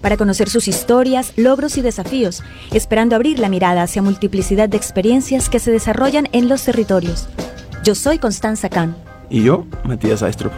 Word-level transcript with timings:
para 0.00 0.16
conocer 0.16 0.48
sus 0.48 0.68
historias, 0.68 1.32
logros 1.36 1.76
y 1.76 1.82
desafíos, 1.82 2.42
esperando 2.72 3.16
abrir 3.16 3.38
la 3.38 3.48
mirada 3.48 3.82
hacia 3.82 4.02
multiplicidad 4.02 4.68
de 4.68 4.76
experiencias 4.76 5.48
que 5.48 5.58
se 5.58 5.70
desarrollan 5.70 6.28
en 6.32 6.48
los 6.48 6.64
territorios. 6.64 7.28
Yo 7.84 7.94
soy 7.94 8.18
Constanza 8.18 8.68
Kahn. 8.68 8.96
Y 9.30 9.42
yo, 9.42 9.66
Matías 9.84 10.22
Aistrup. 10.22 10.52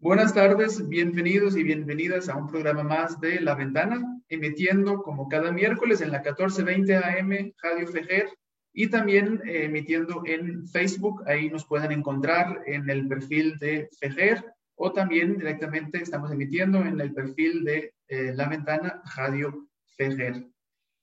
Buenas 0.00 0.32
tardes, 0.32 0.88
bienvenidos 0.88 1.56
y 1.56 1.62
bienvenidas 1.62 2.28
a 2.28 2.36
un 2.36 2.48
programa 2.48 2.82
más 2.82 3.20
de 3.20 3.40
La 3.40 3.54
Ventana, 3.54 4.00
emitiendo 4.28 5.02
como 5.02 5.28
cada 5.28 5.52
miércoles 5.52 6.00
en 6.00 6.12
la 6.12 6.20
1420 6.20 6.96
AM 6.96 7.52
Radio 7.62 7.86
Fejer 7.88 8.28
y 8.78 8.88
también 8.88 9.42
eh, 9.44 9.64
emitiendo 9.64 10.22
en 10.24 10.68
Facebook. 10.68 11.24
Ahí 11.26 11.50
nos 11.50 11.64
pueden 11.64 11.90
encontrar 11.90 12.62
en 12.64 12.88
el 12.88 13.08
perfil 13.08 13.58
de 13.58 13.88
Fejer 13.98 14.54
o 14.76 14.92
también 14.92 15.36
directamente 15.36 16.00
estamos 16.00 16.30
emitiendo 16.30 16.78
en 16.78 17.00
el 17.00 17.12
perfil 17.12 17.64
de 17.64 17.92
eh, 18.06 18.32
La 18.36 18.48
Ventana 18.48 19.02
Radio 19.16 19.66
Fejer. 19.96 20.46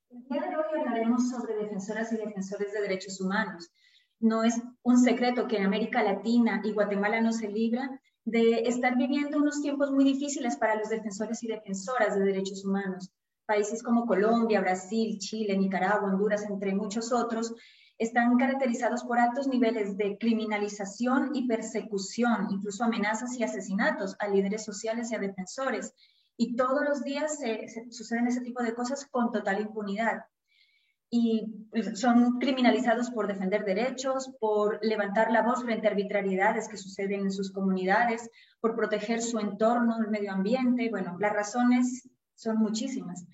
El 0.09 0.23
día 0.29 0.41
de 0.43 0.55
hoy 0.55 0.79
hablaremos 0.79 1.29
sobre 1.29 1.55
defensoras 1.55 2.13
y 2.13 2.15
defensores 2.15 2.71
de 2.71 2.79
derechos 2.79 3.19
humanos. 3.19 3.69
No 4.21 4.45
es 4.45 4.55
un 4.83 4.97
secreto 4.97 5.45
que 5.45 5.57
en 5.57 5.65
América 5.65 6.01
Latina 6.01 6.61
y 6.63 6.71
Guatemala 6.71 7.19
no 7.19 7.33
se 7.33 7.49
libra 7.49 7.99
de 8.23 8.69
estar 8.69 8.95
viviendo 8.95 9.37
unos 9.37 9.61
tiempos 9.61 9.91
muy 9.91 10.05
difíciles 10.05 10.55
para 10.55 10.75
los 10.75 10.87
defensores 10.87 11.43
y 11.43 11.47
defensoras 11.47 12.17
de 12.17 12.23
derechos 12.23 12.63
humanos. 12.63 13.11
Países 13.45 13.83
como 13.83 14.05
Colombia, 14.05 14.61
Brasil, 14.61 15.17
Chile, 15.19 15.57
Nicaragua, 15.57 16.09
Honduras, 16.09 16.43
entre 16.49 16.73
muchos 16.73 17.11
otros, 17.11 17.53
están 17.97 18.37
caracterizados 18.37 19.03
por 19.03 19.19
altos 19.19 19.47
niveles 19.47 19.97
de 19.97 20.17
criminalización 20.17 21.31
y 21.33 21.47
persecución, 21.47 22.47
incluso 22.49 22.83
amenazas 22.83 23.37
y 23.37 23.43
asesinatos 23.43 24.15
a 24.19 24.27
líderes 24.27 24.65
sociales 24.65 25.11
y 25.11 25.15
a 25.15 25.19
defensores. 25.19 25.93
Y 26.37 26.55
todos 26.55 26.83
los 26.87 27.03
días 27.03 27.37
se, 27.39 27.67
suceden 27.91 28.27
ese 28.27 28.41
tipo 28.41 28.61
de 28.61 28.73
cosas 28.73 29.05
con 29.05 29.31
total 29.31 29.61
impunidad 29.61 30.25
y 31.09 31.45
son 31.93 32.39
criminalizados 32.39 33.09
por 33.11 33.27
defender 33.27 33.63
derechos, 33.63 34.31
por 34.39 34.79
levantar 34.83 35.31
la 35.31 35.43
voz 35.43 35.63
frente 35.63 35.87
a 35.87 35.91
arbitrariedades 35.91 36.67
que 36.67 36.77
suceden 36.77 37.21
en 37.21 37.31
sus 37.31 37.53
comunidades, 37.53 38.29
por 38.59 38.75
proteger 38.75 39.21
su 39.21 39.39
entorno, 39.39 39.97
el 39.99 40.09
medio 40.09 40.33
ambiente. 40.33 40.89
Bueno, 40.89 41.15
las 41.19 41.31
razones 41.31 42.09
son 42.35 42.57
muchísimas. 42.57 43.25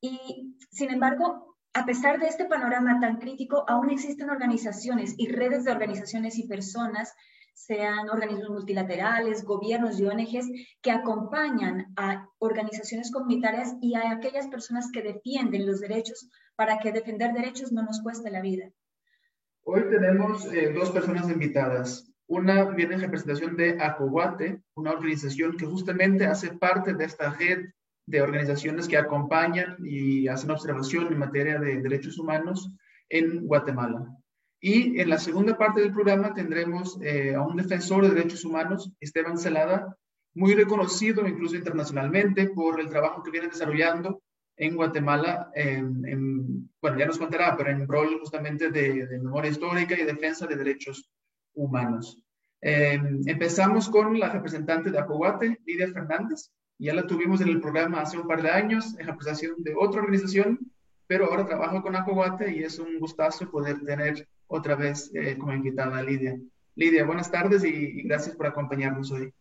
Y 0.00 0.56
sin 0.70 0.90
embargo, 0.90 1.56
a 1.72 1.86
pesar 1.86 2.20
de 2.20 2.26
este 2.26 2.44
panorama 2.44 3.00
tan 3.00 3.18
crítico, 3.18 3.64
aún 3.68 3.90
existen 3.90 4.30
organizaciones 4.30 5.14
y 5.18 5.28
redes 5.28 5.64
de 5.64 5.72
organizaciones 5.72 6.38
y 6.38 6.46
personas 6.46 7.12
sean 7.54 8.10
organismos 8.10 8.50
multilaterales, 8.50 9.44
gobiernos 9.44 9.98
y 9.98 10.06
ONGs 10.06 10.50
que 10.82 10.90
acompañan 10.90 11.92
a 11.96 12.28
organizaciones 12.38 13.10
comunitarias 13.10 13.74
y 13.80 13.94
a 13.94 14.10
aquellas 14.10 14.48
personas 14.48 14.90
que 14.92 15.02
defienden 15.02 15.66
los 15.66 15.80
derechos 15.80 16.28
para 16.56 16.78
que 16.78 16.92
defender 16.92 17.32
derechos 17.32 17.72
no 17.72 17.82
nos 17.82 18.02
cueste 18.02 18.30
la 18.30 18.42
vida. 18.42 18.70
Hoy 19.62 19.82
tenemos 19.88 20.44
eh, 20.52 20.72
dos 20.72 20.90
personas 20.90 21.30
invitadas. 21.30 22.12
Una 22.26 22.64
viene 22.64 22.94
en 22.94 23.00
representación 23.00 23.56
de 23.56 23.80
ACOGUATE, 23.80 24.62
una 24.74 24.92
organización 24.92 25.56
que 25.56 25.66
justamente 25.66 26.26
hace 26.26 26.52
parte 26.52 26.94
de 26.94 27.04
esta 27.04 27.30
red 27.30 27.70
de 28.06 28.22
organizaciones 28.22 28.88
que 28.88 28.96
acompañan 28.96 29.76
y 29.84 30.28
hacen 30.28 30.50
observación 30.50 31.12
en 31.12 31.18
materia 31.18 31.58
de 31.58 31.80
derechos 31.80 32.18
humanos 32.18 32.70
en 33.08 33.46
Guatemala. 33.46 34.06
Y 34.60 35.00
en 35.00 35.10
la 35.10 35.18
segunda 35.18 35.58
parte 35.58 35.80
del 35.80 35.92
programa 35.92 36.32
tendremos 36.32 36.98
eh, 37.02 37.34
a 37.34 37.42
un 37.42 37.56
defensor 37.56 38.02
de 38.02 38.14
derechos 38.14 38.44
humanos, 38.44 38.90
Esteban 39.00 39.38
Celada, 39.38 39.96
muy 40.34 40.54
reconocido 40.54 41.26
incluso 41.26 41.56
internacionalmente 41.56 42.48
por 42.48 42.80
el 42.80 42.88
trabajo 42.88 43.22
que 43.22 43.30
viene 43.30 43.48
desarrollando 43.48 44.22
en 44.56 44.76
Guatemala, 44.76 45.50
en, 45.54 46.70
bueno, 46.80 46.98
ya 46.98 47.06
nos 47.06 47.18
contará, 47.18 47.56
pero 47.56 47.70
en 47.70 47.88
rol 47.88 48.18
justamente 48.20 48.70
de, 48.70 49.06
memoria 49.20 49.50
histórica 49.50 49.98
y 49.98 50.04
defensa 50.04 50.46
de 50.46 50.56
derechos 50.56 51.10
humanos. 51.54 52.20
Eh, 52.60 53.00
empezamos 53.26 53.88
con 53.88 54.18
la 54.18 54.30
representante 54.30 54.90
de 54.90 54.98
Acoguate, 54.98 55.58
Lidia 55.66 55.88
Fernández. 55.92 56.50
Ya 56.78 56.92
la 56.92 57.06
tuvimos 57.06 57.40
en 57.40 57.48
el 57.48 57.60
programa 57.60 58.00
hace 58.00 58.18
un 58.18 58.26
par 58.26 58.42
de 58.42 58.50
años 58.50 58.98
en 58.98 59.06
representación 59.06 59.62
de 59.62 59.74
otra 59.78 60.00
organización, 60.00 60.58
pero 61.06 61.26
ahora 61.26 61.46
trabajo 61.46 61.82
con 61.82 61.94
Acoguate 61.94 62.56
y 62.56 62.62
es 62.62 62.78
un 62.78 62.98
gustazo 62.98 63.50
poder 63.50 63.84
tener 63.84 64.28
otra 64.48 64.74
vez 64.74 65.10
eh, 65.14 65.36
como 65.38 65.52
invitada 65.52 65.98
a 65.98 66.02
Lidia. 66.02 66.38
Lidia, 66.74 67.04
buenas 67.04 67.30
tardes 67.30 67.64
y, 67.64 68.02
gracias 68.02 68.34
por 68.34 68.46
acompañarnos 68.46 69.12
hoy. 69.12 69.32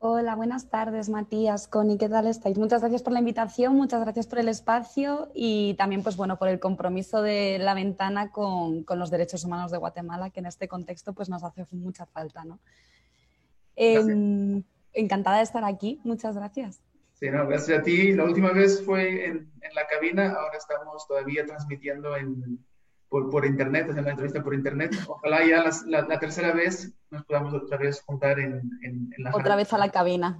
Hola, 0.00 0.36
buenas 0.36 0.68
tardes, 0.70 1.08
Matías, 1.08 1.66
Connie, 1.66 1.98
¿qué 1.98 2.08
tal 2.08 2.28
estáis? 2.28 2.56
Muchas 2.56 2.82
gracias 2.82 3.02
por 3.02 3.12
la 3.12 3.18
invitación, 3.18 3.74
muchas 3.74 4.00
gracias 4.00 4.28
por 4.28 4.38
el 4.38 4.48
espacio 4.48 5.30
y 5.34 5.74
también, 5.74 6.04
pues 6.04 6.16
bueno, 6.16 6.38
por 6.38 6.48
el 6.48 6.60
compromiso 6.60 7.20
de 7.20 7.58
la 7.58 7.74
ventana 7.74 8.30
con, 8.30 8.84
con 8.84 9.00
los 9.00 9.10
derechos 9.10 9.44
humanos 9.44 9.72
de 9.72 9.78
Guatemala, 9.78 10.30
que 10.30 10.38
en 10.38 10.46
este 10.46 10.68
contexto 10.68 11.14
pues 11.14 11.28
nos 11.28 11.42
hace 11.42 11.66
mucha 11.72 12.06
falta, 12.06 12.44
¿no? 12.44 12.60
Em, 13.74 14.62
encantada 15.00 15.38
de 15.38 15.44
estar 15.44 15.64
aquí, 15.64 16.00
muchas 16.04 16.36
gracias. 16.36 16.82
Sí, 17.14 17.30
no, 17.30 17.46
gracias 17.46 17.80
a 17.80 17.82
ti. 17.82 18.12
La 18.12 18.24
última 18.24 18.52
vez 18.52 18.84
fue 18.84 19.26
en, 19.26 19.50
en 19.60 19.74
la 19.74 19.86
cabina, 19.86 20.32
ahora 20.32 20.56
estamos 20.56 21.06
todavía 21.06 21.44
transmitiendo 21.44 22.16
en, 22.16 22.64
por, 23.08 23.30
por 23.30 23.44
internet, 23.44 23.88
hacer 23.90 24.04
la 24.04 24.10
entrevista 24.10 24.42
por 24.42 24.54
internet. 24.54 24.94
Ojalá 25.06 25.44
ya 25.44 25.64
la, 25.86 26.18
tercera 26.18 26.52
vez 26.52 26.92
nos 27.10 27.24
podamos 27.24 27.54
otra 27.54 27.76
vez 27.78 28.02
juntar 28.02 28.38
en, 28.38 28.70
en, 28.82 29.10
la... 29.18 29.34
Otra 29.34 29.56
vez 29.56 29.72
a 29.72 29.78
la 29.78 29.90
cabina. 29.90 30.38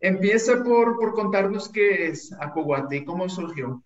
Empieza 0.00 0.62
por, 0.62 0.96
por 0.96 1.14
contarnos 1.14 1.68
qué 1.68 2.08
es 2.08 2.32
Acoguate 2.40 2.96
y 2.96 3.04
cómo 3.04 3.28
surgió. 3.28 3.82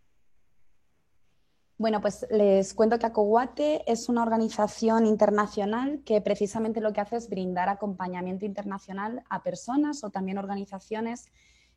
Bueno, 1.80 2.02
pues 2.02 2.26
les 2.30 2.74
cuento 2.74 2.98
que 2.98 3.06
Acoguate 3.06 3.90
es 3.90 4.10
una 4.10 4.22
organización 4.22 5.06
internacional 5.06 6.02
que 6.04 6.20
precisamente 6.20 6.82
lo 6.82 6.92
que 6.92 7.00
hace 7.00 7.16
es 7.16 7.30
brindar 7.30 7.70
acompañamiento 7.70 8.44
internacional 8.44 9.22
a 9.30 9.42
personas 9.42 10.04
o 10.04 10.10
también 10.10 10.36
organizaciones 10.36 11.32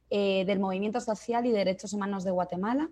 eh, 0.09 0.44
del 0.44 0.59
movimiento 0.59 1.00
social 1.00 1.46
y 1.46 1.53
derechos 1.53 1.94
humanos 1.94 2.25
de 2.25 2.31
Guatemala 2.31 2.90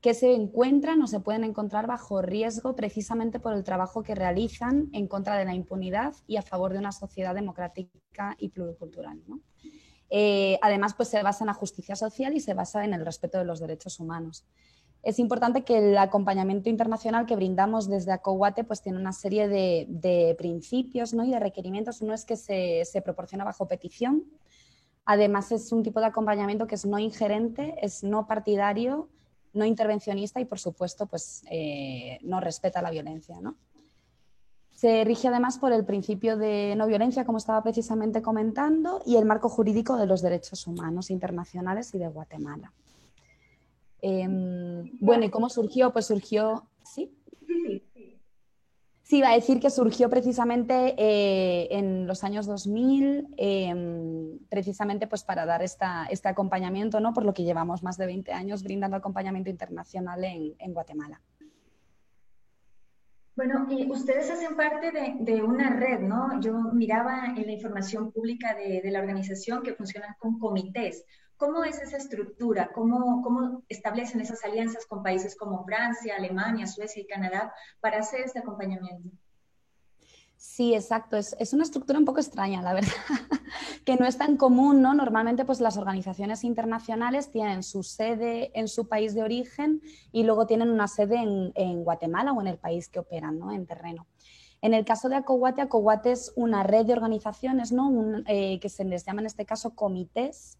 que 0.00 0.14
se 0.14 0.32
encuentran 0.32 1.02
o 1.02 1.08
se 1.08 1.18
pueden 1.18 1.42
encontrar 1.42 1.88
bajo 1.88 2.22
riesgo 2.22 2.76
precisamente 2.76 3.40
por 3.40 3.52
el 3.52 3.64
trabajo 3.64 4.04
que 4.04 4.14
realizan 4.14 4.90
en 4.92 5.08
contra 5.08 5.36
de 5.36 5.46
la 5.46 5.56
impunidad 5.56 6.14
y 6.28 6.36
a 6.36 6.42
favor 6.42 6.72
de 6.72 6.78
una 6.78 6.92
sociedad 6.92 7.34
democrática 7.34 8.36
y 8.38 8.50
pluricultural. 8.50 9.20
Eh, 10.08 10.60
además, 10.62 10.94
pues 10.94 11.08
se 11.08 11.20
basa 11.20 11.42
en 11.42 11.48
la 11.48 11.54
justicia 11.54 11.96
social 11.96 12.32
y 12.36 12.38
se 12.38 12.54
basa 12.54 12.84
en 12.84 12.94
el 12.94 13.04
respeto 13.04 13.38
de 13.38 13.44
los 13.44 13.58
derechos 13.58 13.98
humanos. 13.98 14.46
Es 15.04 15.18
importante 15.18 15.64
que 15.64 15.90
el 15.90 15.98
acompañamiento 15.98 16.70
internacional 16.70 17.26
que 17.26 17.36
brindamos 17.36 17.88
desde 17.88 18.12
ACOWATE 18.12 18.64
pues 18.64 18.80
tiene 18.80 18.98
una 18.98 19.12
serie 19.12 19.48
de, 19.48 20.34
principios 20.38 21.12
¿no? 21.12 21.24
y 21.24 21.30
de 21.30 21.38
requerimientos. 21.38 22.00
Uno 22.00 22.14
es 22.14 22.24
que 22.24 22.36
se, 22.36 22.84
se 22.84 23.02
proporciona 23.02 23.44
bajo 23.44 23.68
petición. 23.68 24.24
Además, 25.04 25.52
es 25.52 25.70
un 25.72 25.82
tipo 25.82 26.00
de 26.00 26.06
acompañamiento 26.06 26.66
que 26.66 26.76
es 26.76 26.86
no 26.86 26.98
ingerente, 26.98 27.74
es 27.82 28.02
no 28.02 28.26
partidario 28.26 29.08
no 29.54 29.64
intervencionista 29.64 30.40
y, 30.40 30.44
por 30.44 30.58
supuesto, 30.58 31.06
pues, 31.06 31.44
eh, 31.50 32.18
no 32.22 32.40
respeta 32.40 32.82
la 32.82 32.90
violencia. 32.90 33.40
¿no? 33.40 33.56
Se 34.72 35.04
rige 35.04 35.28
además 35.28 35.58
por 35.58 35.72
el 35.72 35.84
principio 35.84 36.36
de 36.36 36.74
no 36.76 36.86
violencia, 36.86 37.24
como 37.24 37.38
estaba 37.38 37.62
precisamente 37.62 38.20
comentando, 38.20 39.00
y 39.06 39.16
el 39.16 39.24
marco 39.24 39.48
jurídico 39.48 39.96
de 39.96 40.06
los 40.06 40.20
derechos 40.20 40.66
humanos 40.66 41.10
internacionales 41.10 41.94
y 41.94 41.98
de 41.98 42.08
Guatemala. 42.08 42.72
Em, 44.06 44.98
bueno, 45.00 45.24
¿y 45.24 45.30
cómo 45.30 45.48
surgió? 45.48 45.90
Pues 45.94 46.04
surgió, 46.04 46.68
¿sí? 46.84 47.10
Sí, 49.02 49.18
iba 49.18 49.30
a 49.30 49.34
decir 49.34 49.60
que 49.60 49.70
surgió 49.70 50.10
precisamente 50.10 50.94
eh, 50.98 51.68
en 51.70 52.06
los 52.06 52.22
años 52.22 52.44
2000, 52.44 53.28
em, 53.38 54.38
precisamente 54.50 55.06
pues 55.06 55.24
para 55.24 55.46
dar 55.46 55.62
esta, 55.62 56.04
este 56.10 56.28
acompañamiento, 56.28 57.00
¿no? 57.00 57.14
por 57.14 57.24
lo 57.24 57.32
que 57.32 57.44
llevamos 57.44 57.82
más 57.82 57.96
de 57.96 58.04
20 58.04 58.30
años 58.32 58.62
brindando 58.62 58.98
acompañamiento 58.98 59.48
internacional 59.48 60.22
en, 60.22 60.74
Guatemala. 60.74 61.22
Bueno, 63.36 63.66
y 63.70 63.90
ustedes 63.90 64.30
hacen 64.30 64.54
parte 64.54 64.92
de, 65.18 65.42
una 65.42 65.70
red, 65.70 66.00
¿no? 66.00 66.40
Yo 66.40 66.52
miraba 66.74 67.34
en 67.36 67.46
la 67.46 67.52
información 67.52 68.12
pública 68.12 68.54
de, 68.54 68.82
de, 68.82 68.90
la 68.90 69.00
organización 69.00 69.62
que 69.62 69.74
funcionan 69.74 70.14
con 70.18 70.38
comités. 70.38 71.04
¿Cómo 71.36 71.64
es 71.64 71.80
esa 71.80 71.96
estructura? 71.96 72.70
¿Cómo, 72.72 73.22
¿Cómo 73.22 73.62
establecen 73.68 74.20
esas 74.20 74.44
alianzas 74.44 74.86
con 74.86 75.02
países 75.02 75.36
como 75.36 75.64
Francia, 75.64 76.16
Alemania, 76.16 76.66
Suecia 76.66 77.02
y 77.02 77.06
Canadá 77.06 77.52
para 77.80 77.98
hacer 77.98 78.20
este 78.20 78.38
acompañamiento? 78.38 79.10
Sí, 80.44 80.74
exacto. 80.74 81.16
Es, 81.16 81.52
una 81.54 81.62
estructura 81.62 81.98
un 81.98 82.04
poco 82.04 82.20
extraña, 82.20 82.60
la 82.60 82.74
verdad, 82.74 82.90
que 83.86 83.96
no 83.96 84.06
es 84.06 84.18
tan 84.18 84.36
común, 84.36 84.82
¿no? 84.82 84.92
Normalmente, 84.92 85.46
pues 85.46 85.58
las 85.58 85.78
organizaciones 85.78 86.44
internacionales 86.44 87.30
tienen 87.30 87.62
su 87.62 87.82
sede 87.82 88.50
en 88.54 88.68
su 88.68 88.86
país 88.86 89.14
de 89.14 89.22
origen 89.22 89.80
y 90.12 90.22
luego 90.24 90.46
tienen 90.46 90.70
una 90.70 90.86
sede 90.86 91.16
en, 91.16 91.82
Guatemala 91.82 92.32
o 92.32 92.42
en 92.42 92.48
el 92.48 92.58
país 92.58 92.88
que 92.88 92.98
operan, 92.98 93.38
¿no? 93.38 93.52
En 93.52 93.66
terreno. 93.66 94.06
En 94.60 94.74
el 94.74 94.84
caso 94.84 95.08
de 95.08 95.16
Acoguate, 95.16 95.62
Acoguate 95.62 96.12
es 96.12 96.30
una 96.36 96.62
red 96.62 96.84
de 96.84 96.92
organizaciones, 96.92 97.72
¿no? 97.72 97.90
Eh, 98.26 98.60
que 98.60 98.68
se 98.68 98.84
les 98.84 99.04
llama 99.06 99.22
en 99.22 99.26
este 99.26 99.46
caso 99.46 99.74
comités, 99.74 100.58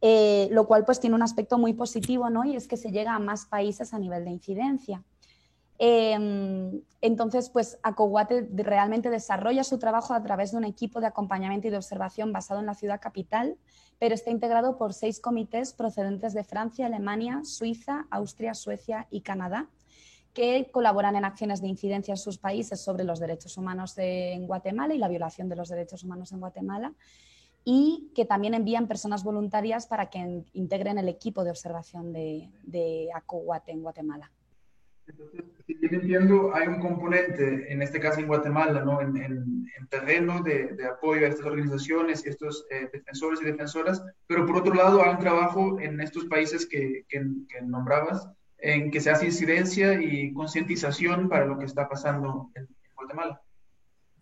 eh, 0.00 0.48
lo 0.50 0.66
cual 0.66 0.84
pues 0.84 1.00
tiene 1.00 1.16
un 1.16 1.22
aspecto 1.22 1.58
muy 1.58 1.72
positivo, 1.72 2.28
¿no? 2.30 2.44
Y 2.44 2.56
es 2.56 2.68
que 2.68 2.76
se 2.76 2.90
llega 2.90 3.14
a 3.14 3.18
más 3.18 3.46
países 3.46 3.94
a 3.94 3.98
nivel 3.98 4.24
de 4.24 4.30
incidencia. 4.30 5.02
Em, 5.78 6.80
entonces, 7.02 7.50
pues 7.50 7.78
Acoguate 7.82 8.48
realmente 8.54 9.10
desarrolla 9.10 9.62
su 9.62 9.78
trabajo 9.78 10.14
a 10.14 10.22
través 10.22 10.52
de 10.52 10.58
un 10.58 10.64
equipo 10.64 11.00
de 11.00 11.06
acompañamiento 11.06 11.68
y 11.68 11.70
de 11.70 11.76
observación 11.76 12.32
basado 12.32 12.60
en 12.60 12.66
la 12.66 12.74
ciudad 12.74 13.00
capital, 13.00 13.56
pero 13.98 14.14
está 14.14 14.30
integrado 14.30 14.78
por 14.78 14.94
seis 14.94 15.20
comités 15.20 15.72
procedentes 15.72 16.32
de 16.34 16.44
Francia, 16.44 16.86
Alemania, 16.86 17.40
Suiza, 17.44 18.06
Austria, 18.10 18.54
Suecia 18.54 19.06
y 19.10 19.20
Canadá, 19.20 19.68
que 20.32 20.70
colaboran 20.70 21.16
en 21.16 21.24
acciones 21.24 21.62
de 21.62 21.68
incidencia 21.68 22.12
en 22.12 22.18
sus 22.18 22.38
países 22.38 22.80
sobre 22.80 23.04
los 23.04 23.20
derechos 23.20 23.56
humanos 23.56 23.94
en 23.96 24.46
Guatemala 24.46 24.94
y 24.94 24.98
la 24.98 25.08
violación 25.08 25.48
de 25.48 25.56
los 25.56 25.68
derechos 25.68 26.04
humanos 26.04 26.32
en 26.32 26.40
Guatemala 26.40 26.92
y 27.68 28.12
que 28.14 28.24
también 28.24 28.54
envían 28.54 28.86
personas 28.86 29.24
voluntarias 29.24 29.88
para 29.88 30.08
que 30.08 30.44
integren 30.52 30.98
el 30.98 31.08
equipo 31.08 31.42
de 31.42 31.50
observación 31.50 32.12
de, 32.12 32.48
de 32.62 33.08
Acoguate 33.12 33.72
en 33.72 33.82
Guatemala. 33.82 34.30
Entonces, 35.08 35.44
si 35.66 35.74
bien 35.74 35.94
entiendo, 35.94 36.54
hay 36.54 36.68
un 36.68 36.78
componente, 36.78 37.72
en 37.72 37.82
este 37.82 37.98
caso 37.98 38.20
en 38.20 38.28
Guatemala, 38.28 38.84
¿no? 38.84 39.00
en, 39.00 39.16
en, 39.16 39.88
terreno 39.90 40.42
de, 40.42 40.74
de, 40.74 40.86
apoyo 40.86 41.26
a 41.26 41.28
estas 41.28 41.46
organizaciones 41.46 42.24
y 42.24 42.28
estos 42.28 42.66
eh, 42.70 42.88
defensores 42.92 43.40
y 43.42 43.46
defensoras, 43.46 44.00
pero 44.28 44.46
por 44.46 44.58
otro 44.58 44.72
lado 44.72 45.02
hay 45.02 45.10
un 45.10 45.18
trabajo 45.18 45.80
en 45.80 46.00
estos 46.00 46.24
países 46.26 46.66
que, 46.66 47.04
que, 47.08 47.20
que, 47.48 47.62
nombrabas, 47.62 48.28
en 48.58 48.92
que 48.92 49.00
se 49.00 49.10
hace 49.10 49.26
incidencia 49.26 50.00
y 50.00 50.32
concientización 50.32 51.28
para 51.28 51.46
lo 51.46 51.58
que 51.58 51.64
está 51.64 51.88
pasando 51.88 52.48
en, 52.54 52.62
en 52.62 52.94
Guatemala. 52.94 53.42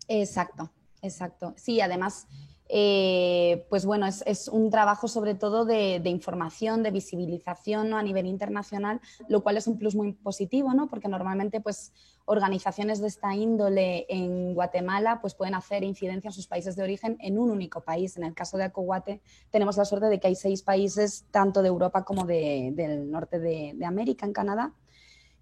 Exacto, 0.07 0.71
exacto. 1.03 1.53
Sí, 1.57 1.79
además 1.79 2.27
eh, 2.67 3.65
pues 3.69 3.85
bueno, 3.85 4.07
es, 4.07 4.47
un 4.47 4.71
trabajo 4.71 5.07
sobre 5.07 5.35
todo 5.35 5.65
de, 5.65 6.01
información, 6.05 6.81
de 6.81 6.91
visibilización 6.91 7.93
a 7.93 8.01
nivel 8.01 8.25
internacional, 8.25 9.01
lo 9.27 9.43
cual 9.43 9.57
es 9.57 9.67
un 9.67 9.77
plus 9.77 9.95
muy 9.95 10.13
positivo, 10.13 10.73
¿no? 10.73 10.89
porque 10.89 11.07
normalmente 11.07 11.61
pues, 11.61 11.93
organizaciones 12.25 13.01
de 13.01 13.07
esta 13.07 13.35
índole 13.35 14.07
en 14.09 14.55
Guatemala 14.55 15.19
pues, 15.21 15.35
pueden 15.35 15.53
hacer 15.53 15.83
incidencia 15.83 16.29
en 16.29 16.33
sus 16.33 16.47
países 16.47 16.75
de 16.75 16.83
origen 16.83 17.17
en 17.19 17.37
un 17.37 17.51
único 17.51 17.81
país. 17.81 18.17
En 18.17 18.23
el 18.23 18.33
caso 18.33 18.57
de 18.57 18.63
Acoguate 18.63 19.21
tenemos 19.51 19.77
la 19.77 19.85
suerte 19.85 20.07
de 20.07 20.19
que 20.19 20.27
hay 20.27 20.35
seis 20.35 20.63
países, 20.63 21.25
tanto 21.29 21.61
de 21.61 21.67
Europa 21.67 22.03
como 22.03 22.25
del 22.25 23.11
norte 23.11 23.39
de, 23.39 23.85
América, 23.85 24.25
en 24.25 24.33
Canadá, 24.33 24.73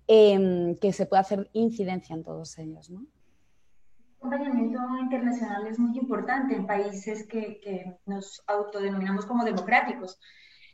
em, 0.08 0.75
que 0.75 0.92
se 0.92 1.06
puede 1.06 1.22
hacer 1.22 1.50
incidencia 1.54 2.14
en 2.14 2.24
todos 2.24 2.58
ellos. 2.58 2.90
¿no? 2.90 3.06
Acompañamiento 4.24 4.80
internacional 5.02 5.68
es 5.68 5.78
muy 5.78 5.98
importante 5.98 6.56
en 6.56 6.66
países 6.66 7.28
que, 7.28 7.60
que, 7.60 7.94
nos 8.06 8.42
autodenominamos 8.48 9.25
como 9.25 9.44
democráticos. 9.44 10.18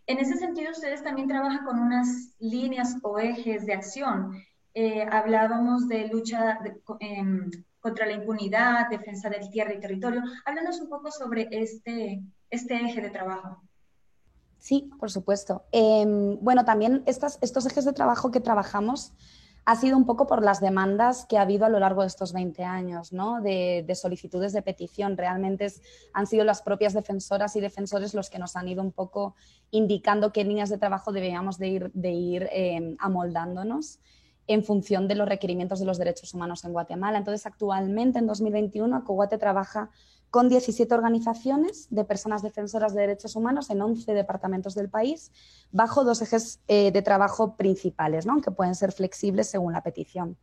En 0.05 0.19
ese 0.19 0.35
sentido, 0.37 0.69
ustedes 0.71 1.03
también 1.03 1.27
trabajan 1.27 1.65
con 1.65 1.79
unas 1.79 2.35
líneas 2.39 2.97
o 3.01 3.17
ejes 3.17 3.65
de 3.65 3.73
acción. 3.73 4.33
Eh, 4.75 5.03
hablábamos 5.11 5.87
de 5.87 6.07
lucha 6.09 6.59
em, 6.99 7.49
contra 7.79 8.05
la 8.05 8.13
impunidad, 8.13 8.87
defensa 8.89 9.29
del 9.29 9.49
tierra 9.49 9.73
y 9.73 9.79
territorio. 9.79 10.21
Háblanos 10.45 10.79
un 10.79 10.89
poco 10.89 11.11
sobre 11.11 11.47
este, 11.51 12.21
este 12.51 12.75
eje 12.75 13.01
de 13.01 13.09
trabajo. 13.09 13.63
Sí, 14.59 14.91
por 14.99 15.09
supuesto. 15.09 15.63
Em, 15.71 16.37
bueno, 16.39 16.65
también 16.65 17.01
estas, 17.07 17.39
estos 17.41 17.65
ejes 17.65 17.85
de 17.85 17.93
trabajo 17.93 18.29
que 18.29 18.41
trabajamos 18.41 19.13
ha 19.65 19.75
sido 19.75 19.97
un 19.97 20.05
poco 20.05 20.25
por 20.25 20.43
las 20.43 20.61
demandas 20.61 21.25
que 21.25 21.37
ha 21.37 21.41
habido 21.41 21.65
a 21.65 21.69
lo 21.69 21.79
largo 21.79 22.01
de 22.01 22.07
estos 22.07 22.33
20 22.33 22.63
años, 22.63 23.13
¿no? 23.13 23.41
de, 23.41 23.85
solicitudes 23.95 24.53
de 24.53 24.61
petición. 24.61 25.17
Realmente 25.17 25.67
han 26.13 26.27
sido 26.27 26.43
las 26.43 26.61
propias 26.61 26.93
defensoras 26.93 27.55
y 27.55 27.61
defensores 27.61 28.13
los 28.13 28.29
que 28.29 28.39
nos 28.39 28.55
han 28.55 28.67
ido 28.67 28.81
un 28.81 28.91
poco 28.91 29.35
indicando 29.71 30.31
qué 30.31 30.43
líneas 30.43 30.69
de 30.69 30.77
trabajo 30.77 31.11
debíamos 31.11 31.57
de 31.57 31.67
ir, 31.67 31.91
de 31.93 32.11
ir 32.11 32.49
eh, 32.51 32.95
amoldándonos 32.99 33.99
en 34.47 34.63
función 34.63 35.07
de 35.07 35.13
los 35.13 35.29
requerimientos 35.29 35.79
de 35.79 35.85
los 35.85 35.99
derechos 35.99 36.33
humanos 36.33 36.65
en 36.65 36.73
Guatemala. 36.73 37.19
Entonces, 37.19 37.45
actualmente, 37.45 38.17
en 38.17 38.25
2021, 38.25 38.95
Acoguate 38.95 39.37
trabaja 39.37 39.91
con 40.31 40.47
17 40.47 40.93
organizaciones 40.93 41.87
de 41.89 42.05
personas 42.05 42.41
defensoras 42.41 42.93
de 42.93 43.01
derechos 43.01 43.35
humanos 43.35 43.69
en 43.69 43.81
11 43.81 44.13
departamentos 44.13 44.75
del 44.75 44.89
país, 44.89 45.31
bajo 45.71 46.03
dos 46.03 46.21
ejes 46.21 46.59
eh, 46.67 46.91
de 46.91 47.01
trabajo 47.01 47.55
principales, 47.55 48.25
¿no? 48.25 48.41
que 48.41 48.51
pueden 48.51 48.75
ser 48.75 48.91
flexibles 48.91 49.49
según 49.49 49.73
la 49.73 49.81
petición, 49.81 50.37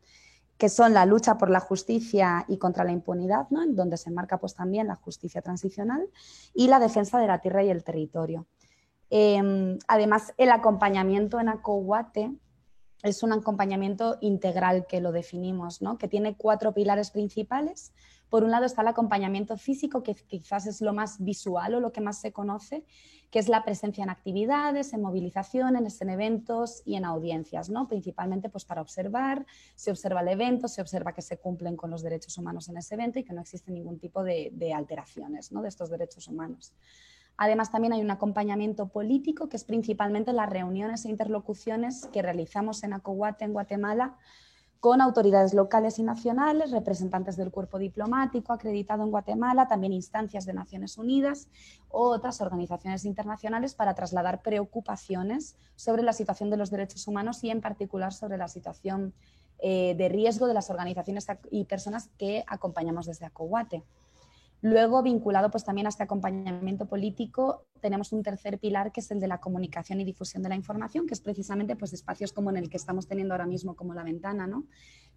que 0.58 0.68
son 0.68 0.92
la 0.92 1.06
lucha 1.06 1.38
por 1.38 1.50
la 1.50 1.60
justicia 1.60 2.44
y 2.48 2.58
contra 2.58 2.84
la 2.84 2.92
impunidad, 2.92 3.48
¿no? 3.50 3.62
en 3.62 3.76
donde 3.76 3.96
se 3.96 4.10
enmarca 4.10 4.38
pues, 4.38 4.54
también 4.54 4.88
la 4.88 4.96
justicia 4.96 5.42
transicional, 5.42 6.08
y 6.52 6.68
la 6.68 6.80
defensa 6.80 7.18
de 7.20 7.28
la 7.28 7.40
tierra 7.40 7.62
y 7.62 7.70
el 7.70 7.84
territorio. 7.84 8.46
Em, 9.08 9.78
además, 9.86 10.34
el 10.36 10.50
acompañamiento 10.50 11.38
en 11.38 11.48
Acohuate 11.48 12.32
es 13.06 13.22
un 13.22 13.32
acompañamiento 13.32 14.18
integral 14.20 14.86
que 14.86 15.00
lo 15.00 15.12
definimos, 15.12 15.82
¿no? 15.82 15.98
que 15.98 16.08
tiene 16.08 16.36
cuatro 16.36 16.72
pilares 16.74 17.10
principales 17.10 17.92
por 18.28 18.42
un 18.42 18.50
lado 18.50 18.64
está 18.64 18.82
el 18.82 18.88
acompañamiento 18.88 19.56
físico, 19.56 20.02
que 20.02 20.14
quizás 20.14 20.66
es 20.66 20.80
lo 20.80 20.92
más 20.92 21.22
visual 21.22 21.74
o 21.74 21.80
lo 21.80 21.92
que 21.92 22.00
más 22.00 22.20
se 22.20 22.32
conoce, 22.32 22.84
que 23.30 23.38
es 23.38 23.48
la 23.48 23.64
presencia 23.64 24.02
en 24.02 24.10
actividades, 24.10 24.92
en 24.92 25.02
movilizaciones, 25.02 26.00
en 26.00 26.10
eventos 26.10 26.82
y 26.84 26.96
en 26.96 27.04
audiencias, 27.04 27.70
¿no? 27.70 27.86
principalmente 27.86 28.48
pues, 28.48 28.64
para 28.64 28.82
observar, 28.82 29.46
se 29.76 29.90
observa 29.90 30.22
el 30.22 30.28
evento, 30.28 30.66
se 30.66 30.80
observa 30.80 31.12
que 31.12 31.22
se 31.22 31.38
cumplen 31.38 31.76
con 31.76 31.90
los 31.90 32.02
derechos 32.02 32.36
humanos 32.36 32.68
en 32.68 32.78
ese 32.78 32.94
evento 32.94 33.18
y 33.20 33.24
que 33.24 33.32
no 33.32 33.40
existe 33.40 33.70
ningún 33.70 33.98
tipo 33.98 34.24
de, 34.24 34.72
alteraciones 34.74 35.52
¿no? 35.52 35.62
de 35.62 35.68
estos 35.68 35.90
derechos 35.90 36.26
humanos. 36.26 36.72
Además, 37.36 37.70
también 37.70 37.92
hay 37.92 38.00
un 38.00 38.10
acompañamiento 38.10 38.88
político, 38.88 39.48
que 39.48 39.56
es 39.56 39.64
principalmente 39.64 40.32
las 40.32 40.48
reuniones 40.48 41.04
e 41.04 41.10
interlocuciones 41.10 42.08
que 42.12 42.22
realizamos 42.22 42.82
en 42.82 42.94
Acohuate, 42.94 43.44
en 43.44 43.52
Guatemala, 43.52 44.16
con 44.80 45.00
autoridades 45.00 45.54
locales 45.54 45.98
y 45.98 46.02
nacionales, 46.02 46.70
representantes 46.70 47.36
del 47.36 47.50
cuerpo 47.50 47.78
diplomático 47.78 48.52
acreditado 48.52 49.02
en 49.02 49.10
Guatemala, 49.10 49.68
también 49.68 49.92
instancias 49.92 50.46
de 50.46 50.52
Naciones 50.52 50.96
Unidas 50.98 51.48
u 51.90 51.98
otras 51.98 52.40
organizaciones 52.40 53.04
internacionales 53.04 53.74
para 53.74 53.94
trasladar 53.94 54.42
preocupaciones 54.42 55.56
sobre 55.74 56.02
la 56.02 56.12
situación 56.12 56.50
de 56.50 56.56
los 56.56 56.70
derechos 56.70 57.08
humanos 57.08 57.42
y 57.42 57.50
en 57.50 57.60
particular 57.60 58.12
sobre 58.12 58.38
la 58.38 58.48
situación 58.48 59.12
eh, 59.58 59.94
de 59.96 60.08
riesgo 60.08 60.46
de 60.46 60.54
las 60.54 60.70
organizaciones 60.70 61.26
y 61.50 61.64
personas 61.64 62.10
que 62.18 62.44
acompañamos 62.46 63.06
desde 63.06 63.26
Acoguate. 63.26 63.82
Luego, 64.62 65.02
vinculado 65.02 65.50
pues, 65.50 65.64
también 65.64 65.86
a 65.86 65.90
este 65.90 66.02
acompañamiento 66.02 66.86
político, 66.86 67.66
tenemos 67.80 68.12
un 68.12 68.22
tercer 68.22 68.58
pilar 68.58 68.90
que 68.90 69.00
es 69.00 69.10
el 69.10 69.20
de 69.20 69.28
la 69.28 69.38
comunicación 69.38 70.00
y 70.00 70.04
difusión 70.04 70.42
de 70.42 70.48
la 70.48 70.54
información, 70.54 71.06
que 71.06 71.14
es 71.14 71.20
precisamente 71.20 71.76
pues, 71.76 71.92
espacios 71.92 72.32
como 72.32 72.50
en 72.50 72.56
el 72.56 72.70
que 72.70 72.76
estamos 72.76 73.06
teniendo 73.06 73.34
ahora 73.34 73.46
mismo 73.46 73.76
como 73.76 73.94
la 73.94 74.02
ventana. 74.02 74.46
¿no? 74.46 74.64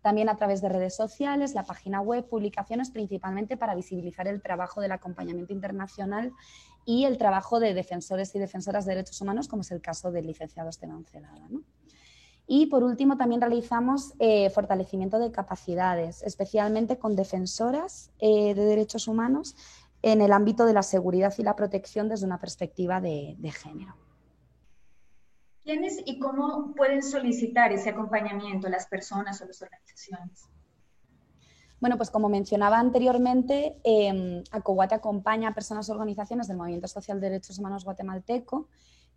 También 0.01 0.29
a 0.29 0.35
través 0.35 0.61
de 0.61 0.69
redes 0.69 0.95
sociales, 0.95 1.53
la 1.53 1.63
página 1.63 2.01
web, 2.01 2.27
publicaciones, 2.27 2.91
principalmente 2.91 3.57
para 3.57 3.75
visibilizar 3.75 4.27
el 4.27 4.41
trabajo 4.41 4.81
del 4.81 4.91
acompañamiento 4.91 5.53
internacional 5.53 6.33
y 6.85 7.05
el 7.05 7.17
trabajo 7.17 7.59
de 7.59 7.73
defensores 7.73 8.35
y 8.35 8.39
defensoras 8.39 8.85
de 8.85 8.95
derechos 8.95 9.21
humanos, 9.21 9.47
como 9.47 9.61
es 9.61 9.71
el 9.71 9.81
caso 9.81 10.11
del 10.11 10.27
licenciado 10.27 10.69
Esteban 10.69 11.05
Celada. 11.05 11.47
¿no? 11.49 11.63
Y 12.51 12.65
por 12.65 12.83
último, 12.83 13.15
también 13.15 13.41
realizamos 13.41 14.15
eh, 14.17 14.49
fortalecimiento 14.49 15.19
de 15.19 15.31
capacidades, 15.31 16.23
especialmente 16.23 16.97
con 16.97 17.15
defensoras 17.15 18.09
eh, 18.17 18.55
de 18.55 18.65
derechos 18.65 19.07
humanos 19.07 19.55
en 20.01 20.19
el 20.21 20.31
ámbito 20.31 20.65
de 20.65 20.73
la 20.73 20.81
seguridad 20.81 21.31
y 21.37 21.43
la 21.43 21.55
protección 21.55 22.09
desde 22.09 22.25
una 22.25 22.39
perspectiva 22.39 22.99
de, 23.01 23.37
género. 23.53 23.95
¿Quiénes 25.63 26.01
y 26.03 26.17
cómo 26.17 26.73
pueden 26.73 27.03
solicitar 27.03 27.71
ese 27.71 27.91
acompañamiento 27.91 28.67
las 28.67 28.87
personas 28.87 29.39
o 29.41 29.45
las 29.45 29.61
organizaciones? 29.61 30.49
Bueno, 31.79 31.97
pues 31.97 32.09
como 32.09 32.29
mencionaba 32.29 32.79
anteriormente, 32.79 33.77
eh, 33.83 34.43
acompaña 34.49 35.49
a 35.49 35.53
personas 35.53 35.87
o 35.87 35.93
organizaciones 35.93 36.47
del 36.47 36.57
Movimiento 36.57 36.87
Social 36.87 37.21
de 37.21 37.29
Derechos 37.29 37.59
Humanos 37.59 37.85
guatemalteco 37.85 38.67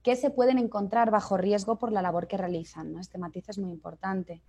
que 0.02 0.16
se 0.16 0.30
pueden 0.30 0.58
encontrar 0.58 1.10
bajo 1.10 1.36
riesgo 1.36 1.78
por 1.78 1.92
la 1.92 2.02
labor 2.02 2.26
que 2.26 2.36
realizan. 2.36 2.98
Este 2.98 3.18
matiz 3.18 3.48
es 3.48 3.58
muy 3.58 3.70
importante. 3.70 4.42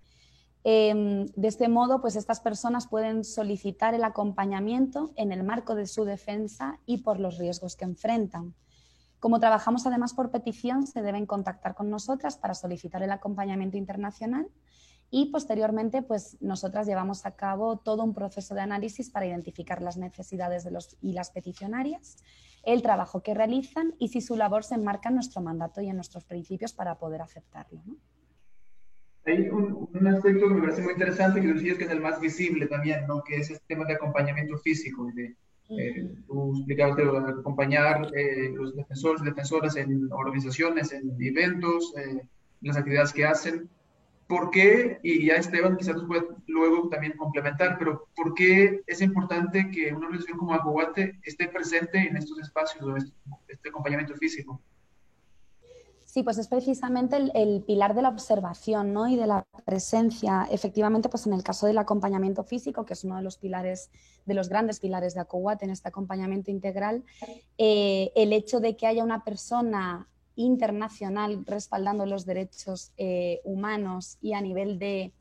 Em, 0.64 1.26
de 1.36 1.48
este 1.48 1.68
modo, 1.68 2.00
pues 2.00 2.16
estas 2.16 2.40
personas 2.40 2.86
pueden 2.86 3.22
solicitar 3.22 3.94
el 3.94 4.02
acompañamiento 4.02 5.12
en 5.16 5.30
el 5.30 5.44
marco 5.44 5.74
de 5.74 5.86
su 5.86 6.04
defensa 6.04 6.80
y 6.86 6.98
por 6.98 7.20
los 7.20 7.38
riesgos 7.38 7.76
que 7.76 7.84
enfrentan. 7.84 8.54
Como 9.20 9.40
trabajamos 9.40 9.86
además 9.86 10.14
por 10.14 10.30
petición, 10.30 10.86
se 10.86 11.02
deben 11.02 11.26
contactar 11.26 11.74
con 11.74 11.90
nosotras 11.90 12.36
para 12.36 12.54
solicitar 12.54 13.02
el 13.02 13.12
acompañamiento 13.12 13.76
internacional 13.76 14.48
y 15.10 15.26
posteriormente 15.26 16.02
pues 16.02 16.36
nosotras 16.40 16.86
llevamos 16.86 17.24
a 17.24 17.36
cabo 17.36 17.76
todo 17.76 18.02
un 18.02 18.14
proceso 18.14 18.54
de 18.54 18.62
análisis 18.62 19.10
para 19.10 19.26
identificar 19.26 19.80
las 19.80 19.96
necesidades 19.96 20.64
de 20.64 20.72
los 20.72 20.96
y 21.00 21.12
las 21.12 21.30
peticionarias, 21.30 22.16
el 22.66 22.82
trabajo 22.82 23.22
que 23.22 23.34
realizan 23.34 23.94
y 23.98 24.08
si 24.08 24.20
su 24.20 24.36
labor 24.36 24.64
se 24.64 24.74
enmarca 24.74 25.08
en 25.08 25.16
nuestro 25.16 25.40
mandato 25.42 25.80
y 25.80 25.88
en 25.88 25.96
nuestros 25.96 26.24
principios 26.24 26.72
para 26.72 26.98
poder 26.98 27.22
aceptarlo. 27.22 27.80
Hay 29.26 29.48
un, 29.48 30.06
aspecto 30.06 30.48
que 30.48 30.54
me 30.54 30.60
parece 30.60 30.82
muy 30.82 30.92
interesante 30.92 31.40
que 31.40 31.54
decías 31.54 31.78
que 31.78 31.84
es 31.84 31.90
el 31.90 32.00
más 32.00 32.20
visible 32.20 32.66
también, 32.66 33.06
¿no? 33.06 33.22
que 33.22 33.36
es 33.36 33.50
el 33.50 33.60
tema 33.66 33.86
de 33.86 33.94
acompañamiento 33.94 34.58
físico, 34.58 35.10
de 35.14 35.34
eh, 35.70 36.14
tú 36.26 36.56
explicabas 36.56 36.96
que 36.96 37.02
acompañar 37.02 38.10
eh, 38.14 38.50
los 38.50 38.76
defensores 38.76 39.22
y 39.22 39.24
defensoras 39.24 39.76
en 39.76 40.12
organizaciones, 40.12 40.92
en 40.92 41.16
eventos, 41.20 41.94
eh, 41.96 42.22
las 42.60 42.76
actividades 42.76 43.12
que 43.12 43.24
hacen. 43.24 43.68
¿Por 44.26 44.50
qué? 44.50 44.98
Y 45.02 45.26
ya 45.26 45.34
Esteban 45.34 45.76
quizás 45.76 45.96
nos 45.96 46.06
puede 46.06 46.26
luego 46.46 46.88
también 46.88 47.16
complementar, 47.16 47.76
pero 47.78 48.08
¿por 48.16 48.34
qué 48.34 48.82
es 48.86 49.02
importante 49.02 49.70
que 49.70 49.92
una 49.92 50.06
organización 50.06 50.38
como 50.38 50.54
Acoguate 50.54 51.20
esté 51.24 51.48
presente 51.48 51.98
en 51.98 52.16
estos 52.16 52.38
espacios 52.38 52.82
o 52.84 52.96
este, 52.96 53.12
este 53.48 53.68
acompañamiento 53.68 54.14
físico? 54.14 54.60
Sí, 56.14 56.22
pues 56.22 56.38
es 56.38 56.46
precisamente 56.46 57.16
el, 57.16 57.64
pilar 57.66 57.92
de 57.96 58.02
la 58.02 58.08
observación 58.08 58.92
¿no? 58.92 59.08
y 59.08 59.16
de 59.16 59.26
la 59.26 59.44
presencia. 59.64 60.46
Efectivamente, 60.48 61.08
pues 61.08 61.26
en 61.26 61.32
el 61.32 61.42
caso 61.42 61.66
del 61.66 61.76
acompañamiento 61.76 62.44
físico, 62.44 62.86
que 62.86 62.92
es 62.92 63.02
uno 63.02 63.16
de 63.16 63.22
los 63.22 63.36
pilares, 63.36 63.90
de 64.24 64.34
los 64.34 64.48
grandes 64.48 64.78
pilares 64.78 65.14
de 65.14 65.22
ACOWAT 65.22 65.64
en 65.64 65.70
este 65.70 65.88
acompañamiento 65.88 66.52
integral, 66.52 67.02
eh, 67.58 68.12
el 68.14 68.32
hecho 68.32 68.60
de 68.60 68.76
que 68.76 68.86
haya 68.86 69.02
una 69.02 69.24
persona 69.24 70.06
internacional 70.36 71.44
respaldando 71.46 72.06
los 72.06 72.26
derechos 72.26 72.92
eh, 72.96 73.40
humanos 73.44 74.18
y 74.20 74.32
a 74.32 74.40
nivel 74.40 74.78
de 74.78 75.12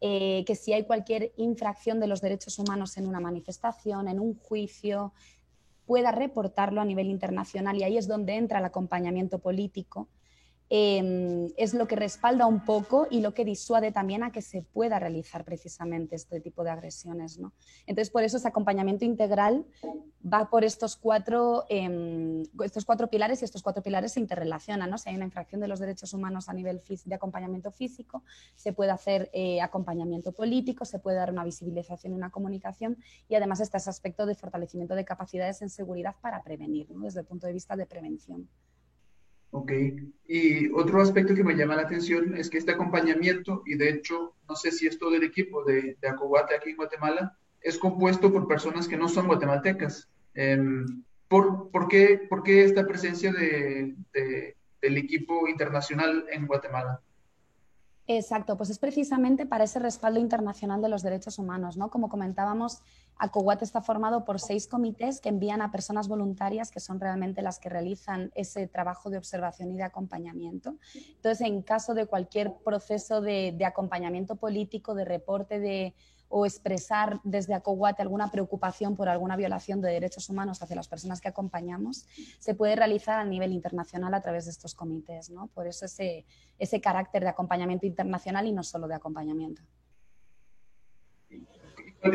eh, 0.00 0.44
que 0.46 0.54
si 0.54 0.72
hay 0.72 0.84
cualquier 0.84 1.32
infracción 1.36 2.00
de 2.00 2.06
los 2.06 2.20
derechos 2.20 2.58
humanos 2.58 2.96
en 2.96 3.06
una 3.06 3.20
manifestación, 3.20 4.08
en 4.08 4.20
un 4.20 4.34
juicio, 4.38 5.12
pueda 5.86 6.12
reportarlo 6.12 6.80
a 6.80 6.84
nivel 6.84 7.08
internacional 7.08 7.76
y 7.76 7.82
ahí 7.82 7.96
es 7.96 8.06
donde 8.06 8.34
entra 8.34 8.58
el 8.58 8.64
acompañamiento 8.64 9.38
político 9.38 10.08
Em, 10.70 11.48
es 11.56 11.72
lo 11.72 11.88
que 11.88 11.96
respalda 11.96 12.46
un 12.46 12.62
poco 12.62 13.06
y 13.10 13.22
lo 13.22 13.32
que 13.32 13.46
disuade 13.46 13.90
también 13.90 14.22
a 14.22 14.32
que 14.32 14.42
se 14.42 14.60
pueda 14.60 14.98
realizar 14.98 15.42
precisamente 15.44 16.14
este 16.14 16.40
tipo 16.40 16.62
de 16.62 16.70
agresiones. 16.70 17.38
¿no? 17.38 17.54
Entonces, 17.86 18.10
por 18.10 18.22
eso 18.22 18.36
ese 18.36 18.48
acompañamiento 18.48 19.06
integral 19.06 19.64
va 20.22 20.50
por 20.50 20.64
estos 20.64 20.96
cuatro, 20.96 21.64
em, 21.70 22.42
estos 22.62 22.84
cuatro 22.84 23.08
pilares 23.08 23.40
y 23.40 23.46
estos 23.46 23.62
cuatro 23.62 23.82
pilares 23.82 24.12
se 24.12 24.20
interrelacionan. 24.20 24.90
¿no? 24.90 24.98
Si 24.98 25.08
hay 25.08 25.16
una 25.16 25.24
infracción 25.24 25.62
de 25.62 25.68
los 25.68 25.78
derechos 25.80 26.12
humanos 26.12 26.50
a 26.50 26.52
nivel 26.52 26.82
de 26.86 27.14
acompañamiento 27.14 27.70
físico, 27.70 28.22
se 28.54 28.74
puede 28.74 28.90
hacer 28.90 29.30
eh, 29.32 29.62
acompañamiento 29.62 30.32
político, 30.32 30.84
se 30.84 30.98
puede 30.98 31.16
dar 31.16 31.32
una 31.32 31.44
visibilización 31.44 32.12
y 32.12 32.16
una 32.16 32.30
comunicación 32.30 32.98
y 33.26 33.36
además 33.36 33.60
está 33.60 33.78
ese 33.78 33.88
aspecto 33.88 34.26
de 34.26 34.34
fortalecimiento 34.34 34.94
de 34.94 35.06
capacidades 35.06 35.62
en 35.62 35.70
seguridad 35.70 36.14
para 36.20 36.42
prevenir, 36.42 36.88
desde 36.88 37.20
el 37.20 37.26
punto 37.26 37.46
de 37.46 37.54
vista 37.54 37.74
de 37.74 37.86
prevención. 37.86 38.48
Ok, 39.50 39.72
y 40.26 40.70
otro 40.72 41.00
aspecto 41.00 41.34
que 41.34 41.42
me 41.42 41.54
llama 41.54 41.76
la 41.76 41.82
atención 41.82 42.36
es 42.36 42.50
que 42.50 42.58
este 42.58 42.72
acompañamiento, 42.72 43.62
y 43.64 43.76
de 43.76 43.88
hecho, 43.88 44.34
no 44.46 44.54
sé 44.54 44.70
si 44.72 44.86
es 44.86 44.98
todo 44.98 45.14
el 45.14 45.22
equipo 45.22 45.64
de, 45.64 45.96
de 46.00 46.08
Acobate 46.08 46.54
aquí 46.54 46.70
en 46.70 46.76
Guatemala, 46.76 47.36
es 47.62 47.78
compuesto 47.78 48.32
por 48.32 48.46
personas 48.46 48.86
que 48.88 48.96
no 48.96 49.08
son 49.08 49.26
guatemaltecas. 49.26 50.08
Em, 50.34 51.02
¿por, 51.28 51.70
por, 51.70 51.88
qué, 51.88 52.20
¿por, 52.28 52.42
qué, 52.42 52.64
esta 52.64 52.86
presencia 52.86 53.32
de, 53.32 53.94
del 54.82 54.96
equipo 54.96 55.48
internacional 55.48 56.26
en 56.30 56.46
Guatemala? 56.46 57.00
Exacto, 58.10 58.56
pues 58.56 58.70
es 58.70 58.78
precisamente 58.78 59.44
para 59.44 59.64
ese 59.64 59.78
respaldo 59.78 60.18
internacional 60.18 60.80
de 60.80 60.88
los 60.88 61.02
derechos 61.02 61.38
humanos, 61.38 61.76
¿no? 61.76 61.90
Como 61.90 62.08
comentábamos, 62.08 62.80
ACOWAT 63.18 63.62
está 63.62 63.82
formado 63.82 64.24
por 64.24 64.40
seis 64.40 64.66
comités 64.66 65.20
que 65.20 65.28
envían 65.28 65.60
a 65.60 65.70
personas 65.70 66.08
voluntarias 66.08 66.70
que 66.70 66.80
son 66.80 67.00
realmente 67.00 67.42
las 67.42 67.58
que 67.58 67.68
realizan 67.68 68.32
ese 68.34 68.66
trabajo 68.66 69.10
de 69.10 69.18
observación 69.18 69.72
y 69.72 69.76
de 69.76 69.82
acompañamiento. 69.82 70.76
Entonces, 70.94 71.46
en 71.46 71.60
caso 71.60 71.92
de 71.92 72.06
cualquier 72.06 72.54
proceso 72.64 73.20
de, 73.20 73.52
de 73.54 73.64
acompañamiento 73.66 74.36
político, 74.36 74.94
de 74.94 75.04
reporte 75.04 75.60
de 75.60 75.94
o 76.28 76.44
expresar 76.46 77.20
desde 77.24 77.54
ACOWAT 77.54 78.00
alguna 78.00 78.30
preocupación 78.30 78.96
por 78.96 79.08
alguna 79.08 79.36
violación 79.36 79.80
de 79.80 79.90
derechos 79.90 80.28
humanos 80.28 80.62
hacia 80.62 80.76
las 80.76 80.88
personas 80.88 81.20
que 81.20 81.28
acompañamos, 81.28 82.06
se 82.38 82.54
puede 82.54 82.76
realizar 82.76 83.18
a 83.18 83.24
nivel 83.24 83.52
internacional 83.52 84.12
a 84.14 84.22
través 84.22 84.44
de 84.44 84.50
estos 84.50 84.74
comités. 84.74 85.30
¿no? 85.30 85.48
Por 85.48 85.66
eso 85.66 85.86
ese, 85.86 86.26
ese 86.58 86.80
carácter 86.80 87.22
de 87.22 87.30
acompañamiento 87.30 87.86
internacional 87.86 88.46
y 88.46 88.52
no 88.52 88.62
solo 88.62 88.88
de 88.88 88.94
acompañamiento. 88.94 89.62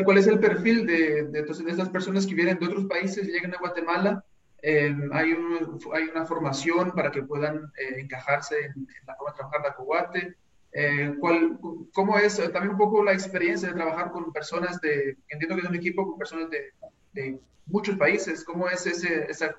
¿Cuál 0.05 0.17
es 0.17 0.27
el 0.27 0.39
perfil 0.39 0.86
de, 0.86 1.24
de, 1.24 1.39
estas 1.41 1.89
personas 1.89 2.25
que 2.25 2.36
vienen 2.36 2.58
de 2.58 2.67
otros 2.67 2.86
países 2.86 3.27
y 3.27 3.32
llegan 3.32 3.53
a 3.53 3.60
Guatemala? 3.60 4.24
Eh, 4.62 4.96
hay, 5.12 5.34
una 5.34 6.25
formación 6.25 6.93
para 6.93 7.12
que 7.12 7.22
puedan 7.22 7.58
eh, 7.77 8.00
encajarse 8.00 8.55
en, 8.65 8.88
la 9.05 9.15
forma 9.15 9.32
de 9.32 9.36
trabajar 9.36 9.62
de 9.62 9.67
ACOWATE. 9.67 10.38
Eh, 10.74 11.15
¿cuál, 11.20 11.60
¿Cómo 11.94 12.18
es 12.18 12.38
también 12.51 12.72
un 12.72 12.77
poco 12.77 13.03
la 13.03 13.13
experiencia 13.13 13.70
de 13.70 13.75
trabajar 13.75 14.12
con 14.12 14.34
personas 14.34 14.82
de, 14.82 15.18
entiendo 15.30 15.56
que 15.56 15.62
es 15.62 15.70
un 15.70 15.75
equipo 15.75 16.08
con 16.08 16.18
personas 16.18 16.50
de, 16.50 16.72
de 17.13 17.39
muchos 17.68 17.96
países? 17.96 18.44
¿Cómo 18.44 18.68
es 18.68 18.86
ese, 18.88 19.25
ese, 19.30 19.51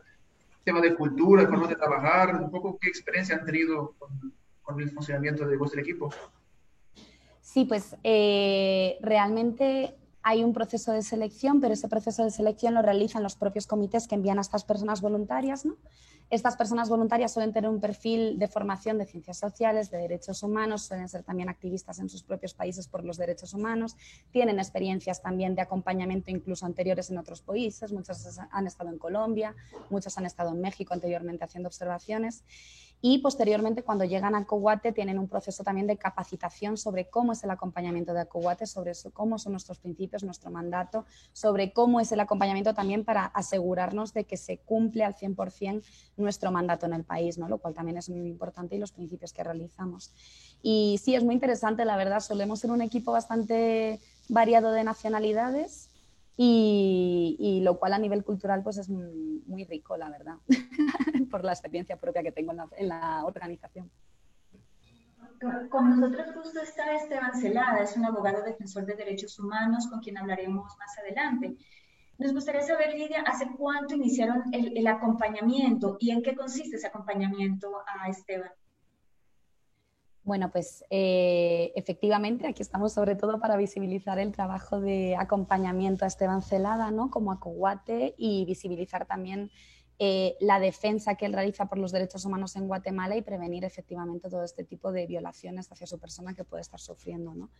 tema 0.65 0.81
de 0.81 0.95
cultura, 0.95 1.47
forma 1.47 1.69
de 1.69 1.77
trabajar? 1.77 2.35
Un 2.35 2.51
poco 2.51 2.79
qué 2.81 2.89
experiencia 2.89 3.37
han 3.37 3.45
tenido 3.45 3.95
con, 3.99 4.33
con 4.63 4.81
el 4.81 4.91
funcionamiento 4.91 5.47
de 5.47 5.57
vuestro 5.57 5.81
equipo. 5.81 6.11
Sí, 7.41 7.67
pues 7.67 7.95
eh, 8.03 8.97
realmente 9.03 9.95
hay 10.27 10.43
un 10.43 10.55
proceso 10.55 10.91
de 10.91 11.03
selección, 11.03 11.61
pero 11.61 11.75
ese 11.75 11.87
proceso 11.87 12.25
de 12.25 12.31
selección 12.31 12.73
lo 12.73 12.81
realizan 12.81 13.23
los 13.23 13.37
propios 13.37 13.67
comités 13.67 14.09
que 14.09 14.15
envían 14.15 14.39
a 14.39 14.41
estas 14.41 14.65
personas 14.65 15.03
voluntarias. 15.03 15.65
Estas 16.31 16.57
personas 16.57 16.89
voluntarias 16.89 17.31
suelen 17.31 17.53
tener 17.53 17.69
un 17.69 17.79
perfil 17.79 18.39
de 18.39 18.49
formación 18.49 18.97
de 18.97 19.05
ciencias 19.05 19.37
sociales, 19.37 19.91
de 19.91 19.99
derechos 19.99 20.43
humanos, 20.43 20.87
suelen 20.87 21.11
ser 21.11 21.25
también 21.25 21.51
activistas 21.51 21.99
en 21.99 22.09
sus 22.09 22.23
propios 22.23 22.55
países 22.55 22.89
por 22.89 23.05
los 23.05 23.19
derechos 23.19 23.53
humanos, 23.53 23.97
tienen 24.33 24.59
experiencias 24.59 25.21
también 25.21 25.55
de 25.55 25.61
acompañamiento 25.61 26.31
incluso 26.31 26.65
anteriores 26.65 27.11
en 27.11 27.19
otros 27.19 27.43
países, 27.43 27.93
muchos 27.93 28.41
han 28.51 28.67
estado 28.67 28.89
en 28.89 28.99
Colombia, 28.99 29.55
muchos 29.91 30.17
han 30.17 30.25
estado 30.25 30.53
en 30.53 30.63
México 30.63 30.95
anteriormente 30.95 31.45
haciendo 31.45 31.69
observaciones 31.69 32.45
y 33.07 33.19
posteriormente 33.19 33.83
cuando 33.83 34.07
llegan 34.07 34.35
a 34.35 34.47
Coguate 34.47 34.91
tienen 34.91 35.19
un 35.19 35.29
proceso 35.29 35.63
también 35.63 35.87
de 35.87 35.99
capacitación 35.99 36.79
sobre 36.79 37.11
cómo 37.11 37.33
es 37.33 37.45
el 37.45 37.51
acompañamiento 37.51 38.15
de 38.15 38.25
Coguate, 38.25 38.65
sobre 38.65 38.93
cómo 39.13 39.39
son 39.39 39.53
nuestros 39.53 39.79
principios, 39.79 40.25
nuestro 40.25 40.51
mandato, 40.51 41.05
sobre 41.35 41.75
cómo 41.75 42.01
es 42.01 42.11
el 42.13 42.21
acompañamiento 42.21 42.73
también 42.73 43.05
para 43.05 43.27
asegurarnos 43.27 44.15
de 44.15 44.25
que 44.25 44.39
se 44.39 44.57
cumple 44.57 45.05
al 45.05 45.15
100% 45.15 45.83
nuestro 46.17 46.51
mandato 46.51 46.87
en 46.87 46.95
el 46.95 47.05
país, 47.05 47.37
¿no? 47.37 47.47
lo 47.47 47.59
cual 47.59 47.75
también 47.75 47.99
es 47.99 48.09
muy 48.09 48.27
importante 48.27 48.77
y 48.77 48.79
los 48.79 48.93
principios 48.93 49.35
que 49.35 49.45
realizamos. 49.45 50.11
Y 50.63 50.99
sí, 51.03 51.15
es 51.15 51.23
muy 51.23 51.35
interesante, 51.35 51.85
la 51.85 51.99
verdad, 51.99 52.21
solemos 52.21 52.61
ser 52.61 52.71
un 52.71 52.81
equipo 52.81 53.13
bastante 53.13 54.01
variado 54.31 54.73
de 54.73 54.83
nacionalidades 54.83 55.91
y, 56.37 57.61
lo 57.63 57.79
cual 57.79 57.93
a 57.93 57.99
nivel 57.99 58.25
cultural 58.25 58.63
pues 58.63 58.79
es 58.79 58.89
muy 58.89 59.65
rico, 59.65 59.97
la 59.97 60.11
verdad, 60.11 60.37
por 61.31 61.45
la 61.45 61.53
experiencia 61.53 61.97
propia 61.97 62.23
que 62.23 62.33
tengo 62.33 62.53
en 62.77 62.89
la, 62.89 63.25
organización. 63.25 63.91
Con 65.71 66.01
nosotros 66.01 66.35
justo 66.35 66.61
está 66.61 66.95
Esteban 66.95 67.35
Celada, 67.35 67.83
es 67.83 67.97
un 67.97 68.05
abogado 68.05 68.43
defensor 68.43 68.87
de 68.87 68.95
derechos 68.95 69.39
humanos 69.39 69.87
con 69.89 70.01
quien 70.01 70.17
hablaremos 70.17 70.77
más 70.79 70.99
adelante. 70.99 71.57
Nos 72.19 72.33
gustaría 72.33 72.63
saber, 72.63 72.95
Lidia, 72.95 73.23
¿hace 73.27 73.51
cuánto 73.59 73.95
iniciaron 73.95 74.43
el 74.53 74.87
acompañamiento 74.87 75.97
y 75.99 76.11
en 76.11 76.23
qué 76.23 76.35
consiste 76.35 76.77
ese 76.77 76.87
acompañamiento 76.87 77.83
a 77.87 78.09
Esteban? 78.09 78.51
Bueno, 80.25 80.51
pues 80.51 80.85
eh, 80.89 81.73
efectivamente 81.77 82.47
aquí 82.47 82.63
estamos 82.63 82.95
sobre 82.95 83.15
todo 83.15 83.39
para 83.39 83.59
visibilizar 83.59 84.19
el 84.19 84.33
trabajo 84.33 84.81
de 84.81 85.17
acompañamiento 85.17 86.05
a 86.05 86.09
Esteban 86.09 86.41
Celada, 86.41 86.91
¿no? 86.91 87.11
Como 87.11 87.31
Acoguate 87.31 88.15
y 88.17 88.47
visibilizar 88.47 89.05
también 89.05 89.51
eh, 89.99 90.37
la 90.41 90.59
defensa 90.61 91.15
que 91.15 91.27
él 91.27 91.35
realiza 91.35 91.67
por 91.67 91.77
los 91.77 91.93
derechos 91.93 92.25
humanos 92.25 92.57
en 92.57 92.67
Guatemala 92.67 93.17
y 93.17 93.23
prevenir 93.23 93.65
efectivamente 93.65 94.31
todo 94.31 94.43
este 94.45 94.65
tipo 94.65 94.93
de 94.93 95.07
violaciones 95.07 95.71
hacia 95.71 95.87
su 95.87 95.99
persona 95.99 96.35
que 96.35 96.43
puede 96.43 96.63
estar 96.63 96.81
sufriendo. 96.81 97.35
¿no? 97.35 97.51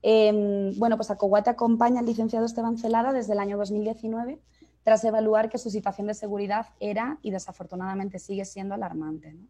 Em, 0.00 0.78
bueno, 0.78 0.96
pues 0.96 1.10
Acoguate 1.10 1.50
acompaña 1.50 1.98
al 1.98 2.06
licenciado 2.06 2.46
Esteban 2.46 2.78
Celada 2.78 3.12
desde 3.12 3.32
el 3.32 3.40
año 3.40 3.58
2019 3.58 4.38
tras 4.84 5.02
evaluar 5.04 5.48
que 5.48 5.58
su 5.58 5.68
situación 5.70 6.06
de 6.06 6.14
seguridad 6.14 6.68
era 6.78 7.18
y 7.22 7.32
desafortunadamente 7.32 8.18
sigue 8.18 8.44
siendo 8.44 8.74
alarmante. 8.74 9.32
¿no? 9.32 9.46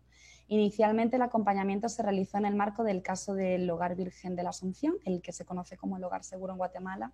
Inicialmente 0.48 1.16
el 1.16 1.22
acompañamiento 1.22 1.88
se 1.88 2.02
realizó 2.02 2.38
en 2.38 2.46
el 2.46 2.54
marco 2.54 2.84
del 2.84 3.02
caso 3.02 3.34
del 3.34 3.68
Hogar 3.70 3.96
Virgen 3.96 4.36
de 4.36 4.42
la 4.42 4.50
Asunción, 4.50 4.94
el 5.04 5.22
que 5.22 5.32
se 5.32 5.44
conoce 5.44 5.76
como 5.76 5.96
el 5.96 6.04
Hogar 6.04 6.24
Seguro 6.24 6.52
en 6.52 6.58
Guatemala, 6.58 7.12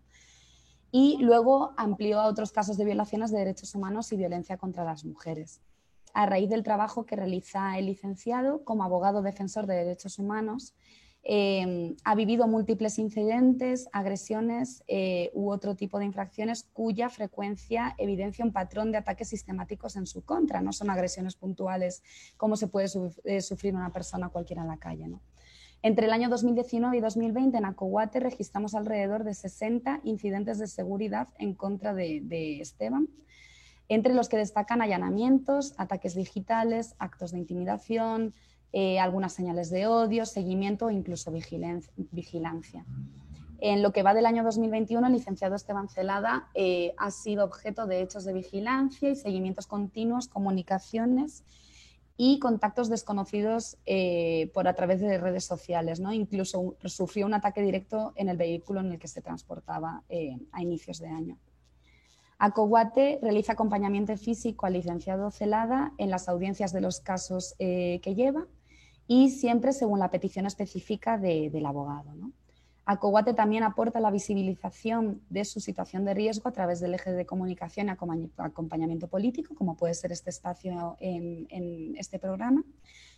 y 0.91 1.19
luego 1.21 1.73
amplió 1.77 2.21
a 2.21 2.27
otros 2.27 2.51
casos 2.51 2.77
de 2.77 2.85
violaciones 2.85 3.31
de 3.31 3.39
derechos 3.39 3.75
humanos 3.75 4.11
y 4.13 4.17
violencia 4.17 4.57
contra 4.57 4.85
las 4.85 5.05
mujeres. 5.05 5.61
A 6.13 6.27
raíz 6.27 6.51
del 6.51 6.65
trabajo 6.65 7.07
que 7.07 7.15
realiza 7.15 7.79
el 7.79 7.87
licenciado 7.87 8.65
como 8.65 8.83
abogado 8.83 9.23
defensor 9.23 9.67
de 9.67 9.77
derechos 9.77 10.19
humanos, 10.19 10.75
eh, 11.23 11.97
ha 12.05 12.15
vivido 12.15 12.47
múltiples 12.47 12.99
incidentes, 12.99 13.89
agresiones 13.93 14.83
eh, 14.89 15.31
u 15.35 15.51
otro 15.51 15.75
tipo 15.75 15.99
de 15.99 16.07
infracciones 16.07 16.65
cuya 16.73 17.11
frecuencia 17.11 17.95
evidencia 17.99 18.45
un 18.45 18.53
patrón 18.53 18.91
de 18.91 18.99
ataques 18.99 19.29
sistemáticos 19.29 19.97
en 19.97 20.07
su 20.07 20.25
contra. 20.25 20.63
No 20.63 20.73
son 20.73 20.89
agresiones 20.89 21.37
puntuales 21.37 22.03
como 22.37 22.57
se 22.57 22.69
puede 22.69 22.89
eh, 23.25 23.41
sufrir 23.43 23.75
una 23.75 23.93
persona 23.93 24.31
cualquiera 24.31 24.63
en 24.63 24.69
la 24.69 24.79
calle. 24.79 25.11
Entre 25.83 26.07
el 26.07 26.13
año 26.13 26.29
2019 26.29 26.97
y 26.97 27.01
2020 27.01 27.57
en 27.59 27.65
Acohuate 27.65 28.21
registramos 28.21 28.75
alrededor 28.75 29.25
de 29.25 29.35
60 29.35 30.01
incidentes 30.05 30.59
de 30.59 30.67
seguridad 30.67 31.29
en 31.39 31.55
contra 31.55 31.95
de 31.95 32.61
Esteban, 32.61 33.09
entre 33.89 34.15
los 34.15 34.29
que 34.29 34.37
destacan 34.37 34.83
allanamientos, 34.83 35.75
ataques 35.77 36.15
digitales, 36.15 36.95
actos 36.99 37.33
de 37.33 37.39
intimidación, 37.39 38.35
eh, 38.73 39.01
algunas 39.01 39.33
señales 39.33 39.69
de 39.71 39.89
odio, 39.89 40.25
seguimiento 40.25 40.91
e 40.91 40.95
incluso 40.95 41.33
vigilancia. 41.33 42.85
En 43.59 43.83
lo 43.83 43.93
que 43.93 44.05
va 44.05 44.15
del 44.15 44.27
año 44.27 44.45
2021, 44.45 45.09
el 45.09 45.13
licenciado 45.13 45.57
Esteban 45.57 45.89
Celada 45.89 46.49
eh, 46.55 46.95
ha 46.97 47.11
sido 47.11 47.45
objeto 47.45 47.87
de 47.87 48.01
hechos 48.01 48.25
de 48.25 48.33
vigilancia 48.33 49.11
y 49.11 49.17
seguimientos 49.17 49.67
continuos, 49.67 50.29
comunicaciones 50.29 51.43
y 52.17 52.39
contactos 52.39 52.89
desconocidos 52.89 53.77
eh, 53.87 54.53
por 54.55 54.69
a 54.69 54.75
través 54.75 55.01
de 55.01 55.19
redes 55.19 55.45
sociales. 55.45 55.99
¿no? 55.99 56.13
Incluso 56.13 56.77
sufrió 56.85 57.27
un 57.27 57.35
ataque 57.35 57.63
directo 57.63 58.13
en 58.15 58.29
el 58.29 58.37
vehículo 58.37 58.81
en 58.81 58.93
el 58.93 58.99
que 59.01 59.09
se 59.09 59.21
transportaba 59.21 60.05
a 60.53 60.63
inicios 60.63 61.01
de 61.01 61.09
año. 61.09 61.39
Acoguate 62.39 63.19
realiza 63.21 63.55
acompañamiento 63.55 64.17
físico 64.17 64.65
al 64.65 64.75
licenciado 64.75 65.31
Celada 65.33 65.93
en 65.99 66.09
las 66.09 66.29
audiencias 66.29 66.73
de 66.73 66.81
los 66.81 67.01
casos 67.01 67.57
que 67.59 68.15
lleva 68.15 68.47
y 69.13 69.31
siempre 69.31 69.73
según 69.73 69.99
la 69.99 70.09
petición 70.09 70.47
específica 70.47 71.19
del 71.19 71.67
abogado. 71.67 72.15
¿no? 72.15 72.31
También 73.35 73.65
aporta 73.65 73.99
la 73.99 74.13
visibilización 74.13 75.21
de 75.29 75.45
su 75.45 75.59
situación 75.59 76.05
de 76.05 76.15
riesgo 76.15 76.49
a 76.49 76.53
través 76.53 76.79
del 76.79 76.95
eje 76.95 77.11
de 77.11 77.27
comunicación 77.27 77.89
y 77.89 78.31
acompañamiento 78.37 79.09
político, 79.09 79.57
como 79.57 79.77
puede 79.77 79.95
ser 79.95 80.13
este 80.13 80.31
espacio 80.31 80.97
en, 81.01 81.97
este 81.97 82.21
programa, 82.21 82.63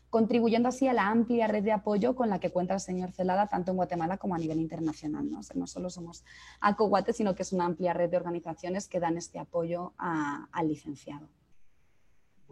contribuyendo 0.09 0.71
así 0.71 0.89
a 0.89 0.95
la 0.95 1.09
amplia 1.09 1.47
red 1.47 1.63
de 1.63 1.73
apoyo 1.73 2.17
con 2.17 2.31
la 2.31 2.41
que 2.41 2.49
cuenta 2.49 2.73
el 2.73 2.81
señor 2.81 3.13
Celada, 3.13 3.49
tanto 3.49 3.73
en 3.73 3.77
Guatemala 3.77 4.17
como 4.17 4.35
a 4.35 4.39
nivel 4.39 4.61
internacional. 4.61 5.31
No, 5.31 5.41
no 5.55 5.67
solo 5.67 5.91
somos 5.91 6.25
Acoguate, 6.63 7.13
sino 7.13 7.35
que 7.35 7.43
es 7.43 7.53
una 7.53 7.67
amplia 7.67 7.93
red 7.93 8.09
de 8.09 8.17
organizaciones 8.17 8.89
que 8.89 8.99
dan 8.99 9.19
este 9.19 9.39
apoyo 9.39 9.93
al 9.99 10.69
licenciado. 10.69 11.29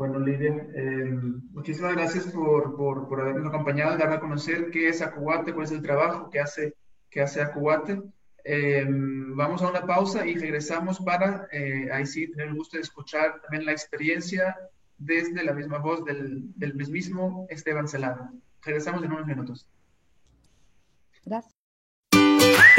Bueno, 0.00 0.18
Lidia, 0.18 0.66
eh, 0.74 1.10
muchísimas 1.52 1.94
gracias 1.94 2.24
por, 2.28 2.74
por, 2.74 3.06
por, 3.06 3.20
habernos 3.20 3.48
acompañado, 3.48 3.98
dar 3.98 4.10
a 4.10 4.18
conocer 4.18 4.70
qué 4.70 4.88
es 4.88 5.02
Acuate, 5.02 5.52
cuál 5.52 5.66
es 5.66 5.72
el 5.72 5.82
trabajo 5.82 6.30
que 6.30 6.40
hace, 6.40 6.74
que 7.10 7.20
hace 7.20 7.42
Acuate. 7.42 8.00
Eh, 8.42 8.86
vamos 8.88 9.60
a 9.60 9.68
una 9.68 9.86
pausa 9.86 10.26
y 10.26 10.36
regresamos 10.36 11.00
para, 11.00 11.48
eh, 11.52 11.90
ahí 11.92 12.06
sí, 12.06 12.30
tener 12.30 12.46
el 12.46 12.54
gusto 12.54 12.78
de 12.78 12.82
escuchar 12.82 13.42
también 13.42 13.66
la 13.66 13.72
experiencia 13.72 14.56
desde 14.96 15.44
la 15.44 15.52
misma 15.52 15.76
voz 15.76 16.02
del, 16.06 16.50
del 16.56 16.74
mismísimo 16.76 17.46
Esteban 17.50 17.86
Celada. 17.86 18.32
Regresamos 18.62 19.04
en 19.04 19.12
unos 19.12 19.26
minutos. 19.26 19.68
Gracias. 21.26 21.59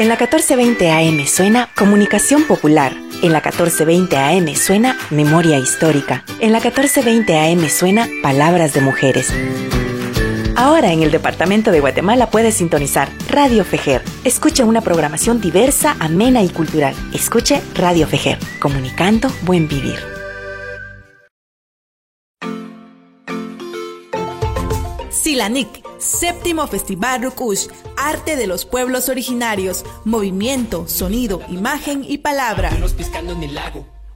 En 0.02 0.08
la 0.08 0.16
1420 0.16 0.90
AM 0.90 1.26
suena 1.28 1.68
Comunicación 1.76 2.42
Popular. 2.42 2.92
En 3.22 3.30
la 3.30 3.38
1420 3.38 4.16
AM 4.16 4.52
suena 4.56 4.98
Memoria 5.10 5.58
Histórica. 5.60 6.24
En 6.40 6.50
la 6.50 6.58
1420 6.58 7.38
AM 7.38 7.68
suena 7.68 8.08
Palabras 8.20 8.74
de 8.74 8.80
Mujeres. 8.80 9.32
Ahora 10.56 10.92
en 10.92 11.04
el 11.04 11.12
Departamento 11.12 11.70
de 11.70 11.78
Guatemala 11.78 12.30
puedes 12.30 12.56
sintonizar 12.56 13.10
Radio 13.28 13.64
Fejer. 13.64 14.02
Escucha 14.24 14.64
una 14.64 14.80
programación 14.80 15.40
diversa, 15.40 15.94
amena 16.00 16.42
y 16.42 16.48
cultural. 16.48 16.96
Escuche 17.14 17.62
Radio 17.76 18.08
Fejer, 18.08 18.40
comunicando 18.58 19.28
buen 19.42 19.68
vivir. 19.68 20.11
Silanic, 25.32 25.82
séptimo 25.98 26.66
Festival 26.66 27.22
Rukush, 27.22 27.68
Arte 27.96 28.36
de 28.36 28.46
los 28.46 28.66
Pueblos 28.66 29.08
Originarios, 29.08 29.82
Movimiento, 30.04 30.86
Sonido, 30.86 31.40
Imagen 31.48 32.04
y 32.06 32.18
Palabra. 32.18 32.70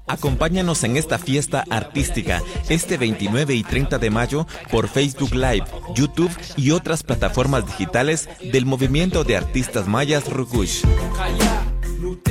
Acompáñanos 0.07 0.85
en 0.85 0.99
esta 0.99 1.17
fiesta 1.17 1.65
artística 1.71 2.43
este 2.69 2.99
29 2.99 3.55
y 3.55 3.63
30 3.63 3.99
de 3.99 4.11
mayo 4.11 4.47
por 4.71 4.89
Facebook 4.89 5.35
Live, 5.35 5.65
YouTube 5.95 6.37
y 6.55 6.73
otras 6.73 7.03
plataformas 7.03 7.65
digitales 7.65 8.29
del 8.53 8.67
movimiento 8.67 9.25
de 9.25 9.39
artistas 9.39 9.89
mayas 9.89 10.31
Rukush. 10.31 10.83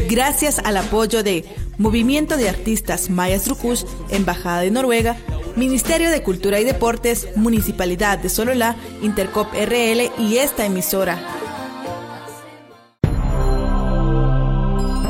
Gracias 0.09 0.59
al 0.59 0.77
apoyo 0.77 1.23
de 1.23 1.45
Movimiento 1.77 2.37
de 2.37 2.49
Artistas 2.49 3.09
Mayas 3.09 3.47
Rukush, 3.47 3.83
Embajada 4.09 4.61
de 4.61 4.71
Noruega, 4.71 5.17
Ministerio 5.55 6.09
de 6.09 6.21
Cultura 6.21 6.59
y 6.59 6.63
Deportes, 6.63 7.29
Municipalidad 7.35 8.17
de 8.19 8.29
Sololá, 8.29 8.75
Intercop 9.01 9.47
RL 9.53 10.11
y 10.19 10.37
esta 10.37 10.65
emisora. 10.65 11.17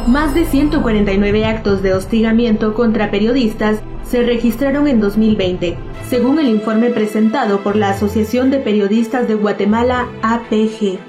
Más 0.08 0.34
de 0.34 0.46
149 0.46 1.46
actos 1.46 1.82
de 1.82 1.94
hostigamiento 1.94 2.74
contra 2.74 3.12
periodistas 3.12 3.80
se 4.10 4.22
registraron 4.22 4.88
en 4.88 5.02
2020, 5.02 5.78
según 6.10 6.40
el 6.40 6.48
informe 6.48 6.92
presentado 6.92 7.62
por 7.64 7.76
la 7.76 7.90
Asociación 7.90 8.52
de 8.52 8.60
Periodistas 8.60 9.28
de 9.28 9.34
Guatemala, 9.34 10.08
APG. 10.22 11.00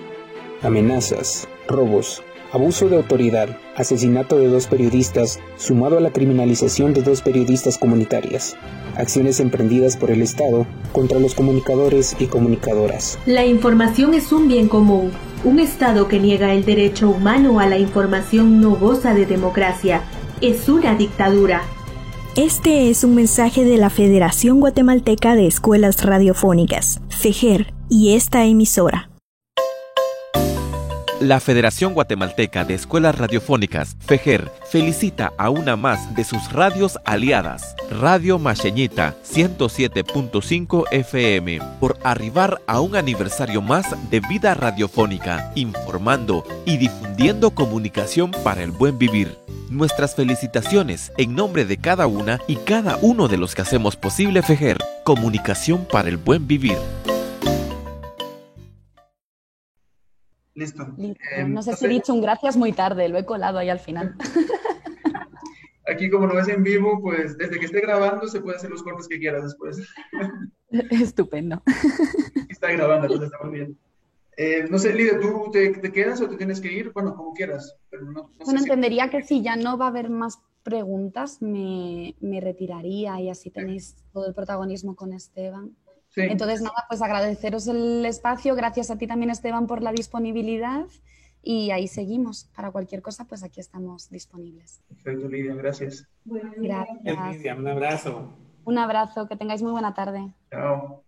Amenazas, 0.63 1.47
robos, 1.69 2.23
abuso 2.57 2.89
de 2.89 2.97
autoridad, 2.97 3.51
asesinato 3.77 4.39
de 4.39 4.49
dos 4.49 4.67
periodistas, 4.67 5.39
sumado 5.57 5.99
a 5.99 6.01
la 6.01 6.11
criminalización 6.11 6.95
de 6.95 7.03
dos 7.03 7.21
periodistas 7.21 7.77
comunitarias, 7.77 8.57
acciones 8.97 9.41
emprendidas 9.41 9.97
por 9.97 10.11
el 10.11 10.23
Estado 10.23 10.67
contra 10.93 11.19
los 11.19 11.35
comunicadores 11.35 12.17
y 12.19 12.27
comunicadoras. 12.27 13.19
La 13.27 13.45
información 13.45 14.15
es 14.15 14.33
un 14.33 14.49
bien 14.49 14.69
común. 14.69 15.13
Un 15.45 15.61
Estado 15.61 16.09
que 16.09 16.19
niega 16.19 16.55
el 16.55 16.65
derecho 16.65 17.11
humano 17.11 17.61
a 17.61 17.67
la 17.67 17.79
información 17.79 18.61
no 18.61 18.75
goza 18.75 19.13
de 19.13 19.27
democracia. 19.27 20.01
Es 20.41 20.69
una 20.71 20.95
dictadura. 20.95 21.63
Este 22.37 22.89
es 22.89 23.05
un 23.05 23.15
mensaje 23.15 23.65
de 23.65 23.77
la 23.77 23.91
Federación 23.91 24.61
Guatemalteca 24.61 25.35
de 25.35 25.47
Escuelas 25.47 26.03
Radiofónicas, 26.03 27.01
FEGER, 27.11 27.73
y 27.91 28.15
esta 28.15 28.45
emisora. 28.45 29.11
La 31.21 31.41
Federación 31.41 31.95
Guatemalteca 31.95 32.67
de 32.67 32.75
Escuelas 32.75 33.17
Radiofónicas, 33.17 33.97
FEGER, 34.01 34.53
felicita 34.71 35.33
a 35.39 35.49
una 35.49 35.75
más 35.75 36.15
de 36.15 36.25
sus 36.25 36.53
radios 36.53 36.99
aliadas, 37.07 37.75
Radio 37.91 38.39
Macheñita 38.39 39.15
107.5 39.25 40.85
FM, 40.91 41.61
por 41.81 41.99
arribar 42.05 42.61
a 42.67 42.81
un 42.81 42.97
aniversario 42.97 43.63
más 43.63 43.87
de 44.11 44.21
vida 44.21 44.53
radiofónica, 44.53 45.53
informando 45.55 46.45
y 46.67 46.77
difundiendo 46.77 47.51
comunicación 47.53 48.31
para 48.45 48.63
el 48.63 48.71
buen 48.71 48.99
vivir. 48.99 49.39
Nuestras 49.71 50.15
felicitaciones 50.15 51.13
en 51.17 51.35
nombre 51.35 51.65
de 51.65 51.79
cada 51.79 52.07
una 52.07 52.41
y 52.47 52.57
cada 52.57 52.99
uno 53.01 53.27
de 53.27 53.39
los 53.39 53.55
que 53.55 53.63
hacemos 53.63 53.97
posible 53.97 54.43
FEGER, 54.43 54.77
comunicación 55.03 55.87
para 55.91 56.11
el 56.11 56.19
buen 56.19 56.47
vivir. 56.47 56.77
Listo. 60.57 60.87
Eh, 60.99 61.45
no 61.47 61.63
sé 61.63 61.77
si 61.77 61.85
he 61.85 61.89
dicho 61.89 62.15
un 62.15 62.23
gracias 62.23 62.57
muy 62.57 62.73
tarde, 62.73 63.11
lo 63.11 63.19
he 63.19 63.27
colado 63.27 63.59
ahí 63.59 63.69
al 63.69 63.79
final. 63.79 64.17
Aquí 65.87 66.11
como 66.11 66.27
no 66.27 66.41
es 66.41 66.49
en 66.49 66.65
vivo, 66.65 66.99
pues 67.01 67.37
desde 67.37 67.61
que 67.61 67.67
esté 67.67 67.81
grabando 67.81 68.27
se 68.27 68.41
puede 68.41 68.57
hacer 68.57 68.71
los 68.71 68.83
cortes 68.83 69.07
que 69.07 69.21
quieras 69.21 69.45
después. 69.45 69.87
Estupendo. 70.91 71.63
Está 72.49 72.73
grabando, 72.73 73.07
entonces 73.07 73.31
está 73.31 73.47
muy 73.47 73.59
bien. 73.59 73.79
Eh, 74.39 74.67
no 74.69 74.79
sé, 74.79 74.95
Lidia, 74.95 75.21
¿tú 75.21 75.51
te, 75.53 75.73
quedas 75.93 76.21
o 76.23 76.29
te 76.29 76.37
tienes 76.37 76.61
que 76.61 76.73
ir? 76.73 76.91
Bueno, 76.93 77.15
como 77.15 77.35
quieras. 77.35 77.77
Pero 77.91 78.11
no, 78.11 78.31
bueno, 78.45 78.61
entendería 78.61 79.11
que 79.11 79.23
si 79.23 79.43
ya 79.43 79.57
no 79.57 79.79
va 79.79 79.87
a 79.87 79.89
haber 79.89 80.11
más 80.11 80.39
preguntas, 80.63 81.41
me, 81.41 82.15
me 82.21 82.41
retiraría 82.41 83.21
y 83.21 83.29
así 83.29 83.51
tenéis 83.51 83.97
todo 84.13 84.27
el 84.27 84.35
protagonismo 84.35 84.97
con 84.97 85.13
Esteban. 85.13 85.77
Entonces, 86.17 86.63
nada, 86.63 86.85
pues 86.89 87.03
agradeceros 87.03 87.67
el 87.69 88.05
espacio. 88.07 88.55
Gracias 88.55 88.91
a 88.91 88.97
ti 88.97 89.07
también, 89.07 89.31
Esteban, 89.31 89.67
por 89.67 89.83
la 89.83 89.93
disponibilidad. 89.93 90.87
Y 91.43 91.71
ahí 91.71 91.87
seguimos. 91.87 92.51
Para 92.57 92.71
cualquier 92.71 93.03
cosa, 93.03 93.27
pues 93.27 93.45
aquí 93.45 93.61
estamos 93.61 94.11
disponibles. 94.11 94.81
Perfecto, 94.89 95.29
Lidia, 95.29 95.55
gracias. 95.55 96.09
Gracias. 96.25 97.37
Lidia, 97.37 97.55
un 97.55 97.69
abrazo. 97.69 98.37
Un 98.65 98.79
abrazo, 98.79 99.29
que 99.29 99.37
tengáis 99.37 99.63
muy 99.63 99.73
buena 99.73 99.95
tarde. 99.95 100.33
Chao. 100.51 101.05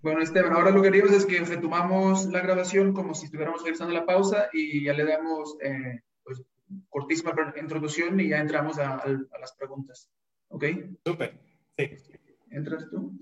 Bueno, 0.00 0.22
Esteban, 0.22 0.54
ahora 0.54 0.70
lo 0.70 0.80
que 0.80 0.88
haríamos 0.88 1.12
es 1.12 1.26
que 1.26 1.40
retomamos 1.40 2.24
la 2.26 2.40
grabación 2.40 2.94
como 2.94 3.12
si 3.12 3.26
estuviéramos 3.26 3.62
realizando 3.62 3.92
la 3.92 4.06
pausa 4.06 4.48
y 4.54 4.84
ya 4.84 4.94
le 4.94 5.04
damos 5.04 5.56
eh, 5.62 6.00
pues, 6.24 6.42
cortísima 6.88 7.34
introducción 7.60 8.18
y 8.18 8.28
ya 8.28 8.38
entramos 8.38 8.78
a, 8.78 8.94
a 8.94 9.38
las 9.38 9.52
preguntas. 9.58 10.08
¿Ok? 10.48 10.64
Súper. 11.04 11.38
Sí. 11.76 12.19
¿Entras 12.50 12.88
tú? 12.90 13.16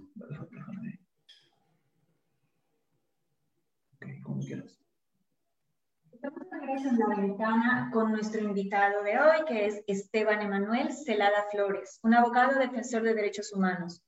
Ok, 3.94 4.06
como 4.22 4.40
quieras. 4.40 4.80
Estamos 6.10 6.40
en 6.84 6.98
la 6.98 7.08
ventana 7.08 7.90
con 7.92 8.10
nuestro 8.10 8.40
invitado 8.42 9.02
de 9.02 9.18
hoy, 9.18 9.44
que 9.46 9.66
es 9.66 9.84
Esteban 9.86 10.40
Emanuel 10.40 10.92
Celada 10.92 11.44
Flores, 11.50 12.00
un 12.02 12.14
abogado 12.14 12.58
defensor 12.58 13.02
de 13.02 13.14
derechos 13.14 13.52
humanos. 13.52 14.02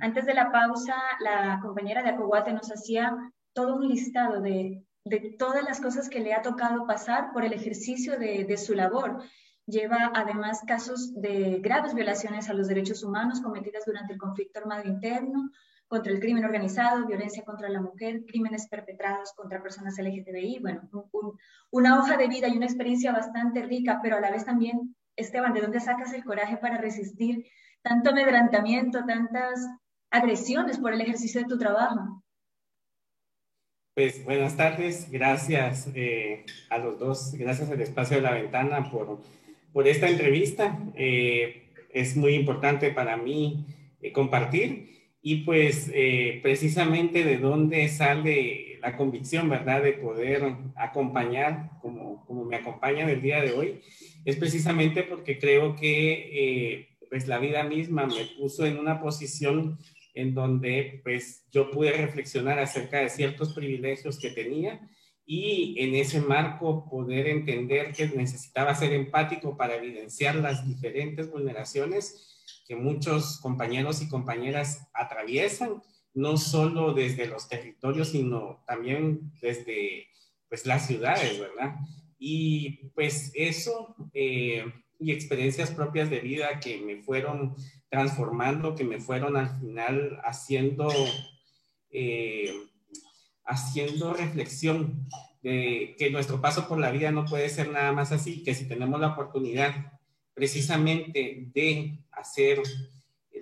Antes 0.00 0.26
de 0.26 0.34
la 0.34 0.50
pausa, 0.50 0.96
la 1.20 1.60
compañera 1.62 2.02
de 2.02 2.10
Acoguate 2.10 2.52
nos 2.52 2.70
hacía 2.70 3.16
todo 3.52 3.76
un 3.76 3.88
listado 3.88 4.40
de, 4.40 4.84
de, 5.04 5.36
todas 5.38 5.62
las 5.62 5.80
cosas 5.80 6.08
que 6.08 6.20
le 6.20 6.34
ha 6.34 6.42
tocado 6.42 6.84
pasar 6.86 7.32
por 7.32 7.44
el 7.44 7.52
ejercicio 7.52 8.18
de, 8.18 8.44
de 8.44 8.56
su 8.56 8.74
labor. 8.74 9.22
Lleva 9.66 10.12
además 10.14 10.62
casos 10.66 11.14
de 11.14 11.58
graves 11.60 11.94
violaciones 11.94 12.50
a 12.50 12.54
los 12.54 12.68
derechos 12.68 13.02
humanos 13.02 13.40
cometidas 13.40 13.84
durante 13.86 14.12
el 14.12 14.18
conflicto 14.18 14.60
armado 14.60 14.86
interno, 14.86 15.50
contra 15.86 16.12
el 16.12 16.20
crimen 16.20 16.44
organizado, 16.44 17.06
violencia 17.06 17.44
contra 17.44 17.68
la 17.68 17.80
mujer, 17.80 18.24
crímenes 18.26 18.68
perpetrados 18.68 19.32
contra 19.32 19.62
personas 19.62 19.98
LGTBI. 19.98 20.58
Bueno, 20.60 20.88
una 21.70 21.98
hoja 21.98 22.16
de 22.16 22.28
vida 22.28 22.48
y 22.48 22.56
una 22.56 22.66
experiencia 22.66 23.12
bastante 23.12 23.62
rica, 23.62 24.00
pero 24.02 24.16
a 24.16 24.20
la 24.20 24.30
vez 24.30 24.44
también, 24.44 24.94
Esteban, 25.16 25.52
¿de 25.52 25.60
dónde 25.60 25.80
sacas 25.80 26.12
el 26.12 26.24
coraje 26.24 26.56
para 26.56 26.78
resistir 26.78 27.46
tanto 27.82 28.10
amedrantamiento, 28.10 29.04
tantas 29.06 29.66
agresiones 30.10 30.78
por 30.78 30.92
el 30.92 31.00
ejercicio 31.00 31.42
de 31.42 31.46
tu 31.46 31.58
trabajo? 31.58 32.22
Pues 33.94 34.24
buenas 34.24 34.56
tardes, 34.56 35.08
gracias 35.08 35.88
eh, 35.94 36.44
a 36.68 36.78
los 36.78 36.98
dos, 36.98 37.34
gracias 37.34 37.70
al 37.70 37.80
espacio 37.80 38.16
de 38.16 38.22
la 38.22 38.32
ventana 38.32 38.90
por, 38.90 39.20
por 39.74 39.86
esta 39.86 40.08
entrevista. 40.08 40.78
Eh, 40.96 41.64
es 41.92 42.16
muy 42.16 42.34
importante 42.34 42.90
para 42.90 43.18
mí 43.18 43.66
eh, 44.00 44.12
compartir 44.12 44.94
y 45.20 45.36
pues 45.44 45.90
precisamente 46.42 47.24
de 47.24 47.38
dónde 47.38 47.88
sale 47.88 48.78
la 48.82 48.94
convicción, 48.94 49.48
¿verdad? 49.48 49.82
De 49.82 49.94
poder 49.94 50.42
acompañar 50.76 51.70
como, 51.80 52.26
como 52.26 52.44
me 52.44 52.56
acompañan 52.56 53.08
el 53.08 53.22
día 53.22 53.40
de 53.40 53.52
hoy, 53.52 53.80
es 54.26 54.36
precisamente 54.36 55.02
porque 55.02 55.38
creo 55.38 55.76
que 55.76 56.88
pues 57.08 57.26
la 57.26 57.38
vida 57.38 57.64
misma 57.64 58.04
me 58.04 58.26
puso 58.38 58.66
en 58.66 58.78
una 58.78 59.00
posición 59.00 59.78
en 60.12 60.34
donde 60.34 61.00
pues 61.02 61.46
yo 61.50 61.70
pude 61.70 61.92
reflexionar 61.92 62.58
acerca 62.58 62.98
de 62.98 63.08
ciertos 63.08 63.54
privilegios 63.54 64.18
que 64.18 64.28
tenía 64.28 64.78
y 65.26 65.76
en 65.78 65.94
ese 65.94 66.20
marco 66.20 66.88
poder 66.88 67.26
entender 67.28 67.92
que 67.92 68.08
necesitaba 68.08 68.74
ser 68.74 68.92
empático 68.92 69.56
para 69.56 69.76
evidenciar 69.76 70.36
las 70.36 70.66
diferentes 70.66 71.30
vulneraciones 71.30 72.30
que 72.66 72.76
muchos 72.76 73.38
compañeros 73.40 74.02
y 74.02 74.08
compañeras 74.08 74.88
atraviesan, 74.92 75.82
no 76.14 76.36
solo 76.36 76.94
desde 76.94 77.26
los 77.26 77.48
territorios, 77.48 78.08
sino 78.08 78.62
también 78.66 79.32
desde 79.40 80.08
pues 80.48 80.66
las 80.66 80.86
ciudades, 80.86 81.38
¿verdad? 81.38 81.74
Y 82.18 82.90
pues 82.94 83.32
eso 83.34 83.96
eh, 84.12 84.64
y 84.98 85.12
experiencias 85.12 85.70
propias 85.70 86.08
de 86.10 86.20
vida 86.20 86.60
que 86.60 86.80
me 86.80 87.02
fueron 87.02 87.56
transformando, 87.90 88.74
que 88.74 88.84
me 88.84 89.00
fueron 89.00 89.36
al 89.36 89.58
final 89.60 90.20
haciendo, 90.24 90.88
eh, 91.90 92.52
haciendo 93.44 94.14
reflexión 94.14 95.08
de 95.42 95.94
que 95.98 96.10
nuestro 96.10 96.40
paso 96.40 96.66
por 96.66 96.78
la 96.78 96.90
vida 96.90 97.10
no 97.10 97.24
puede 97.26 97.48
ser 97.48 97.70
nada 97.70 97.92
más 97.92 98.12
así, 98.12 98.42
que 98.42 98.54
si 98.54 98.66
tenemos 98.66 99.00
la 99.00 99.08
oportunidad 99.08 99.92
precisamente 100.32 101.48
de 101.52 101.98
hacer 102.10 102.62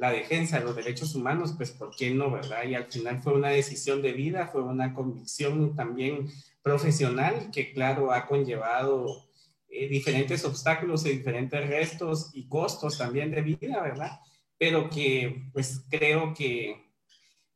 la 0.00 0.10
defensa 0.10 0.58
de 0.58 0.64
los 0.64 0.74
derechos 0.74 1.14
humanos, 1.14 1.54
pues 1.56 1.70
¿por 1.70 1.94
qué 1.94 2.10
no, 2.10 2.30
verdad? 2.30 2.64
Y 2.64 2.74
al 2.74 2.86
final 2.86 3.22
fue 3.22 3.34
una 3.34 3.50
decisión 3.50 4.02
de 4.02 4.12
vida, 4.12 4.48
fue 4.48 4.62
una 4.62 4.92
convicción 4.92 5.76
también 5.76 6.28
profesional 6.62 7.50
que 7.52 7.72
claro 7.72 8.12
ha 8.12 8.26
conllevado 8.26 9.28
eh, 9.68 9.88
diferentes 9.88 10.44
obstáculos 10.44 11.06
y 11.06 11.10
diferentes 11.10 11.68
restos 11.68 12.30
y 12.34 12.48
costos 12.48 12.98
también 12.98 13.30
de 13.30 13.42
vida, 13.42 13.80
¿verdad? 13.80 14.18
pero 14.62 14.88
que 14.88 15.50
pues 15.52 15.84
creo 15.90 16.32
que, 16.34 16.91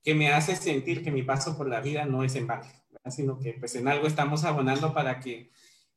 que 0.07 0.15
me 0.15 0.33
hace 0.33 0.55
sentir 0.55 1.03
que 1.03 1.11
mi 1.11 1.25
paso 1.25 1.59
por 1.59 1.69
la 1.69 1.81
vida 1.81 2.05
no 2.05 2.23
es 2.23 2.37
en 2.37 2.47
vano, 2.47 2.63
sino 3.11 3.41
que 3.41 3.55
pues 3.55 3.75
en 3.75 3.89
algo 3.89 4.07
estamos 4.07 4.45
abonando 4.45 4.95
para 4.95 5.19
que 5.19 5.51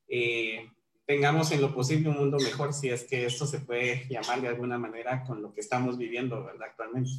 eh, 0.07 0.67
tengamos 1.05 1.51
en 1.51 1.61
lo 1.61 1.75
posible 1.75 2.09
un 2.09 2.17
mundo 2.17 2.39
mejor, 2.39 2.73
si 2.73 2.89
es 2.89 3.03
que 3.03 3.27
esto 3.27 3.45
se 3.45 3.59
puede 3.59 4.07
llamar 4.09 4.41
de 4.41 4.47
alguna 4.47 4.79
manera 4.79 5.23
con 5.23 5.43
lo 5.43 5.53
que 5.53 5.61
estamos 5.61 5.95
viviendo 5.95 6.43
¿verdad? 6.43 6.69
actualmente. 6.69 7.11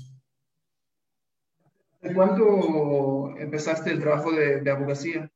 ¿Cuándo 2.12 3.37
empezaste 3.38 3.92
el 3.92 4.00
trabajo 4.00 4.33
de, 4.33 4.61
de 4.61 4.70
abogacía? 4.72 5.31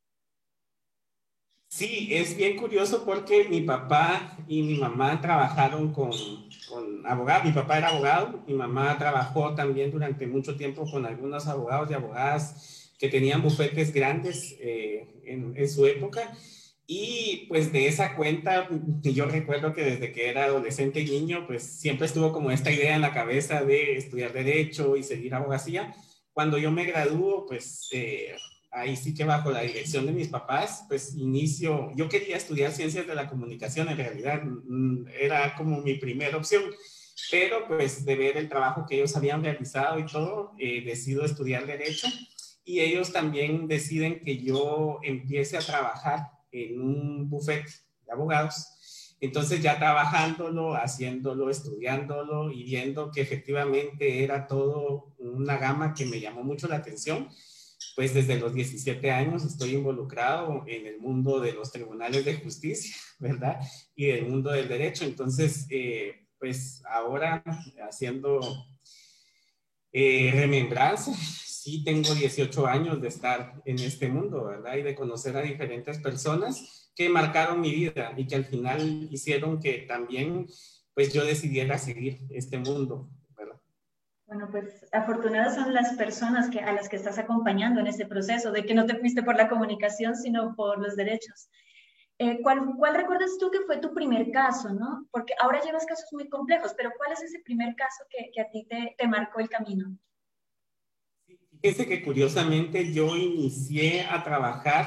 Sí, 1.68 2.08
es 2.10 2.36
bien 2.36 2.56
curioso 2.56 3.04
porque 3.04 3.48
mi 3.48 3.60
papá 3.60 4.38
y 4.48 4.60
mi 4.64 4.76
mamá 4.76 5.20
trabajaron 5.20 5.92
con, 5.92 6.10
con 6.74 7.06
abogados. 7.06 7.44
Mi 7.44 7.52
papá 7.52 7.78
era 7.78 7.88
abogado, 7.88 8.42
mi 8.46 8.54
mamá 8.54 8.98
trabajó 8.98 9.54
también 9.54 9.90
durante 9.90 10.26
mucho 10.26 10.56
tiempo 10.56 10.84
con 10.90 11.06
algunos 11.06 11.46
abogados 11.46 11.90
y 11.90 11.94
abogadas 11.94 12.92
que 12.98 13.08
tenían 13.08 13.42
bufetes 13.42 13.92
grandes 13.92 14.56
eh, 14.60 15.06
en, 15.24 15.54
en, 15.56 15.68
su 15.68 15.86
época. 15.86 16.32
Y 16.86 17.46
pues 17.48 17.72
de 17.72 17.86
esa 17.86 18.14
cuenta, 18.16 18.68
yo 19.02 19.26
recuerdo 19.26 19.72
que 19.72 19.84
desde 19.84 20.12
que 20.12 20.28
era 20.28 20.44
adolescente 20.44 21.00
y 21.00 21.10
niño, 21.10 21.46
pues 21.46 21.62
siempre 21.62 22.06
estuvo 22.06 22.32
como 22.32 22.50
esta 22.50 22.70
idea 22.70 22.94
en 22.94 23.00
la 23.02 23.14
cabeza 23.14 23.64
de 23.64 23.96
estudiar 23.96 24.32
derecho 24.32 24.96
y 24.96 25.02
seguir 25.02 25.34
abogacía. 25.34 25.94
Cuando 26.32 26.58
yo 26.58 26.70
me 26.70 26.84
graduó, 26.84 27.46
pues... 27.46 27.88
Eh, 27.92 28.34
ahí 28.74 28.96
sí 28.96 29.14
que 29.14 29.24
bajo 29.24 29.50
la 29.50 29.62
dirección 29.62 30.04
de 30.06 30.12
mis 30.12 30.28
papás, 30.28 30.84
pues 30.88 31.14
inicio, 31.16 31.92
yo 31.94 32.08
quería 32.08 32.36
estudiar 32.36 32.72
ciencias 32.72 33.06
de 33.06 33.14
la 33.14 33.28
comunicación 33.28 33.88
en 33.88 33.96
realidad, 33.96 34.42
mm, 34.42 35.06
era 35.18 35.54
como 35.54 35.80
mi 35.80 35.94
primera 35.94 36.36
opción, 36.36 36.62
pero 37.30 37.66
pues 37.68 38.04
de 38.04 38.16
ver 38.16 38.36
el 38.36 38.48
trabajo 38.48 38.84
que 38.86 38.96
ellos 38.96 39.16
habían 39.16 39.42
realizado 39.42 39.98
y 39.98 40.06
todo, 40.06 40.52
eh, 40.58 40.82
decido 40.84 41.24
estudiar 41.24 41.66
derecho 41.66 42.08
y 42.64 42.80
ellos 42.80 43.12
también 43.12 43.68
deciden 43.68 44.20
que 44.20 44.38
yo 44.38 44.98
empiece 45.02 45.56
a 45.56 45.60
trabajar 45.60 46.30
en 46.50 46.80
un 46.80 47.30
buffet 47.30 47.66
de 48.04 48.12
abogados. 48.12 49.16
Entonces 49.20 49.62
ya 49.62 49.78
trabajándolo, 49.78 50.74
haciéndolo, 50.74 51.48
estudiándolo 51.48 52.50
y 52.50 52.64
viendo 52.64 53.10
que 53.10 53.20
efectivamente 53.20 54.24
era 54.24 54.46
todo 54.46 55.14
una 55.18 55.56
gama 55.56 55.94
que 55.94 56.04
me 56.06 56.20
llamó 56.20 56.42
mucho 56.42 56.68
la 56.68 56.76
atención, 56.76 57.28
pues 57.96 58.14
desde 58.14 58.38
los 58.38 58.54
17 58.54 59.10
años 59.10 59.44
estoy 59.44 59.74
involucrado 59.74 60.64
en 60.66 60.86
el 60.86 60.98
mundo 60.98 61.40
de 61.40 61.52
los 61.52 61.70
tribunales 61.72 62.24
de 62.24 62.36
justicia, 62.36 62.94
¿verdad? 63.18 63.60
Y 63.94 64.06
del 64.06 64.26
mundo 64.26 64.50
del 64.50 64.68
derecho. 64.68 65.04
Entonces, 65.04 65.66
eh, 65.70 66.26
pues 66.38 66.82
ahora 66.90 67.42
haciendo 67.88 68.40
eh, 69.92 70.32
remembranza, 70.34 71.14
sí 71.14 71.82
tengo 71.84 72.14
18 72.14 72.66
años 72.66 73.00
de 73.00 73.08
estar 73.08 73.62
en 73.64 73.78
este 73.78 74.08
mundo, 74.08 74.44
¿verdad? 74.44 74.76
Y 74.76 74.82
de 74.82 74.94
conocer 74.94 75.36
a 75.36 75.42
diferentes 75.42 75.98
personas 75.98 76.90
que 76.94 77.08
marcaron 77.08 77.60
mi 77.60 77.72
vida 77.72 78.12
y 78.16 78.26
que 78.26 78.34
al 78.34 78.44
final 78.44 79.08
hicieron 79.10 79.60
que 79.60 79.78
también, 79.88 80.46
pues 80.94 81.12
yo 81.12 81.24
decidiera 81.24 81.78
seguir 81.78 82.20
este 82.30 82.58
mundo, 82.58 83.08
bueno, 84.26 84.48
pues 84.50 84.86
afortunadas 84.92 85.54
son 85.54 85.74
las 85.74 85.94
personas 85.94 86.48
que, 86.48 86.60
a 86.60 86.72
las 86.72 86.88
que 86.88 86.96
estás 86.96 87.18
acompañando 87.18 87.80
en 87.80 87.86
este 87.86 88.06
proceso, 88.06 88.52
de 88.52 88.64
que 88.64 88.74
no 88.74 88.86
te 88.86 88.96
fuiste 88.96 89.22
por 89.22 89.36
la 89.36 89.48
comunicación, 89.48 90.16
sino 90.16 90.54
por 90.54 90.80
los 90.80 90.96
derechos. 90.96 91.48
Eh, 92.18 92.40
¿cuál, 92.42 92.74
¿cuál, 92.78 92.94
recuerdas 92.94 93.36
tú 93.38 93.50
que 93.50 93.60
fue 93.66 93.78
tu 93.78 93.92
primer 93.92 94.30
caso, 94.30 94.72
no? 94.72 95.06
Porque 95.10 95.34
ahora 95.40 95.60
llevas 95.60 95.84
casos 95.84 96.08
muy 96.12 96.28
complejos, 96.28 96.72
pero 96.76 96.92
¿cuál 96.96 97.12
es 97.12 97.22
ese 97.22 97.40
primer 97.40 97.74
caso 97.74 98.04
que, 98.08 98.30
que 98.32 98.40
a 98.40 98.48
ti 98.48 98.64
te, 98.68 98.94
te, 98.96 99.08
marcó 99.08 99.40
el 99.40 99.48
camino? 99.48 99.98
Fíjese 101.60 101.86
que 101.86 102.02
curiosamente 102.02 102.92
yo 102.92 103.16
inicié 103.16 104.02
a 104.02 104.22
trabajar 104.22 104.86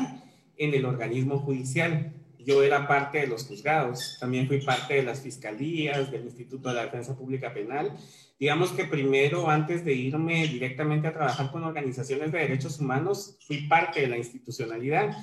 en 0.55 0.73
el 0.73 0.85
organismo 0.85 1.39
judicial. 1.39 2.13
Yo 2.39 2.63
era 2.63 2.87
parte 2.87 3.19
de 3.19 3.27
los 3.27 3.45
juzgados, 3.45 4.17
también 4.21 4.47
fui 4.47 4.61
parte 4.61 4.93
de 4.93 5.03
las 5.03 5.21
fiscalías, 5.21 6.09
del 6.09 6.23
Instituto 6.23 6.69
de 6.69 6.75
la 6.75 6.83
Defensa 6.83 7.15
Pública 7.15 7.53
Penal 7.53 7.91
digamos 8.39 8.71
que 8.71 8.85
primero, 8.85 9.49
antes 9.49 9.83
de 9.83 9.93
irme 9.93 10.47
directamente 10.47 11.07
a 11.07 11.13
trabajar 11.13 11.51
con 11.51 11.63
organizaciones 11.63 12.31
de 12.31 12.39
derechos 12.39 12.79
humanos, 12.79 13.37
fui 13.47 13.67
parte 13.67 14.01
de 14.01 14.07
la 14.07 14.17
institucionalidad 14.17 15.15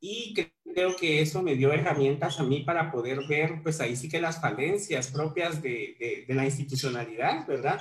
y 0.00 0.34
creo 0.64 0.94
que 0.96 1.20
eso 1.20 1.42
me 1.42 1.56
dio 1.56 1.72
herramientas 1.72 2.38
a 2.38 2.44
mí 2.44 2.60
para 2.60 2.92
poder 2.92 3.20
ver, 3.28 3.62
pues 3.62 3.80
ahí 3.80 3.96
sí 3.96 4.08
que 4.08 4.20
las 4.20 4.40
falencias 4.40 5.08
propias 5.10 5.60
de, 5.60 6.24
de, 6.28 6.34
la 6.34 6.44
institucionalidad, 6.44 7.46
¿verdad? 7.46 7.80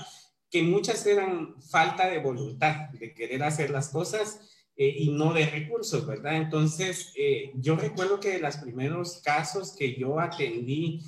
que 0.49 0.61
muchas 0.63 1.05
eran 1.05 1.61
falta 1.61 2.07
de 2.09 2.19
voluntad, 2.19 2.89
de 2.91 3.13
querer 3.13 3.43
hacer 3.43 3.69
las 3.69 3.89
cosas 3.89 4.39
eh, 4.75 4.93
y 4.97 5.11
no 5.11 5.33
de 5.33 5.45
recursos, 5.45 6.05
¿verdad? 6.05 6.35
Entonces, 6.35 7.11
eh, 7.17 7.51
yo 7.55 7.75
recuerdo 7.75 8.19
que 8.19 8.33
de 8.33 8.39
los 8.39 8.57
primeros 8.57 9.21
casos 9.23 9.75
que 9.75 9.95
yo 9.95 10.19
atendí 10.19 11.01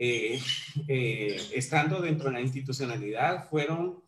eh, 0.00 1.36
estando 1.54 2.00
dentro 2.00 2.26
de 2.26 2.32
la 2.32 2.40
institucionalidad 2.40 3.48
fueron 3.48 4.02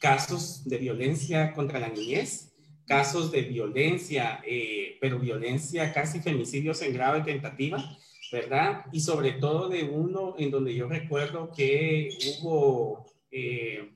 casos 0.00 0.64
de 0.64 0.78
violencia 0.78 1.52
contra 1.52 1.78
la 1.78 1.88
niñez, 1.88 2.52
casos 2.86 3.30
de 3.30 3.42
violencia, 3.42 4.42
pero 5.00 5.20
violencia 5.20 5.92
casi 5.92 6.20
femicidios 6.20 6.82
en 6.82 6.94
grave 6.94 7.20
tentativa, 7.20 7.78
¿verdad? 8.32 8.86
Y 8.90 9.00
sobre 9.00 9.32
todo 9.32 9.68
de 9.68 9.84
uno 9.84 10.34
en 10.38 10.50
donde 10.50 10.74
yo 10.74 10.88
recuerdo 10.88 11.52
que 11.54 12.08
hubo 12.40 13.06
eh, 13.30 13.92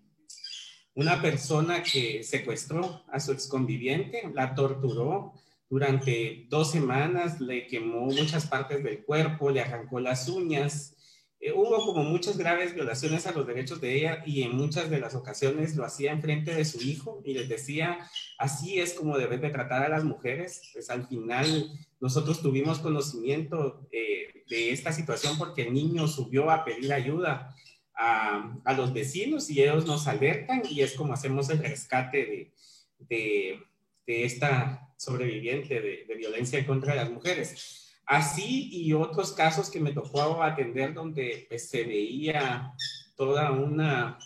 una 0.95 1.21
persona 1.21 1.83
que 1.83 2.23
secuestró 2.23 3.05
a 3.09 3.21
su 3.21 3.33
exconviviente, 3.33 4.31
la 4.35 4.55
torturó 4.55 5.35
durante 5.69 6.47
dos 6.49 6.71
semanas, 6.71 7.41
le 7.41 7.67
quemó 7.67 8.07
muchas 8.07 8.47
partes 8.47 8.83
del 8.83 9.05
cuerpo, 9.05 9.51
le 9.51 9.61
arrancó 9.61 10.01
las 10.01 10.29
uñas, 10.29 10.97
eh, 11.39 11.53
hubo 11.53 11.85
como 11.85 12.03
muchas 12.03 12.39
graves 12.39 12.75
violaciones 12.75 13.27
a 13.27 13.33
los 13.33 13.47
derechos 13.47 13.81
de 13.81 13.95
ella 13.95 14.23
y 14.25 14.43
en 14.43 14.57
muchas 14.57 14.89
de 14.89 14.99
las 14.99 15.15
ocasiones 15.15 15.77
lo 15.77 15.85
hacía 15.85 16.13
en 16.13 16.23
frente 16.23 16.55
de 16.55 16.65
su 16.65 16.81
hijo 16.81 17.21
y 17.25 17.35
les 17.35 17.49
decía, 17.49 17.99
así 18.39 18.81
es 18.81 18.95
como 18.95 19.19
deben 19.19 19.43
de 19.43 19.51
tratar 19.51 19.83
a 19.83 19.89
las 19.89 20.03
mujeres. 20.03 20.63
Pues 20.73 20.89
al 20.89 21.07
final 21.07 21.71
nosotros 22.01 22.41
tuvimos 22.41 22.79
conocimiento 22.79 23.87
eh, 23.93 24.45
de 24.49 24.73
esta 24.73 24.93
situación 24.93 25.37
porque 25.37 25.63
el 25.63 25.75
niño 25.75 26.09
subió 26.09 26.51
a 26.51 26.65
pedir 26.65 26.93
ayuda 26.93 27.55
a, 27.95 28.57
a, 28.65 28.73
los 28.75 28.93
vecinos 28.93 29.51
y 29.51 29.63
ellos 29.63 29.87
nos 29.87 30.07
alertan 30.07 30.63
y 30.69 30.81
es 30.81 30.95
como 30.95 31.13
hacemos 31.13 31.51
el 31.51 31.59
rescate 31.59 32.19
de, 32.27 32.53
de, 32.99 33.63
de 34.07 34.25
esta 34.25 34.93
sobreviviente 34.97 35.81
de, 35.81 36.15
violencia 36.17 36.67
contra 36.67 36.95
las 36.95 37.11
mujeres. 37.11 37.93
Así 38.07 38.69
y 38.73 38.93
otros 38.93 39.33
casos 39.33 39.71
que 39.71 39.81
me 39.81 39.93
tocó 39.93 40.43
atender 40.43 40.95
donde 40.95 41.47
pues, 41.49 41.69
se 41.69 41.85
veía 41.85 42.73
toda 43.17 43.51
una 43.51 44.19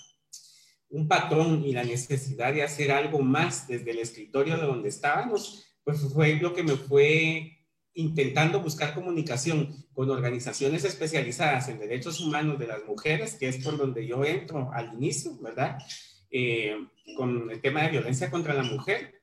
un 0.91 1.07
patrón 1.07 1.65
y 1.65 1.73
la 1.73 1.85
necesidad 1.85 2.53
de 2.53 2.65
hacer 2.65 2.91
algo 2.91 3.21
más 3.21 3.69
desde 3.69 3.93
el 3.93 4.01
escritorio 4.01 4.57
de 4.57 4.67
donde 4.67 4.89
estábamos, 4.89 5.65
pues 5.85 6.01
fue 6.13 6.35
lo 6.35 6.53
que 6.53 6.65
me 6.65 6.75
fue 6.75 7.61
intentando 7.95 8.61
buscar 8.61 8.95
comunicación 8.95 9.87
con 9.93 10.11
organizaciones 10.11 10.85
especializadas 10.85 11.69
en 11.69 11.79
derechos 11.79 12.21
humanos 12.21 12.59
de 12.59 12.67
las 12.67 12.85
mujeres, 12.85 13.35
que 13.35 13.49
es 13.49 13.63
por 13.65 13.77
donde 13.77 14.07
yo 14.07 14.25
entro 14.25 14.71
al 14.73 14.93
inicio, 14.95 15.37
¿verdad? 15.41 15.79
Eh, 16.31 16.77
con 17.17 17.51
el 17.51 17.61
tema 17.61 17.83
de 17.83 17.91
violencia 17.91 18.31
contra 18.31 18.55
la 18.55 18.63
mujer. 18.63 19.20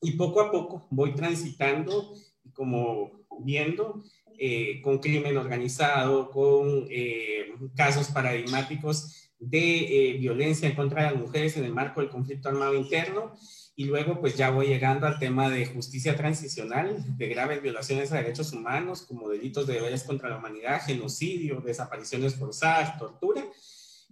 Y 0.00 0.12
poco 0.12 0.40
a 0.40 0.50
poco 0.50 0.86
voy 0.90 1.14
transitando 1.14 2.14
como 2.52 3.26
viendo 3.40 4.02
eh, 4.38 4.80
con 4.82 4.98
crimen 4.98 5.36
organizado, 5.36 6.30
con 6.30 6.86
eh, 6.90 7.54
casos 7.74 8.08
paradigmáticos 8.08 9.30
de 9.38 10.10
eh, 10.10 10.12
violencia 10.18 10.68
en 10.68 10.74
contra 10.74 11.04
de 11.04 11.10
las 11.12 11.20
mujeres 11.20 11.56
en 11.56 11.64
el 11.64 11.72
marco 11.72 12.00
del 12.00 12.10
conflicto 12.10 12.48
armado 12.48 12.74
interno. 12.74 13.34
Y 13.76 13.84
luego 13.84 14.20
pues 14.20 14.36
ya 14.36 14.50
voy 14.50 14.66
llegando 14.68 15.06
al 15.06 15.18
tema 15.18 15.50
de 15.50 15.66
justicia 15.66 16.16
transicional, 16.16 16.96
de 17.16 17.28
graves 17.28 17.62
violaciones 17.62 18.10
a 18.12 18.16
derechos 18.16 18.52
humanos, 18.52 19.02
como 19.02 19.28
delitos 19.28 19.66
de 19.66 19.74
deberes 19.74 20.04
contra 20.04 20.30
la 20.30 20.38
humanidad, 20.38 20.82
genocidio, 20.84 21.60
desapariciones 21.60 22.36
forzadas, 22.36 22.98
tortura, 22.98 23.44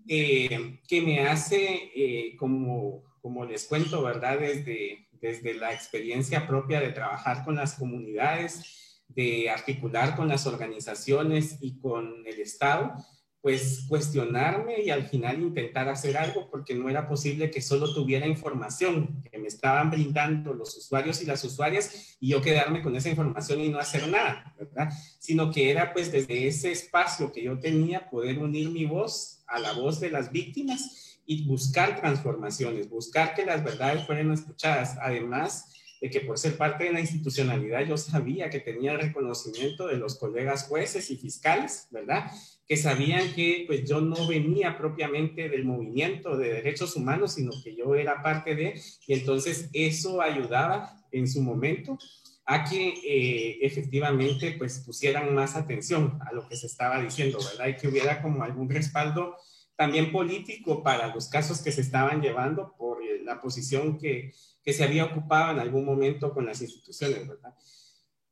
que 0.07 1.03
me 1.03 1.27
hace, 1.27 2.35
como, 2.39 3.05
como 3.23 3.47
les 3.47 3.65
cuento, 3.65 4.03
¿verdad? 4.03 4.39
Desde, 4.39 5.04
desde 5.25 5.55
la 5.55 5.73
experiencia 5.73 6.47
propia 6.47 6.81
de 6.81 6.91
trabajar 6.91 7.47
con 7.47 7.57
las 7.57 7.77
comunidades, 7.77 9.03
de 9.09 9.49
articular 9.49 10.17
con 10.17 10.29
las 10.29 10.47
organizaciones 10.47 11.57
y 11.63 11.79
con 11.79 12.27
el 12.27 12.41
Estado, 12.41 12.93
pues 13.41 13.87
cuestionarme 13.89 14.83
y 14.83 14.91
al 14.91 15.05
final 15.05 15.41
intentar 15.41 15.89
hacer 15.89 16.19
algo 16.19 16.51
porque 16.51 16.75
no 16.75 16.91
era 16.91 17.09
posible 17.09 17.51
que 17.51 17.63
solo 17.63 17.95
tuviera 17.95 18.27
información 18.27 19.23
que 19.31 19.39
me 19.39 19.49
estaban 19.49 19.91
brindando 19.91 20.53
los 20.53 20.77
usuarios 20.77 21.23
y 21.23 21.27
las 21.27 21.43
usuarias 21.43 22.17
y 22.21 22.29
yo 22.29 22.43
quedarme 22.43 22.83
con 22.83 22.95
esa 22.95 23.09
información 23.09 23.61
y 23.61 23.71
no 23.71 23.79
hacer 23.79 24.07
nada, 24.09 24.55
¿verdad? 24.59 24.91
Sino 25.19 25.51
que 25.51 25.71
era 25.71 25.95
pues 25.95 26.13
desde 26.13 26.47
ese 26.47 26.71
espacio 26.71 27.33
que 27.33 27.43
yo 27.43 27.59
tenía 27.59 28.11
poder 28.11 28.39
unir 28.39 28.69
mi 28.69 28.85
voz 28.85 29.43
a 29.47 29.59
la 29.59 29.73
voz 29.73 30.01
de 30.01 30.11
las 30.11 30.31
víctimas 30.31 31.04
y 31.27 31.47
buscar 31.47 32.01
transformaciones, 32.01 32.89
buscar 32.89 33.35
que 33.35 33.45
las 33.45 33.65
verdades 33.65 34.07
fueran 34.07 34.33
escuchadas. 34.33 34.97
Además, 35.01 35.71
de 36.05 36.11
que 36.11 36.21
por 36.21 36.39
ser 36.39 36.59
parte 36.59 36.85
de 36.85 36.93
la 36.93 37.01
institucionalidad 37.01 37.87
yo 37.87 37.97
sabía 37.97 38.51
que 38.51 38.61
tenía 38.61 38.95
reconocimiento 38.95 39.87
de 39.87 39.97
los 39.97 40.19
colegas 40.19 40.65
jueces 40.69 41.11
y 41.11 41.17
fiscales, 41.17 41.89
¿verdad? 41.91 42.31
Que 42.69 42.77
sabían 42.77 43.33
que 43.33 43.65
pues 43.67 43.89
yo 43.89 44.03
no 44.03 44.27
venía 44.27 44.77
propiamente 44.77 45.49
del 45.49 45.65
movimiento 45.65 46.37
de 46.37 46.53
derechos 46.53 46.95
humanos, 46.97 47.33
sino 47.35 47.53
que 47.63 47.75
yo 47.75 47.95
era 47.95 48.23
parte 48.23 48.55
de, 48.55 48.79
y 49.07 49.15
entonces 49.15 49.71
eso 49.73 50.21
ayudaba 50.21 50.95
en 51.11 51.27
su 51.27 51.41
momento 51.41 51.97
a 52.45 52.65
que 52.65 52.89
eh, 52.89 53.59
efectivamente 53.63 54.57
pues 54.59 54.81
pusieran 54.81 55.35
más 55.35 55.57
atención 55.57 56.19
a 56.29 56.35
lo 56.35 56.47
que 56.47 56.57
se 56.57 56.67
estaba 56.67 57.01
diciendo, 57.01 57.39
¿verdad? 57.39 57.69
Y 57.69 57.77
que 57.81 57.89
hubiera 57.89 58.21
como 58.21 58.43
algún 58.43 58.69
respaldo 58.69 59.37
también 59.77 60.13
político 60.13 60.83
para 60.83 61.15
los 61.15 61.29
casos 61.29 61.61
que 61.61 61.73
se 61.73 61.81
estaban 61.81 62.23
llevando 62.23 62.75
por 62.77 63.03
eh, 63.03 63.23
la 63.25 63.41
posición 63.41 63.99
que 63.99 64.33
que 64.65 64.73
se 64.73 64.83
había 64.83 65.05
ocupado 65.05 65.53
en 65.53 65.59
algún 65.59 65.85
momento 65.85 66.33
con 66.33 66.47
las 66.47 66.63
instituciones, 66.63 67.29
¿verdad? 67.29 67.55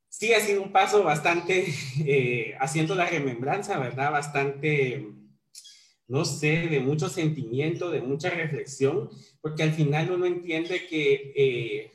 Sí 0.08 0.32
ha 0.32 0.40
sido 0.40 0.62
un 0.62 0.72
paso 0.72 1.04
bastante, 1.04 1.66
eh, 2.06 2.56
haciendo 2.58 2.94
la 2.94 3.06
remembranza, 3.06 3.78
¿verdad? 3.78 4.10
Bastante, 4.10 5.06
no 6.08 6.24
sé, 6.24 6.68
de 6.68 6.80
mucho 6.80 7.08
sentimiento, 7.08 7.90
de 7.90 8.00
mucha 8.00 8.30
reflexión, 8.30 9.10
porque 9.40 9.62
al 9.62 9.72
final 9.72 10.10
uno 10.10 10.24
entiende 10.24 10.86
que 10.86 11.32
eh, 11.36 11.92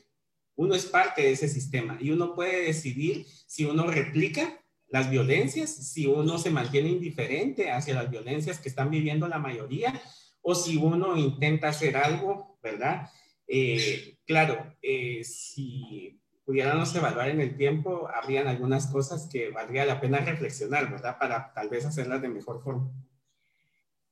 uno 0.55 0.75
es 0.75 0.85
parte 0.85 1.23
de 1.23 1.31
ese 1.31 1.47
sistema 1.47 1.97
y 1.99 2.11
uno 2.11 2.35
puede 2.35 2.65
decidir 2.65 3.25
si 3.47 3.65
uno 3.65 3.87
replica 3.87 4.63
las 4.89 5.09
violencias, 5.09 5.69
si 5.69 6.07
uno 6.07 6.37
se 6.37 6.49
mantiene 6.49 6.89
indiferente 6.89 7.71
hacia 7.71 7.95
las 7.95 8.09
violencias 8.09 8.59
que 8.59 8.69
están 8.69 8.89
viviendo 8.89 9.27
la 9.27 9.39
mayoría, 9.39 10.01
o 10.41 10.55
si 10.55 10.77
uno 10.77 11.17
intenta 11.17 11.69
hacer 11.69 11.97
algo, 11.97 12.57
¿verdad? 12.63 13.09
Eh, 13.47 14.17
claro, 14.25 14.75
eh, 14.81 15.23
si 15.23 16.21
pudiéramos 16.45 16.95
evaluar 16.95 17.29
en 17.29 17.41
el 17.41 17.57
tiempo, 17.57 18.07
habrían 18.13 18.47
algunas 18.47 18.87
cosas 18.87 19.27
que 19.29 19.49
valdría 19.49 19.85
la 19.85 19.99
pena 19.99 20.19
reflexionar, 20.19 20.89
¿verdad? 20.89 21.17
Para 21.19 21.51
tal 21.53 21.67
vez 21.67 21.85
hacerlas 21.85 22.21
de 22.21 22.29
mejor 22.29 22.63
forma. 22.63 22.89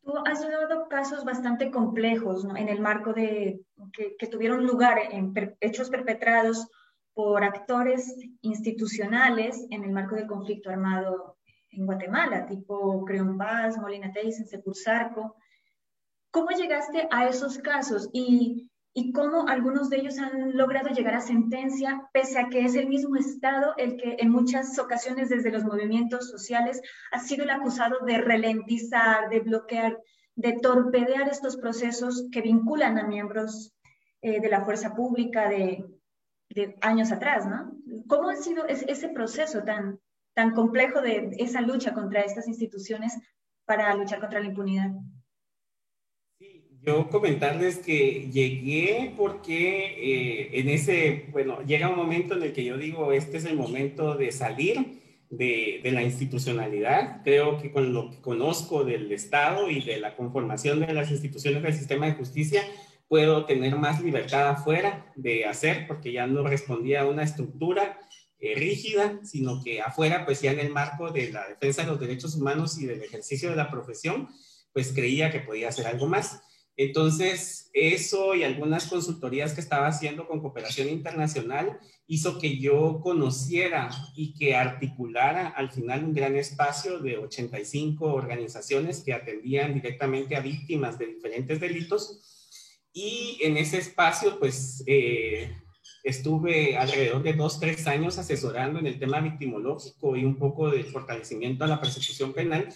Tú 0.03 0.13
has 0.25 0.41
llevado 0.41 0.87
casos 0.89 1.23
bastante 1.23 1.71
complejos 1.71 2.43
¿no? 2.43 2.57
en 2.57 2.67
el 2.69 2.79
marco 2.79 3.13
de 3.13 3.61
que, 3.93 4.15
que 4.19 4.27
tuvieron 4.27 4.65
lugar 4.65 4.99
en 5.09 5.33
hechos 5.61 5.89
perpetrados 5.89 6.67
por 7.15 7.43
actores 7.43 8.15
institucionales 8.41 9.65
en 9.71 9.83
el 9.83 9.91
marco 9.91 10.15
del 10.15 10.27
conflicto 10.27 10.69
armado 10.69 11.37
en 11.71 11.87
Guatemala, 11.87 12.45
tipo 12.45 13.03
Creon 13.05 13.37
Paz, 13.37 13.77
Molina 13.77 14.13
Teysen, 14.13 14.47
Secursarco. 14.47 15.35
¿Cómo 16.29 16.49
llegaste 16.51 17.07
a 17.09 17.27
esos 17.27 17.57
casos 17.57 18.09
y 18.13 18.69
y 18.97 19.11
cómo 19.11 19.49
algunos 19.49 19.89
de 19.89 19.97
ellos 19.97 20.17
han 20.19 20.55
logrado 20.55 20.87
llegar 20.89 21.15
a 21.15 21.19
sentencia, 21.19 22.07
pese 22.13 22.39
a 22.39 22.47
que 22.47 22.61
es 22.61 22.75
el 22.75 22.87
mismo 22.87 23.17
Estado 23.17 23.73
el 23.75 23.97
que 23.97 24.15
en 24.19 24.31
muchas 24.31 24.79
ocasiones 24.79 25.27
desde 25.27 25.51
los 25.51 25.65
movimientos 25.65 26.29
sociales 26.29 26.81
ha 27.11 27.19
sido 27.19 27.43
el 27.43 27.49
acusado 27.49 28.05
de 28.05 28.19
ralentizar, 28.19 29.27
de 29.29 29.41
bloquear, 29.41 29.99
de 30.35 30.53
torpedear 30.53 31.27
estos 31.27 31.57
procesos 31.57 32.29
que 32.31 32.41
vinculan 32.41 32.97
a 32.97 33.05
miembros 33.05 33.75
eh, 34.21 34.39
de 34.39 34.47
la 34.47 34.63
fuerza 34.63 34.95
pública 34.95 35.49
de, 35.49 35.85
de, 36.55 36.75
años 36.81 37.11
atrás, 37.11 37.45
¿no? 37.45 37.77
¿Cómo 38.07 38.29
ha 38.29 38.35
sido 38.37 38.65
ese 38.65 39.09
proceso 39.09 39.63
tan, 39.63 39.99
tan 40.33 40.51
complejo 40.51 41.01
de 41.01 41.29
esa 41.37 41.61
lucha 41.61 41.93
contra 41.93 42.21
estas 42.21 42.47
instituciones 42.47 43.13
para 43.65 43.93
luchar 43.93 44.19
contra 44.19 44.39
la 44.39 44.47
impunidad? 44.47 44.91
Yo 46.81 47.09
comentarles 47.09 47.79
que 47.79 48.29
llegué 48.31 49.13
porque 49.17 49.95
eh, 49.97 50.59
en 50.59 50.69
ese, 50.69 51.25
bueno, 51.31 51.61
llega 51.63 51.89
un 51.89 51.97
momento 51.97 52.35
en 52.35 52.43
el 52.43 52.53
que 52.53 52.63
yo 52.63 52.77
digo, 52.77 53.11
este 53.11 53.37
es 53.37 53.45
el 53.45 53.55
momento 53.55 54.15
de 54.15 54.31
salir 54.31 55.01
de, 55.31 55.81
de, 55.83 55.91
la 55.91 56.03
institucionalidad. 56.03 57.23
Creo 57.23 57.59
que 57.59 57.71
con 57.71 57.91
lo 57.91 58.11
que 58.11 58.21
conozco 58.21 58.83
del 58.83 59.11
Estado 59.11 59.71
y 59.71 59.81
de 59.81 59.97
la 59.97 60.15
conformación 60.15 60.79
de 60.79 60.93
las 60.93 61.09
instituciones 61.09 61.63
del 61.63 61.73
sistema 61.73 62.05
de 62.05 62.13
justicia, 62.13 62.61
puedo 63.07 63.45
tener 63.45 63.75
más 63.77 64.01
libertad 64.01 64.49
afuera 64.49 65.11
de 65.15 65.45
hacer, 65.45 65.87
porque 65.87 66.11
ya 66.11 66.27
no 66.27 66.43
respondía 66.43 67.01
a 67.01 67.07
una 67.07 67.23
estructura 67.23 67.99
eh, 68.39 68.55
rígida, 68.55 69.19
sino 69.23 69.63
que 69.63 69.81
afuera, 69.81 70.25
pues 70.25 70.41
ya 70.41 70.51
en 70.51 70.59
el 70.59 70.69
marco 70.69 71.11
de 71.11 71.31
la 71.31 71.47
defensa 71.47 71.83
de 71.83 71.87
los 71.87 71.99
derechos 71.99 72.35
humanos 72.35 72.77
y 72.79 72.85
del 72.85 73.01
ejercicio 73.01 73.49
de 73.49 73.55
la 73.55 73.71
profesión, 73.71 74.29
pues 74.73 74.91
creía 74.93 75.31
que 75.31 75.39
podía 75.39 75.69
hacer 75.69 75.87
algo 75.87 76.07
más. 76.07 76.41
Entonces, 76.77 77.69
eso 77.73 78.35
y 78.35 78.43
algunas 78.43 78.87
consultorías 78.87 79.53
que 79.53 79.61
estaba 79.61 79.87
haciendo 79.87 80.27
con 80.27 80.41
cooperación 80.41 80.89
internacional 80.89 81.79
hizo 82.07 82.37
que 82.37 82.57
yo 82.59 82.99
conociera 83.01 83.89
y 84.15 84.33
que 84.33 84.55
articulara 84.55 85.47
al 85.47 85.71
final 85.71 86.03
un 86.03 86.13
gran 86.13 86.35
espacio 86.35 86.99
de 86.99 87.17
85 87.17 88.13
organizaciones 88.13 89.01
que 89.03 89.13
atendían 89.13 89.73
directamente 89.73 90.35
a 90.35 90.41
víctimas 90.41 90.99
de 90.99 91.07
diferentes 91.07 91.61
delitos. 91.61 92.34
Y 92.97 93.39
en 93.41 93.57
ese 93.57 93.77
espacio, 93.77 94.39
pues, 94.39 94.81
eh, 94.87 95.53
estuve 96.01 96.77
alrededor 96.77 97.21
de 97.23 97.33
dos, 97.33 97.59
tres 97.59 97.85
años 97.87 98.17
asesorando 98.17 98.79
en 98.79 98.87
el 98.87 98.97
tema 98.97 99.19
victimológico 99.19 100.15
y 100.15 100.23
un 100.23 100.37
poco 100.37 100.71
de 100.71 100.85
fortalecimiento 100.85 101.65
a 101.65 101.67
la 101.67 101.81
persecución 101.81 102.31
penal 102.31 102.69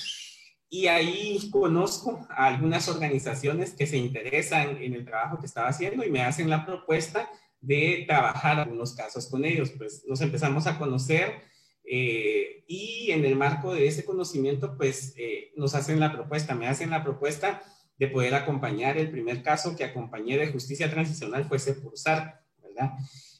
y 0.69 0.87
ahí 0.87 1.49
conozco 1.51 2.27
a 2.29 2.47
algunas 2.47 2.87
organizaciones 2.89 3.73
que 3.73 3.87
se 3.87 3.97
interesan 3.97 4.77
en 4.81 4.93
el 4.93 5.05
trabajo 5.05 5.39
que 5.39 5.47
estaba 5.47 5.69
haciendo 5.69 6.05
y 6.05 6.11
me 6.11 6.21
hacen 6.21 6.49
la 6.49 6.65
propuesta 6.65 7.29
de 7.61 8.03
trabajar 8.07 8.59
algunos 8.59 8.93
casos 8.93 9.27
con 9.27 9.45
ellos. 9.45 9.71
Pues 9.77 10.03
nos 10.05 10.21
empezamos 10.21 10.67
a 10.67 10.77
conocer 10.77 11.41
eh, 11.83 12.63
y 12.67 13.09
en 13.11 13.25
el 13.25 13.35
marco 13.35 13.73
de 13.73 13.87
ese 13.87 14.05
conocimiento, 14.05 14.77
pues 14.77 15.15
eh, 15.17 15.51
nos 15.55 15.73
hacen 15.73 15.99
la 15.99 16.11
propuesta, 16.11 16.53
me 16.53 16.67
hacen 16.67 16.91
la 16.91 17.03
propuesta 17.03 17.63
de 17.99 18.07
poder 18.07 18.33
acompañar 18.33 18.97
el 18.97 19.11
primer 19.11 19.43
caso 19.43 19.75
que 19.75 19.83
acompañé 19.83 20.37
de 20.37 20.47
justicia 20.47 20.89
transicional 20.89 21.45
fue 21.45 21.59
Sepursar, 21.59 22.41
¿verdad? 22.63 22.93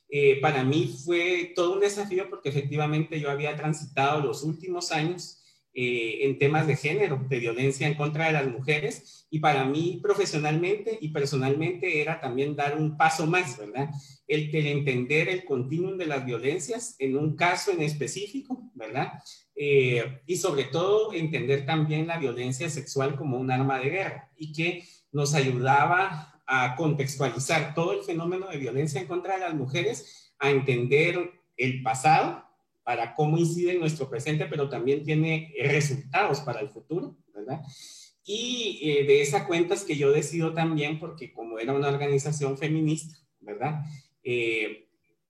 Eh, 0.10 0.40
para 0.42 0.64
mí 0.64 0.96
fue 1.06 1.54
todo 1.56 1.74
un 1.74 1.80
desafío 1.80 2.30
porque 2.30 2.50
efectivamente 2.50 3.20
yo 3.20 3.32
había 3.32 3.56
transitado 3.56 4.22
los 4.22 4.44
últimos 4.44 4.92
años 4.92 5.40
eh, 5.72 6.26
en 6.26 6.40
temas 6.40 6.66
de 6.66 6.76
género, 6.76 7.24
de 7.30 7.40
violencia 7.40 7.88
en 7.88 7.94
contra 7.94 8.26
de 8.26 8.34
las 8.34 8.48
mujeres. 8.48 9.28
Y 9.30 9.40
para 9.40 9.64
mí 9.66 10.00
profesionalmente 10.02 10.98
y 11.00 11.10
personalmente 11.10 12.02
era 12.02 12.20
también 12.20 12.56
dar 12.56 12.76
un 12.76 12.98
paso 12.98 13.28
más, 13.28 13.58
¿verdad? 13.58 13.90
El, 14.28 14.54
entender 14.54 15.30
el 15.30 15.46
continuum 15.46 15.96
de 15.96 16.08
las 16.08 16.26
violencias 16.26 16.96
en 16.98 17.16
un 17.16 17.36
caso 17.36 17.72
en 17.72 17.84
específico, 17.84 18.72
¿verdad? 18.74 19.14
Eh, 19.62 20.22
y 20.26 20.38
sobre 20.38 20.64
todo 20.64 21.12
entender 21.12 21.66
también 21.66 22.08
la 22.08 22.18
violencia 22.18 22.70
sexual 22.70 23.18
como 23.18 23.38
un 23.38 23.52
arma 23.52 23.78
de 23.78 23.90
guerra 23.90 24.32
y 24.38 24.54
que 24.54 24.86
nos 25.12 25.34
ayudaba 25.34 26.42
a 26.48 26.78
contextualizar 26.78 27.74
todo 27.74 27.92
el 27.92 28.06
fenómeno 28.06 28.48
de 28.48 28.56
violencia 28.56 29.02
en 29.02 29.08
contra 29.08 29.34
de 29.34 29.42
las 29.42 29.54
mujeres, 29.54 30.32
a 30.40 30.50
entender 30.50 31.34
el 31.58 31.84
pasado, 31.84 32.46
para 32.84 33.14
cómo 33.16 33.38
incide 33.38 33.74
en 33.74 33.82
nuestro 33.82 34.10
presente, 34.10 34.46
pero 34.46 34.70
también 34.70 35.04
tiene 35.04 35.54
resultados 35.62 36.40
para 36.40 36.62
el 36.62 36.70
futuro, 36.70 37.18
¿verdad? 37.36 37.60
Y 38.24 38.80
eh, 38.82 39.04
de 39.04 39.22
esa 39.22 39.46
cuenta 39.46 39.74
es 39.74 39.84
que 39.84 39.98
yo 39.98 40.12
decido 40.14 40.54
también, 40.54 41.00
porque 41.00 41.34
como 41.34 41.60
era 41.60 41.74
una 41.74 41.90
organización 41.90 42.58
feminista, 42.58 43.18
¿verdad? 43.42 43.84
Eh, 44.24 44.89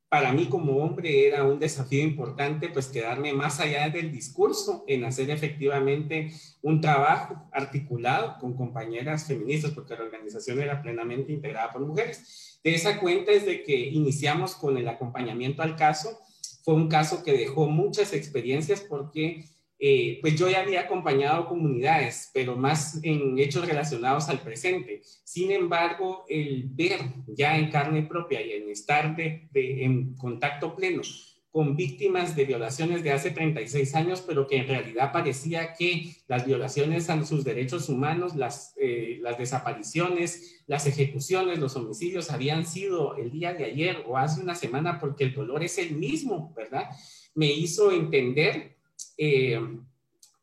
para 0.09 0.33
mí 0.33 0.47
como 0.47 0.77
hombre 0.77 1.27
era 1.27 1.43
un 1.43 1.59
desafío 1.59 2.03
importante, 2.03 2.69
pues 2.69 2.87
quedarme 2.87 3.31
más 3.31 3.59
allá 3.59 3.89
del 3.89 4.11
discurso 4.11 4.83
en 4.87 5.05
hacer 5.05 5.29
efectivamente 5.29 6.31
un 6.63 6.81
trabajo 6.81 7.47
articulado 7.51 8.37
con 8.39 8.55
compañeras 8.55 9.27
feministas, 9.27 9.71
porque 9.71 9.95
la 9.95 10.03
organización 10.03 10.59
era 10.59 10.81
plenamente 10.81 11.31
integrada 11.31 11.71
por 11.71 11.85
mujeres. 11.85 12.59
De 12.63 12.73
esa 12.73 12.99
cuenta 12.99 13.31
es 13.31 13.45
de 13.45 13.63
que 13.63 13.75
iniciamos 13.75 14.55
con 14.55 14.77
el 14.77 14.87
acompañamiento 14.87 15.61
al 15.61 15.75
caso 15.75 16.19
fue 16.63 16.73
un 16.73 16.87
caso 16.87 17.23
que 17.23 17.33
dejó 17.33 17.67
muchas 17.67 18.13
experiencias 18.13 18.81
porque 18.81 19.45
eh, 19.81 20.17
pues 20.19 20.35
yo 20.35 20.49
ya 20.49 20.59
había 20.59 20.81
acompañado 20.81 21.47
comunidades, 21.47 22.29
pero 22.33 22.57
más 22.57 22.99
en 23.01 23.39
hechos 23.39 23.65
relacionados 23.65 24.27
al 24.27 24.41
presente. 24.41 25.01
Sin 25.23 25.51
embargo, 25.51 26.25
el 26.27 26.67
ver 26.69 26.99
ya 27.27 27.57
en 27.57 27.71
carne 27.71 28.03
propia 28.03 28.41
y 28.41 28.51
en 28.51 28.69
estar 28.69 29.15
de, 29.15 29.47
en 29.53 30.15
contacto 30.15 30.75
pleno 30.75 31.01
con 31.49 31.75
víctimas 31.75 32.35
de 32.35 32.45
violaciones 32.45 33.03
de 33.03 33.11
hace 33.11 33.31
36 33.31 33.95
años, 33.95 34.21
pero 34.21 34.45
que 34.45 34.57
en 34.57 34.67
realidad 34.67 35.11
parecía 35.11 35.73
que 35.73 36.13
las 36.27 36.45
violaciones 36.45 37.09
a 37.09 37.25
sus 37.25 37.43
derechos 37.43 37.89
humanos, 37.89 38.33
eh, 38.75 39.17
las 39.21 39.37
desapariciones, 39.37 40.61
las 40.67 40.85
ejecuciones, 40.85 41.57
los 41.57 41.75
homicidios 41.75 42.29
habían 42.29 42.65
sido 42.67 43.15
el 43.15 43.31
día 43.31 43.53
de 43.53 43.65
ayer 43.65 44.03
o 44.07 44.17
hace 44.17 44.41
una 44.41 44.53
semana 44.53 44.99
porque 44.99 45.23
el 45.23 45.33
dolor 45.33 45.63
es 45.63 45.79
el 45.79 45.95
mismo, 45.95 46.53
¿verdad? 46.55 46.89
Me 47.33 47.47
hizo 47.47 47.91
entender 47.91 48.78
eh, 49.17 49.59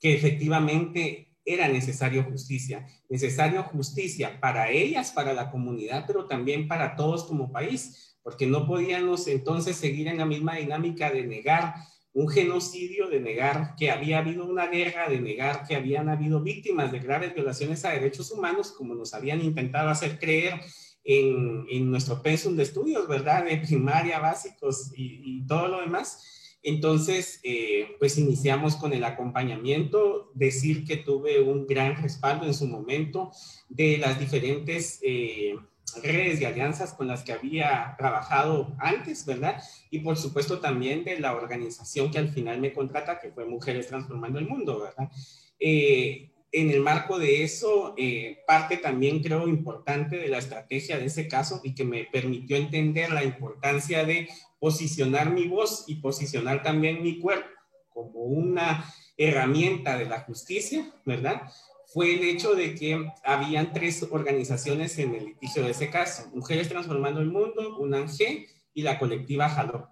que 0.00 0.14
efectivamente 0.14 1.34
era 1.44 1.68
necesario 1.68 2.24
justicia, 2.24 2.86
necesario 3.08 3.62
justicia 3.62 4.40
para 4.40 4.70
ellas, 4.70 5.12
para 5.12 5.32
la 5.32 5.50
comunidad, 5.50 6.04
pero 6.06 6.26
también 6.26 6.66
para 6.66 6.96
todos 6.96 7.24
como 7.24 7.52
país 7.52 8.06
porque 8.26 8.44
no 8.44 8.66
podíamos 8.66 9.28
entonces 9.28 9.76
seguir 9.76 10.08
en 10.08 10.18
la 10.18 10.26
misma 10.26 10.56
dinámica 10.56 11.12
de 11.12 11.24
negar 11.24 11.74
un 12.12 12.28
genocidio, 12.28 13.08
de 13.08 13.20
negar 13.20 13.76
que 13.76 13.92
había 13.92 14.18
habido 14.18 14.44
una 14.46 14.66
guerra, 14.66 15.08
de 15.08 15.20
negar 15.20 15.64
que 15.64 15.76
habían 15.76 16.08
habido 16.08 16.42
víctimas 16.42 16.90
de 16.90 16.98
graves 16.98 17.36
violaciones 17.36 17.84
a 17.84 17.90
derechos 17.90 18.32
humanos, 18.32 18.72
como 18.72 18.96
nos 18.96 19.14
habían 19.14 19.40
intentado 19.44 19.90
hacer 19.90 20.18
creer 20.18 20.60
en, 21.04 21.88
nuestro 21.88 22.20
pensum 22.20 22.56
de 22.56 22.64
estudios, 22.64 23.06
¿verdad? 23.06 23.44
De 23.44 23.58
primaria, 23.58 24.18
básicos 24.18 24.90
y, 24.96 25.46
todo 25.46 25.68
lo 25.68 25.80
demás. 25.82 26.45
Entonces, 26.66 27.38
eh, 27.44 27.94
pues 28.00 28.18
iniciamos 28.18 28.74
con 28.74 28.92
el 28.92 29.04
acompañamiento, 29.04 30.32
decir 30.34 30.84
que 30.84 30.96
tuve 30.96 31.40
un 31.40 31.64
gran 31.64 32.02
respaldo 32.02 32.44
en 32.44 32.54
su 32.54 32.66
momento 32.66 33.30
de 33.68 33.98
las 33.98 34.18
diferentes... 34.18 34.98
Eh, 35.02 35.54
redes 36.02 36.40
y 36.40 36.44
alianzas 36.44 36.92
con 36.92 37.06
las 37.06 37.22
que 37.22 37.32
había 37.32 37.94
trabajado 37.96 38.74
antes, 38.78 39.24
¿verdad? 39.24 39.62
Y 39.88 40.00
por 40.00 40.16
supuesto 40.18 40.58
también 40.58 41.04
de 41.04 41.18
la 41.20 41.34
organización 41.34 42.10
que 42.10 42.18
al 42.18 42.28
final 42.28 42.60
me 42.60 42.72
contrata, 42.72 43.18
que 43.18 43.30
fue 43.30 43.46
Mujeres 43.46 43.86
Transformando 43.86 44.38
el 44.38 44.48
Mundo, 44.48 44.80
¿verdad? 44.80 45.10
Eh, 45.58 46.32
en 46.56 46.70
el 46.70 46.80
marco 46.80 47.18
de 47.18 47.44
eso, 47.44 47.94
eh, 47.98 48.38
parte 48.46 48.78
también 48.78 49.22
creo 49.22 49.46
importante 49.46 50.16
de 50.16 50.28
la 50.28 50.38
estrategia 50.38 50.98
de 50.98 51.04
ese 51.06 51.28
caso 51.28 51.60
y 51.62 51.74
que 51.74 51.84
me 51.84 52.04
permitió 52.04 52.56
entender 52.56 53.12
la 53.12 53.24
importancia 53.24 54.04
de 54.04 54.28
posicionar 54.58 55.30
mi 55.30 55.46
voz 55.48 55.84
y 55.86 55.96
posicionar 55.96 56.62
también 56.62 57.02
mi 57.02 57.18
cuerpo 57.20 57.48
como 57.90 58.20
una 58.20 58.90
herramienta 59.16 59.98
de 59.98 60.06
la 60.06 60.20
justicia, 60.20 60.90
¿verdad? 61.04 61.42
fue 61.86 62.14
el 62.14 62.24
hecho 62.24 62.54
de 62.54 62.74
que 62.74 63.10
habían 63.24 63.72
tres 63.72 64.06
organizaciones 64.10 64.98
en 64.98 65.14
el 65.14 65.24
litigio 65.26 65.62
de 65.62 65.70
ese 65.70 65.88
caso, 65.88 66.30
Mujeres 66.34 66.68
Transformando 66.68 67.20
el 67.20 67.30
Mundo, 67.30 67.78
UNANG 67.78 68.46
y 68.74 68.82
la 68.82 68.98
colectiva 68.98 69.48
Jalop. 69.48 69.88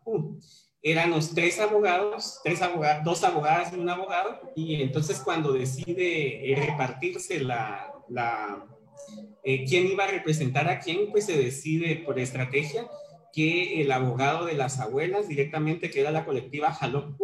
Éramos 0.87 1.35
tres 1.35 1.59
abogados, 1.61 2.41
tres 2.45 2.61
abogados, 2.61 3.05
dos 3.05 3.25
abogadas 3.25 3.73
y 3.73 3.81
un 3.81 3.89
abogado, 3.89 4.53
y 4.55 4.83
entonces 4.83 5.19
cuando 5.19 5.55
decide 5.55 6.53
eh, 6.53 6.57
repartirse 6.57 7.41
la, 7.41 7.91
la 8.11 8.67
eh, 9.43 9.65
quién 9.67 9.87
iba 9.87 10.05
a 10.05 10.09
representar 10.09 10.69
a 10.69 10.81
quién, 10.81 11.11
pues 11.11 11.25
se 11.25 11.39
decide 11.39 11.97
por 12.05 12.19
estrategia 12.19 12.87
que 13.33 13.81
el 13.81 13.91
abogado 13.93 14.45
de 14.45 14.53
las 14.53 14.79
abuelas 14.79 15.27
directamente, 15.27 15.89
que 15.89 16.01
era 16.01 16.11
la 16.11 16.27
colectiva 16.27 16.73
Jalop, 16.73 17.19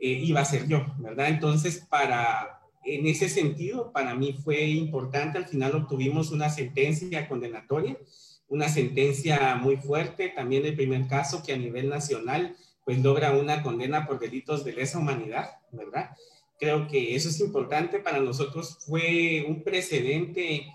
eh, 0.00 0.08
iba 0.08 0.40
a 0.40 0.44
ser 0.44 0.66
yo, 0.66 0.84
¿verdad? 0.98 1.28
Entonces, 1.28 1.86
para 1.88 2.58
en 2.84 3.06
ese 3.06 3.28
sentido, 3.28 3.92
para 3.92 4.14
mí 4.14 4.32
fue 4.32 4.64
importante. 4.66 5.38
Al 5.38 5.46
final 5.46 5.74
obtuvimos 5.74 6.30
una 6.30 6.48
sentencia 6.48 7.28
condenatoria, 7.28 7.96
una 8.48 8.68
sentencia 8.68 9.56
muy 9.56 9.76
fuerte. 9.76 10.30
También 10.30 10.64
el 10.64 10.74
primer 10.76 11.06
caso 11.06 11.42
que 11.44 11.52
a 11.52 11.58
nivel 11.58 11.88
nacional, 11.88 12.56
pues 12.88 13.02
logra 13.02 13.32
una 13.32 13.62
condena 13.62 14.06
por 14.06 14.18
delitos 14.18 14.64
de 14.64 14.72
lesa 14.72 14.98
humanidad, 14.98 15.58
¿verdad? 15.72 16.08
Creo 16.58 16.88
que 16.88 17.14
eso 17.14 17.28
es 17.28 17.38
importante 17.38 17.98
para 17.98 18.18
nosotros. 18.18 18.78
Fue 18.80 19.44
un 19.46 19.62
precedente 19.62 20.72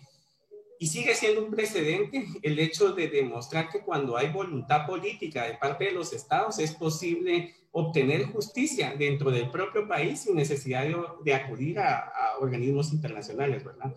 y 0.77 0.85
sigue 0.85 1.15
siendo 1.15 1.43
un 1.43 1.49
precedente 1.49 2.27
el 2.43 2.59
hecho 2.59 2.93
de 2.93 3.07
demostrar 3.07 3.67
que 3.71 3.79
cuando 3.79 4.15
hay 4.15 4.29
voluntad 4.29 4.85
política 4.85 5.45
de 5.45 5.55
parte 5.55 5.85
de 5.85 5.93
los 5.93 6.13
estados 6.13 6.59
es 6.59 6.75
posible 6.75 7.55
obtener 7.71 8.25
justicia 8.25 8.93
dentro 8.95 9.31
del 9.31 9.49
propio 9.49 9.87
país 9.87 10.19
sin 10.19 10.35
necesidad 10.35 10.85
de, 11.23 11.33
acudir 11.33 11.79
a, 11.79 12.13
organismos 12.39 12.93
internacionales, 12.93 13.63
¿verdad? 13.63 13.91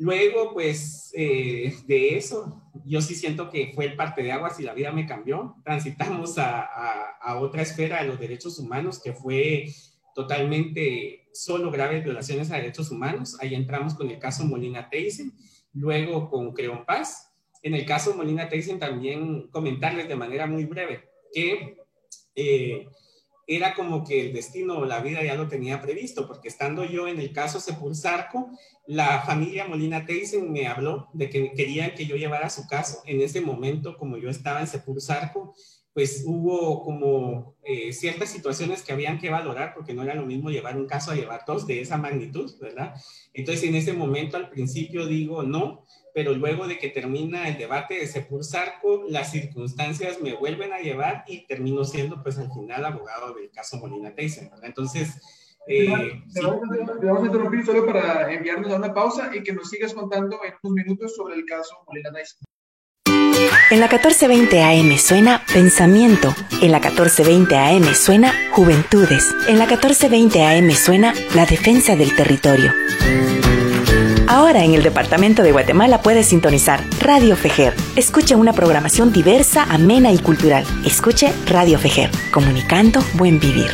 Luego, 0.00 0.54
pues, 0.54 1.12
eh, 1.14 1.74
de 1.86 2.16
eso, 2.16 2.62
yo 2.86 3.02
sí 3.02 3.14
siento 3.14 3.50
que 3.50 3.72
fue 3.74 3.84
el 3.84 3.96
parte 3.96 4.22
de 4.22 4.32
aguas 4.32 4.58
y 4.58 4.62
la 4.62 4.72
vida 4.72 4.92
me 4.92 5.04
cambió. 5.04 5.56
Transitamos 5.62 6.38
a, 6.38 6.62
a, 7.20 7.38
otra 7.38 7.60
esfera 7.60 8.00
de 8.00 8.08
los 8.08 8.18
derechos 8.18 8.58
humanos 8.58 8.98
que 8.98 9.12
fue 9.12 9.66
totalmente 10.14 11.28
solo 11.34 11.70
graves 11.70 12.02
violaciones 12.02 12.50
a 12.50 12.56
derechos 12.56 12.90
humanos. 12.90 13.36
Ahí 13.40 13.54
entramos 13.54 13.92
con 13.92 14.08
el 14.08 14.18
caso 14.18 14.46
Molina 14.46 14.88
Teisen, 14.88 15.34
luego 15.74 16.30
con 16.30 16.54
Creon 16.54 16.86
Paz. 16.86 17.34
En 17.62 17.74
el 17.74 17.84
caso 17.84 18.16
Molina 18.16 18.48
Teisen 18.48 18.78
también 18.78 19.48
comentarles 19.48 20.08
de 20.08 20.16
manera 20.16 20.46
muy 20.46 20.64
breve 20.64 21.10
que 21.30 21.76
eh, 22.34 22.88
era 23.50 23.74
como 23.74 24.04
que 24.04 24.20
el 24.20 24.32
destino 24.32 24.78
o 24.78 24.84
la 24.84 25.00
vida 25.00 25.24
ya 25.24 25.34
lo 25.34 25.48
tenía 25.48 25.82
previsto, 25.82 26.28
porque 26.28 26.46
estando 26.46 26.84
yo 26.84 27.08
en 27.08 27.18
el 27.18 27.32
caso 27.32 27.58
Sepulsarco, 27.58 28.48
la 28.86 29.22
familia 29.22 29.66
Molina 29.66 30.06
Teisen 30.06 30.52
me 30.52 30.68
habló 30.68 31.08
de 31.14 31.28
que 31.28 31.52
querían 31.52 31.96
que 31.96 32.06
yo 32.06 32.14
llevara 32.14 32.48
su 32.48 32.68
caso. 32.68 33.02
En 33.06 33.20
ese 33.20 33.40
momento, 33.40 33.96
como 33.98 34.18
yo 34.18 34.30
estaba 34.30 34.60
en 34.60 34.68
Sepulsarco, 34.68 35.52
pues 35.92 36.22
hubo 36.24 36.84
como 36.84 37.56
eh, 37.64 37.92
ciertas 37.92 38.30
situaciones 38.30 38.82
que 38.84 38.92
habían 38.92 39.18
que 39.18 39.30
valorar, 39.30 39.74
porque 39.74 39.94
no 39.94 40.04
era 40.04 40.14
lo 40.14 40.24
mismo 40.24 40.50
llevar 40.50 40.76
un 40.76 40.86
caso 40.86 41.10
a 41.10 41.16
llevar 41.16 41.42
dos 41.44 41.66
de 41.66 41.80
esa 41.80 41.96
magnitud, 41.96 42.54
¿verdad? 42.60 42.94
Entonces, 43.34 43.64
en 43.64 43.74
ese 43.74 43.94
momento, 43.94 44.36
al 44.36 44.48
principio 44.48 45.06
digo 45.06 45.42
no, 45.42 45.84
pero 46.14 46.32
luego 46.32 46.66
de 46.66 46.78
que 46.78 46.88
termina 46.88 47.48
el 47.48 47.58
debate 47.58 47.94
de 47.94 48.06
Sepulsarco, 48.06 49.04
las 49.08 49.30
circunstancias 49.30 50.20
me 50.20 50.34
vuelven 50.34 50.72
a 50.72 50.80
llevar 50.80 51.24
y 51.26 51.46
termino 51.46 51.84
siendo, 51.84 52.22
pues, 52.22 52.38
al 52.38 52.52
final 52.52 52.84
abogado 52.84 53.34
del 53.34 53.50
caso 53.50 53.78
Molina 53.78 54.14
Teisen, 54.14 54.50
¿verdad? 54.50 54.66
Entonces, 54.66 55.20
eh, 55.66 55.88
vamos, 56.42 57.22
a 57.22 57.26
interrumpir 57.26 57.64
solo 57.64 57.86
para 57.86 58.32
enviarnos 58.32 58.72
a 58.72 58.76
una 58.76 58.94
pausa 58.94 59.30
y 59.34 59.42
que 59.42 59.52
nos 59.52 59.68
sigas 59.68 59.94
contando 59.94 60.40
en 60.44 60.54
unos 60.62 60.74
minutos 60.74 61.14
sobre 61.14 61.34
el 61.34 61.44
caso 61.44 61.76
Molina 61.86 62.10
Teisen. 62.12 62.40
En 63.70 63.80
la 63.80 63.86
1420 63.86 64.62
AM 64.62 64.98
suena 64.98 65.42
Pensamiento. 65.52 66.34
En 66.60 66.72
la 66.72 66.80
1420 66.80 67.56
AM 67.56 67.94
suena 67.94 68.34
Juventudes. 68.52 69.34
En 69.48 69.58
la 69.58 69.66
1420 69.66 70.44
AM 70.44 70.70
suena 70.72 71.14
La 71.34 71.46
Defensa 71.46 71.94
del 71.96 72.14
Territorio. 72.16 72.72
Ahora 74.30 74.62
en 74.62 74.74
el 74.74 74.84
Departamento 74.84 75.42
de 75.42 75.50
Guatemala 75.50 76.02
puedes 76.02 76.28
sintonizar 76.28 76.84
Radio 77.00 77.34
Fejer. 77.34 77.74
Escuche 77.96 78.36
una 78.36 78.52
programación 78.52 79.12
diversa, 79.12 79.64
amena 79.64 80.12
y 80.12 80.18
cultural. 80.18 80.64
Escuche 80.86 81.32
Radio 81.46 81.80
Fejer, 81.80 82.12
comunicando 82.32 83.00
buen 83.14 83.40
vivir. 83.40 83.66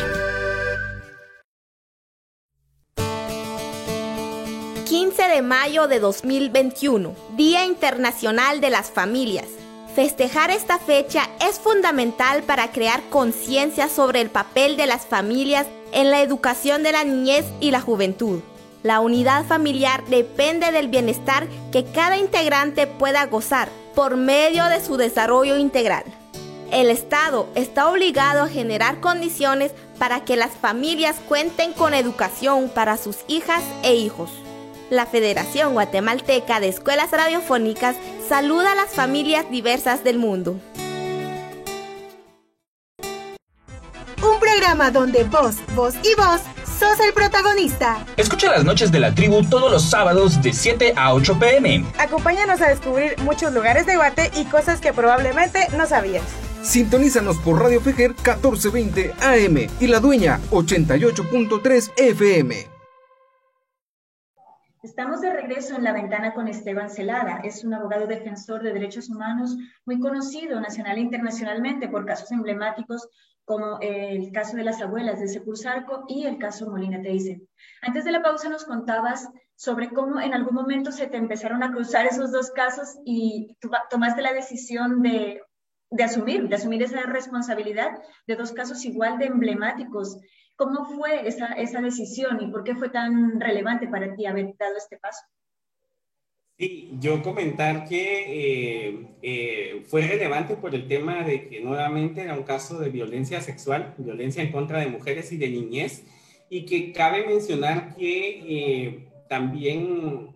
15 4.85 5.27
de 5.27 5.43
mayo 5.43 5.87
de 5.87 5.99
2021, 5.99 7.13
Día 7.35 7.63
Internacional 7.63 8.59
de 8.59 8.71
las 8.71 8.89
Familias. 8.89 9.45
Festejar 9.93 10.49
esta 10.49 10.79
fecha 10.79 11.29
es 11.39 11.59
fundamental 11.59 12.41
para 12.41 12.71
crear 12.71 13.03
conciencia 13.11 13.89
sobre 13.89 14.21
el 14.21 14.31
papel 14.31 14.75
de 14.75 14.87
las 14.87 15.05
familias 15.05 15.67
en 15.91 16.09
la 16.09 16.23
educación 16.23 16.81
de 16.81 16.93
la 16.93 17.03
niñez 17.03 17.45
y 17.59 17.69
la 17.69 17.79
juventud. 17.79 18.41
La 18.87 19.01
unidad 19.01 19.43
familiar 19.43 20.05
depende 20.05 20.71
del 20.71 20.87
bienestar 20.87 21.45
que 21.73 21.83
cada 21.83 22.15
integrante 22.15 22.87
pueda 22.87 23.25
gozar 23.25 23.67
por 23.93 24.15
medio 24.15 24.63
de 24.67 24.79
su 24.79 24.95
desarrollo 24.95 25.57
integral. 25.57 26.05
El 26.71 26.89
Estado 26.89 27.49
está 27.53 27.89
obligado 27.89 28.43
a 28.43 28.47
generar 28.47 29.01
condiciones 29.01 29.73
para 29.99 30.23
que 30.23 30.37
las 30.37 30.51
familias 30.51 31.17
cuenten 31.27 31.73
con 31.73 31.93
educación 31.93 32.69
para 32.69 32.95
sus 32.95 33.17
hijas 33.27 33.61
e 33.83 33.95
hijos. 33.95 34.29
La 34.89 35.05
Federación 35.05 35.73
Guatemalteca 35.73 36.61
de 36.61 36.69
Escuelas 36.69 37.11
Radiofónicas 37.11 37.97
saluda 38.29 38.71
a 38.71 38.75
las 38.75 38.91
familias 38.91 39.51
diversas 39.51 40.05
del 40.05 40.17
mundo. 40.17 40.61
Un 44.23 44.39
programa 44.39 44.91
donde 44.91 45.25
vos, 45.25 45.57
vos 45.75 45.93
y 45.95 46.15
vos 46.15 46.39
sos 46.77 46.99
el 46.99 47.13
protagonista. 47.13 48.05
Escucha 48.17 48.51
las 48.51 48.63
noches 48.63 48.91
de 48.91 48.99
la 48.99 49.13
tribu 49.13 49.43
todos 49.43 49.71
los 49.71 49.89
sábados 49.89 50.41
de 50.41 50.53
7 50.53 50.93
a 50.95 51.13
8 51.13 51.39
pm. 51.39 51.85
Acompáñanos 51.97 52.61
a 52.61 52.69
descubrir 52.69 53.17
muchos 53.23 53.53
lugares 53.53 53.85
de 53.85 53.95
Guate 53.95 54.31
y 54.35 54.45
cosas 54.45 54.79
que 54.79 54.93
probablemente 54.93 55.67
no 55.75 55.85
sabías. 55.87 56.23
Sintonízanos 56.61 57.37
por 57.37 57.61
Radio 57.61 57.81
Fejer 57.81 58.09
1420 58.11 59.13
AM 59.21 59.67
y 59.79 59.87
La 59.87 59.99
Dueña 59.99 60.39
88.3 60.51 61.91
FM. 61.97 62.67
Estamos 64.83 65.21
de 65.21 65.33
regreso 65.33 65.75
en 65.75 65.83
la 65.83 65.93
ventana 65.93 66.33
con 66.33 66.47
Esteban 66.47 66.89
Celada. 66.89 67.41
Es 67.43 67.63
un 67.63 67.73
abogado 67.73 68.05
defensor 68.05 68.61
de 68.61 68.73
derechos 68.73 69.09
humanos 69.09 69.57
muy 69.85 69.99
conocido 69.99 70.61
nacional 70.61 70.97
e 70.97 71.01
internacionalmente 71.01 71.89
por 71.89 72.05
casos 72.05 72.31
emblemáticos 72.31 73.09
como 73.47 73.79
el 73.79 74.29
caso 74.33 74.57
de 74.57 74.65
las 74.65 74.81
abuelas 74.81 75.21
de 75.21 75.29
Sepulsarco 75.29 76.03
y 76.09 76.25
el 76.25 76.37
caso 76.37 76.69
Molina 76.69 77.01
Teise. 77.01 77.47
Antes 77.81 78.03
de 78.03 78.11
la 78.11 78.21
pausa 78.21 78.49
nos 78.49 78.65
contabas 78.65 79.29
sobre 79.55 79.89
cómo 79.89 80.19
en 80.19 80.33
algún 80.33 80.53
momento 80.53 80.91
se 80.91 81.07
te 81.07 81.15
empezaron 81.15 81.63
a 81.63 81.71
cruzar 81.71 82.05
esos 82.05 82.33
dos 82.33 82.51
casos 82.51 82.99
y 83.05 83.55
tomaste 83.89 84.21
la 84.21 84.33
decisión 84.33 85.01
de, 85.01 85.41
de 85.89 86.03
asumir, 86.03 86.49
de 86.49 86.55
asumir 86.57 86.83
esa 86.83 87.03
responsabilidad 87.03 87.91
de 88.27 88.35
dos 88.35 88.51
casos 88.51 88.83
igual 88.83 89.17
de 89.17 89.27
emblemáticos 89.27 90.19
¿Cómo 90.57 90.85
fue 90.85 91.27
esa, 91.27 91.53
esa 91.53 91.81
decisión 91.81 92.41
y 92.41 92.47
por 92.51 92.63
qué 92.63 92.73
fue 92.75 92.89
tan 92.89 93.39
relevante 93.39 93.87
para 93.87 94.15
ti 94.15 94.25
haber 94.25 94.55
dado 94.57 94.75
este 94.75 94.97
paso? 94.97 95.23
Sí, 96.57 96.89
yo 96.99 97.21
comentar 97.21 97.87
que 97.87 98.87
eh, 98.87 99.07
eh, 99.21 99.83
fue 99.85 100.01
relevante 100.07 100.55
por 100.55 100.73
el 100.73 100.87
tema 100.87 101.21
de 101.23 101.47
que 101.47 101.61
nuevamente 101.61 102.21
era 102.21 102.33
un 102.33 102.41
caso 102.41 102.79
de 102.79 102.89
violencia 102.89 103.41
sexual, 103.41 103.93
violencia 103.99 104.41
en 104.41 104.51
contra 104.51 104.79
de 104.79 104.87
mujeres 104.87 105.31
y 105.31 105.37
de 105.37 105.49
niñez, 105.49 106.03
y 106.49 106.65
que 106.65 106.93
cabe 106.93 107.27
mencionar 107.27 107.95
que 107.95 108.41
eh, 108.47 109.07
también 109.29 110.35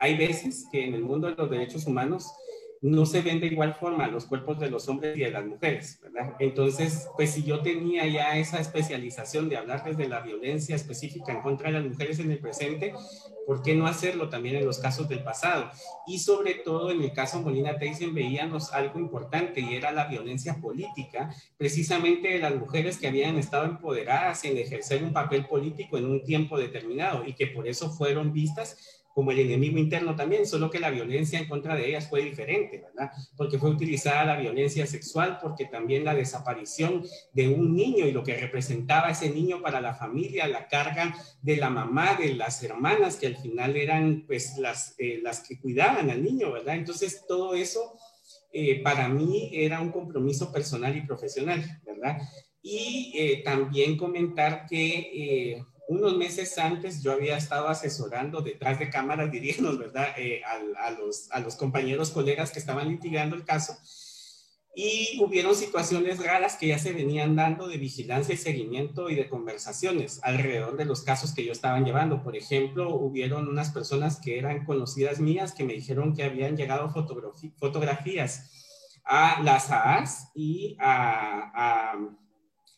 hay 0.00 0.16
veces 0.16 0.66
que 0.72 0.84
en 0.84 0.94
el 0.94 1.02
mundo 1.02 1.28
de 1.28 1.36
los 1.36 1.48
derechos 1.48 1.86
humanos 1.86 2.32
no 2.86 3.04
se 3.04 3.20
ven 3.20 3.40
de 3.40 3.48
igual 3.48 3.74
forma 3.74 4.06
los 4.06 4.26
cuerpos 4.26 4.60
de 4.60 4.70
los 4.70 4.88
hombres 4.88 5.16
y 5.16 5.20
de 5.20 5.30
las 5.32 5.44
mujeres, 5.44 5.98
¿verdad? 6.02 6.34
Entonces, 6.38 7.08
pues 7.16 7.32
si 7.32 7.42
yo 7.42 7.60
tenía 7.60 8.06
ya 8.06 8.38
esa 8.38 8.60
especialización 8.60 9.48
de 9.48 9.56
hablar 9.56 9.84
desde 9.84 10.08
la 10.08 10.20
violencia 10.20 10.76
específica 10.76 11.32
en 11.32 11.42
contra 11.42 11.68
de 11.68 11.80
las 11.80 11.84
mujeres 11.84 12.20
en 12.20 12.30
el 12.30 12.38
presente, 12.38 12.94
¿por 13.44 13.62
qué 13.62 13.74
no 13.74 13.88
hacerlo 13.88 14.28
también 14.28 14.54
en 14.56 14.64
los 14.64 14.78
casos 14.78 15.08
del 15.08 15.24
pasado? 15.24 15.68
Y 16.06 16.20
sobre 16.20 16.54
todo 16.54 16.92
en 16.92 17.02
el 17.02 17.12
caso 17.12 17.42
Molina 17.42 17.76
Teisen 17.76 18.14
veíamos 18.14 18.72
algo 18.72 19.00
importante 19.00 19.60
y 19.60 19.74
era 19.74 19.90
la 19.90 20.06
violencia 20.06 20.54
política, 20.60 21.34
precisamente 21.58 22.28
de 22.28 22.38
las 22.38 22.54
mujeres 22.54 22.98
que 22.98 23.08
habían 23.08 23.36
estado 23.36 23.64
empoderadas 23.64 24.44
en 24.44 24.58
ejercer 24.58 25.02
un 25.02 25.12
papel 25.12 25.46
político 25.46 25.98
en 25.98 26.06
un 26.06 26.22
tiempo 26.22 26.56
determinado 26.56 27.24
y 27.26 27.34
que 27.34 27.48
por 27.48 27.66
eso 27.66 27.90
fueron 27.90 28.32
vistas 28.32 29.02
como 29.16 29.30
el 29.30 29.38
enemigo 29.38 29.78
interno 29.78 30.14
también, 30.14 30.46
solo 30.46 30.68
que 30.68 30.78
la 30.78 30.90
violencia 30.90 31.38
en 31.38 31.48
contra 31.48 31.74
de 31.74 31.88
ellas 31.88 32.06
fue 32.06 32.22
diferente, 32.22 32.82
¿verdad? 32.82 33.10
Porque 33.34 33.58
fue 33.58 33.70
utilizada 33.70 34.26
la 34.26 34.36
violencia 34.36 34.86
sexual, 34.86 35.38
porque 35.40 35.64
también 35.64 36.04
la 36.04 36.14
desaparición 36.14 37.02
de 37.32 37.48
un 37.48 37.74
niño 37.74 38.04
y 38.04 38.12
lo 38.12 38.22
que 38.22 38.36
representaba 38.36 39.08
ese 39.08 39.30
niño 39.30 39.62
para 39.62 39.80
la 39.80 39.94
familia, 39.94 40.46
la 40.46 40.68
carga 40.68 41.16
de 41.40 41.56
la 41.56 41.70
mamá, 41.70 42.18
de 42.20 42.34
las 42.34 42.62
hermanas, 42.62 43.16
que 43.16 43.28
al 43.28 43.38
final 43.38 43.78
eran 43.78 44.24
pues 44.26 44.58
las, 44.58 44.94
eh, 44.98 45.18
las 45.22 45.40
que 45.40 45.58
cuidaban 45.58 46.10
al 46.10 46.22
niño, 46.22 46.52
¿verdad? 46.52 46.74
Entonces 46.74 47.24
todo 47.26 47.54
eso 47.54 47.98
eh, 48.52 48.82
para 48.82 49.08
mí 49.08 49.48
era 49.50 49.80
un 49.80 49.92
compromiso 49.92 50.52
personal 50.52 50.94
y 50.94 51.06
profesional, 51.06 51.64
¿verdad? 51.86 52.18
Y 52.60 53.14
eh, 53.16 53.42
también 53.42 53.96
comentar 53.96 54.66
que 54.66 55.64
unos 55.88 56.16
meses 56.16 56.58
antes 56.58 57.02
yo 57.02 57.12
había 57.12 57.36
estado 57.36 57.68
asesorando 57.68 58.40
detrás 58.40 58.78
de 58.78 58.90
cámaras, 58.90 59.30
diríamos, 59.32 59.78
¿verdad? 59.78 60.08
Eh, 60.16 60.42
a, 60.44 60.90
los, 60.90 61.30
a 61.30 61.40
los 61.40 61.56
compañeros, 61.56 62.10
colegas 62.10 62.50
que 62.50 62.58
estaban 62.58 62.88
litigando 62.88 63.36
el 63.36 63.44
caso. 63.44 63.76
Y 64.78 65.18
hubieron 65.22 65.54
situaciones 65.54 66.22
raras 66.22 66.56
que 66.56 66.66
ya 66.66 66.78
se 66.78 66.92
venían 66.92 67.34
dando 67.34 67.66
de 67.66 67.78
vigilancia 67.78 68.34
y 68.34 68.36
seguimiento 68.36 69.08
y 69.08 69.14
de 69.14 69.26
conversaciones 69.26 70.20
alrededor 70.22 70.76
de 70.76 70.84
los 70.84 71.00
casos 71.00 71.32
que 71.32 71.46
yo 71.46 71.52
estaba 71.52 71.80
llevando. 71.80 72.22
Por 72.22 72.36
ejemplo, 72.36 72.94
hubieron 72.94 73.48
unas 73.48 73.70
personas 73.70 74.20
que 74.20 74.38
eran 74.38 74.66
conocidas 74.66 75.18
mías 75.18 75.54
que 75.54 75.64
me 75.64 75.72
dijeron 75.72 76.14
que 76.14 76.24
habían 76.24 76.58
llegado 76.58 76.90
fotografías 76.90 78.50
a 79.06 79.40
las 79.42 79.70
AAS 79.70 80.30
y 80.34 80.76
a, 80.78 81.52
a, 81.54 81.98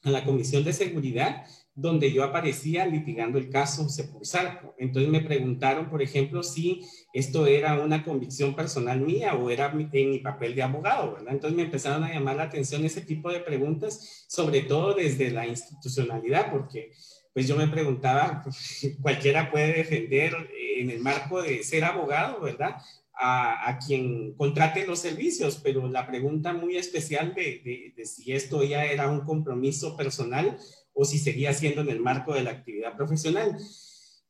a 0.04 0.10
la 0.10 0.24
Comisión 0.24 0.62
de 0.62 0.74
Seguridad 0.74 1.46
donde 1.80 2.12
yo 2.12 2.24
aparecía 2.24 2.84
litigando 2.86 3.38
el 3.38 3.50
caso 3.50 3.88
Sepulsarco. 3.88 4.74
Entonces 4.78 5.08
me 5.12 5.20
preguntaron, 5.20 5.88
por 5.88 6.02
ejemplo, 6.02 6.42
si 6.42 6.82
esto 7.12 7.46
era 7.46 7.80
una 7.80 8.02
convicción 8.02 8.56
personal 8.56 9.00
mía 9.00 9.34
o 9.34 9.48
era 9.48 9.72
en 9.92 10.10
mi 10.10 10.18
papel 10.18 10.56
de 10.56 10.62
abogado, 10.64 11.12
¿verdad? 11.12 11.34
Entonces 11.34 11.56
me 11.56 11.62
empezaron 11.62 12.02
a 12.02 12.12
llamar 12.12 12.34
la 12.34 12.42
atención 12.44 12.84
ese 12.84 13.02
tipo 13.02 13.30
de 13.30 13.38
preguntas, 13.38 14.24
sobre 14.26 14.62
todo 14.62 14.92
desde 14.94 15.30
la 15.30 15.46
institucionalidad, 15.46 16.50
porque 16.50 16.90
pues 17.32 17.46
yo 17.46 17.54
me 17.54 17.68
preguntaba, 17.68 18.42
cualquiera 19.00 19.48
puede 19.48 19.74
defender 19.74 20.34
en 20.78 20.90
el 20.90 20.98
marco 20.98 21.40
de 21.40 21.62
ser 21.62 21.84
abogado, 21.84 22.40
¿verdad? 22.40 22.74
A, 23.20 23.78
quien 23.84 24.34
contrate 24.34 24.86
los 24.86 24.98
servicios, 24.98 25.60
pero 25.62 25.88
la 25.88 26.06
pregunta 26.08 26.52
muy 26.52 26.76
especial 26.76 27.34
de 27.34 27.92
si 28.04 28.32
esto 28.32 28.64
ya 28.64 28.84
era 28.84 29.08
un 29.08 29.20
compromiso 29.20 29.96
personal, 29.96 30.56
o 30.98 31.04
si 31.04 31.18
seguía 31.18 31.52
siendo 31.54 31.82
en 31.82 31.90
el 31.90 32.00
marco 32.00 32.34
de 32.34 32.42
la 32.42 32.50
actividad 32.50 32.96
profesional. 32.96 33.56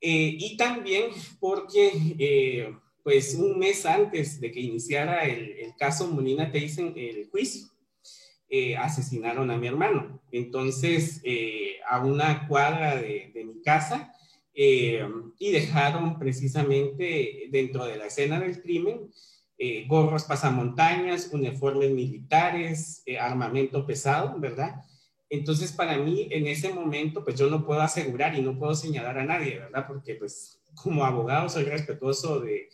Eh, 0.02 0.36
y 0.38 0.56
también 0.58 1.06
porque, 1.40 1.90
eh, 2.18 2.76
pues 3.02 3.34
un 3.34 3.58
mes 3.58 3.86
antes 3.86 4.38
de 4.38 4.52
que 4.52 4.60
iniciara 4.60 5.24
el, 5.24 5.56
caso 5.78 6.08
Molina 6.08 6.52
te 6.52 6.58
dicen 6.58 6.92
el 6.96 7.28
juicio. 7.30 7.68
eh, 8.50 8.76
asesinaron 8.76 9.50
a 9.50 9.56
mi 9.58 9.66
hermano. 9.66 10.22
Entonces, 10.32 11.22
a 11.88 12.00
una 12.04 12.46
cuadra 12.48 12.96
de, 12.96 13.30
mi 13.46 13.62
casa, 13.62 14.12
y 14.54 15.50
dejaron 15.52 16.18
precisamente 16.18 17.48
dentro 17.50 17.84
de 17.84 17.96
la 17.96 18.06
escena 18.06 18.40
del 18.40 18.60
crimen 18.60 19.10
gorros 19.86 20.24
pasamontañas, 20.24 21.30
uniformes 21.32 21.90
militares, 21.90 23.02
armamento 23.20 23.86
pesado, 23.86 24.38
¿verdad? 24.38 24.82
Entonces, 25.30 25.72
para 25.72 25.98
mí, 25.98 26.28
en 26.30 26.46
ese 26.46 26.72
momento, 26.72 27.22
pues 27.22 27.38
yo 27.38 27.50
no 27.50 27.66
puedo 27.66 27.80
asegurar 27.80 28.34
y 28.36 28.42
no 28.42 28.58
puedo 28.58 28.74
señalar 28.74 29.18
a 29.18 29.24
nadie, 29.24 29.58
¿verdad? 29.58 29.86
Porque, 29.86 30.14
pues, 30.14 30.60
como 30.74 31.04
abogado 31.04 31.48
soy 31.48 31.64
respetuoso 31.64 32.40
de, 32.40 32.68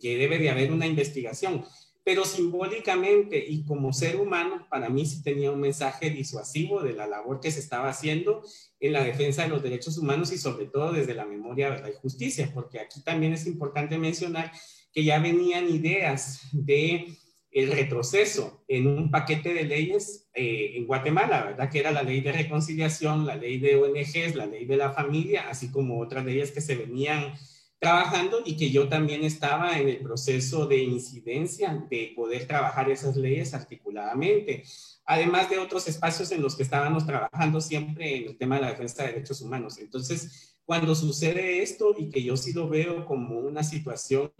que 0.00 0.16
debe 0.16 0.38
de 0.38 0.50
haber 0.50 0.72
una 0.72 0.86
investigación 0.86 1.64
pero 2.02 2.24
simbólicamente 2.24 3.38
y 3.38 3.62
como 3.64 3.92
ser 3.92 4.16
humano, 4.16 4.66
para 4.70 4.88
mí 4.88 5.04
sí 5.04 5.22
tenía 5.22 5.52
un 5.52 5.60
mensaje 5.60 6.10
disuasivo 6.10 6.82
de 6.82 6.94
la 6.94 7.06
labor 7.06 7.40
que 7.40 7.50
se 7.50 7.60
estaba 7.60 7.90
haciendo 7.90 8.42
en 8.80 8.94
la 8.94 9.04
defensa 9.04 9.42
de 9.42 9.48
los 9.48 9.62
derechos 9.62 9.98
humanos 9.98 10.32
y 10.32 10.38
sobre 10.38 10.66
todo 10.66 10.92
desde 10.92 11.14
la 11.14 11.26
memoria, 11.26 11.68
verdad 11.68 11.90
y 11.90 12.00
justicia, 12.00 12.50
porque 12.54 12.80
aquí 12.80 13.02
también 13.02 13.34
es 13.34 13.46
importante 13.46 13.98
mencionar 13.98 14.50
que 14.92 15.04
ya 15.04 15.18
venían 15.18 15.68
ideas 15.68 16.40
de 16.52 17.06
el 17.50 17.72
retroceso 17.72 18.62
en 18.68 18.86
un 18.86 19.10
paquete 19.10 19.52
de 19.52 19.64
leyes 19.64 20.28
eh, 20.34 20.72
en 20.76 20.86
Guatemala, 20.86 21.44
¿verdad? 21.44 21.70
Que 21.70 21.80
era 21.80 21.90
la 21.90 22.02
ley 22.02 22.20
de 22.20 22.32
reconciliación, 22.32 23.26
la 23.26 23.34
ley 23.34 23.58
de 23.58 23.76
ONGs, 23.76 24.36
la 24.36 24.46
ley 24.46 24.66
de 24.66 24.76
la 24.76 24.92
familia, 24.92 25.48
así 25.48 25.70
como 25.70 26.00
otras 26.00 26.24
leyes 26.24 26.52
que 26.52 26.60
se 26.60 26.76
venían 26.76 27.34
trabajando 27.80 28.42
y 28.44 28.56
que 28.56 28.70
yo 28.70 28.88
también 28.88 29.24
estaba 29.24 29.78
en 29.78 29.88
el 29.88 29.98
proceso 29.98 30.66
de 30.66 30.82
incidencia 30.82 31.86
de 31.90 32.12
poder 32.14 32.46
trabajar 32.46 32.90
esas 32.90 33.16
leyes 33.16 33.54
articuladamente, 33.54 34.62
además 35.06 35.48
de 35.48 35.58
otros 35.58 35.88
espacios 35.88 36.30
en 36.30 36.42
los 36.42 36.54
que 36.54 36.62
estábamos 36.62 37.06
trabajando 37.06 37.60
siempre 37.60 38.16
en 38.16 38.28
el 38.28 38.36
tema 38.36 38.56
de 38.56 38.62
la 38.62 38.70
defensa 38.70 39.02
de 39.02 39.12
derechos 39.14 39.40
humanos. 39.40 39.78
Entonces, 39.78 40.56
cuando 40.64 40.94
sucede 40.94 41.62
esto 41.62 41.96
y 41.98 42.10
que 42.10 42.22
yo 42.22 42.36
sí 42.36 42.52
lo 42.52 42.68
veo 42.68 43.06
como 43.06 43.40
una 43.40 43.64
situación 43.64 44.30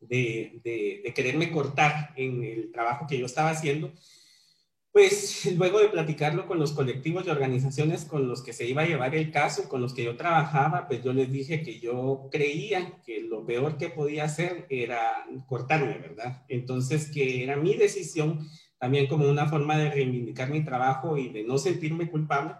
de, 0.00 1.12
quererme 1.14 1.50
cortar 1.50 2.12
en 2.16 2.42
el 2.42 2.72
trabajo 2.72 3.06
que 3.06 3.18
yo 3.18 3.26
estaba 3.26 3.50
haciendo, 3.50 3.92
pues 4.92 5.46
luego 5.56 5.80
de 5.80 5.88
platicarlo 5.88 6.46
con 6.46 6.58
los 6.58 6.72
colectivos 6.72 7.26
y 7.26 7.30
organizaciones 7.30 8.04
con 8.04 8.28
los 8.28 8.42
que 8.42 8.52
se 8.52 8.66
iba 8.66 8.82
a 8.82 8.86
llevar 8.86 9.14
el 9.14 9.30
caso, 9.30 9.68
con 9.68 9.80
los 9.80 9.94
que 9.94 10.04
yo 10.04 10.16
trabajaba, 10.16 10.88
pues 10.88 11.02
yo 11.02 11.12
les 11.12 11.30
dije 11.30 11.62
que 11.62 11.78
yo 11.80 12.28
creía 12.30 13.00
que 13.04 13.20
lo 13.20 13.44
peor 13.46 13.78
que 13.78 13.90
podía 13.90 14.24
hacer 14.24 14.66
era 14.68 15.26
cortarme, 15.46 15.98
¿verdad? 15.98 16.44
Entonces 16.48 17.10
que 17.10 17.42
era 17.42 17.56
mi 17.56 17.74
decisión, 17.74 18.48
también 18.78 19.06
como 19.06 19.28
una 19.28 19.46
forma 19.48 19.76
de 19.76 19.90
reivindicar 19.90 20.50
mi 20.50 20.64
trabajo 20.64 21.18
y 21.18 21.28
de 21.28 21.44
no 21.44 21.58
sentirme 21.58 22.10
culpable, 22.10 22.54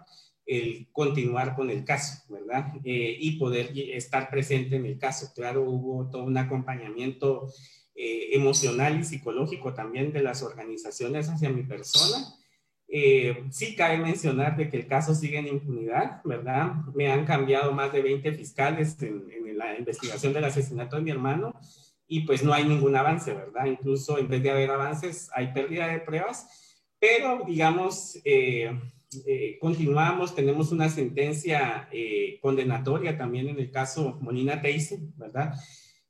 el 0.51 0.87
continuar 0.91 1.55
con 1.55 1.69
el 1.69 1.85
caso, 1.85 2.23
¿verdad? 2.27 2.73
Eh, 2.83 3.15
y 3.17 3.39
poder 3.39 3.71
estar 3.73 4.29
presente 4.29 4.75
en 4.75 4.85
el 4.85 4.97
caso. 4.97 5.31
Claro, 5.33 5.61
hubo 5.61 6.09
todo 6.09 6.25
un 6.25 6.37
acompañamiento 6.37 7.47
eh, 7.95 8.29
emocional 8.33 8.99
y 8.99 9.05
psicológico 9.05 9.73
también 9.73 10.11
de 10.11 10.21
las 10.21 10.43
organizaciones 10.43 11.29
hacia 11.29 11.49
mi 11.49 11.63
persona. 11.63 12.17
Eh, 12.89 13.45
sí 13.49 13.77
cabe 13.77 13.97
mencionar 13.97 14.57
de 14.57 14.69
que 14.69 14.75
el 14.75 14.87
caso 14.87 15.15
sigue 15.15 15.37
en 15.37 15.47
impunidad, 15.47 16.21
¿verdad? 16.25 16.73
Me 16.93 17.09
han 17.09 17.25
cambiado 17.25 17.71
más 17.71 17.93
de 17.93 18.01
20 18.01 18.33
fiscales 18.33 19.01
en, 19.01 19.31
la 19.57 19.77
investigación 19.77 20.33
del 20.33 20.45
asesinato 20.45 20.95
de 20.95 21.03
mi 21.03 21.11
hermano 21.11 21.53
y 22.07 22.21
pues 22.21 22.43
no 22.43 22.51
hay 22.51 22.65
ningún 22.65 22.95
avance, 22.95 23.31
¿verdad? 23.33 23.65
Incluso 23.67 24.17
en 24.17 24.27
vez 24.27 24.41
de 24.41 24.49
haber 24.49 24.71
avances 24.71 25.29
hay 25.33 25.53
pérdida 25.53 25.87
de 25.87 25.99
pruebas, 25.99 26.81
pero 26.99 27.43
digamos, 27.45 28.17
eh, 29.25 29.57
continuamos, 29.59 30.35
tenemos 30.35 30.71
una 30.71 30.89
sentencia 30.89 31.89
condenatoria 32.41 33.17
también 33.17 33.49
en 33.49 33.59
el 33.59 33.71
caso 33.71 34.17
Molina 34.21 34.61
Teise, 34.61 34.99
¿verdad? 35.17 35.53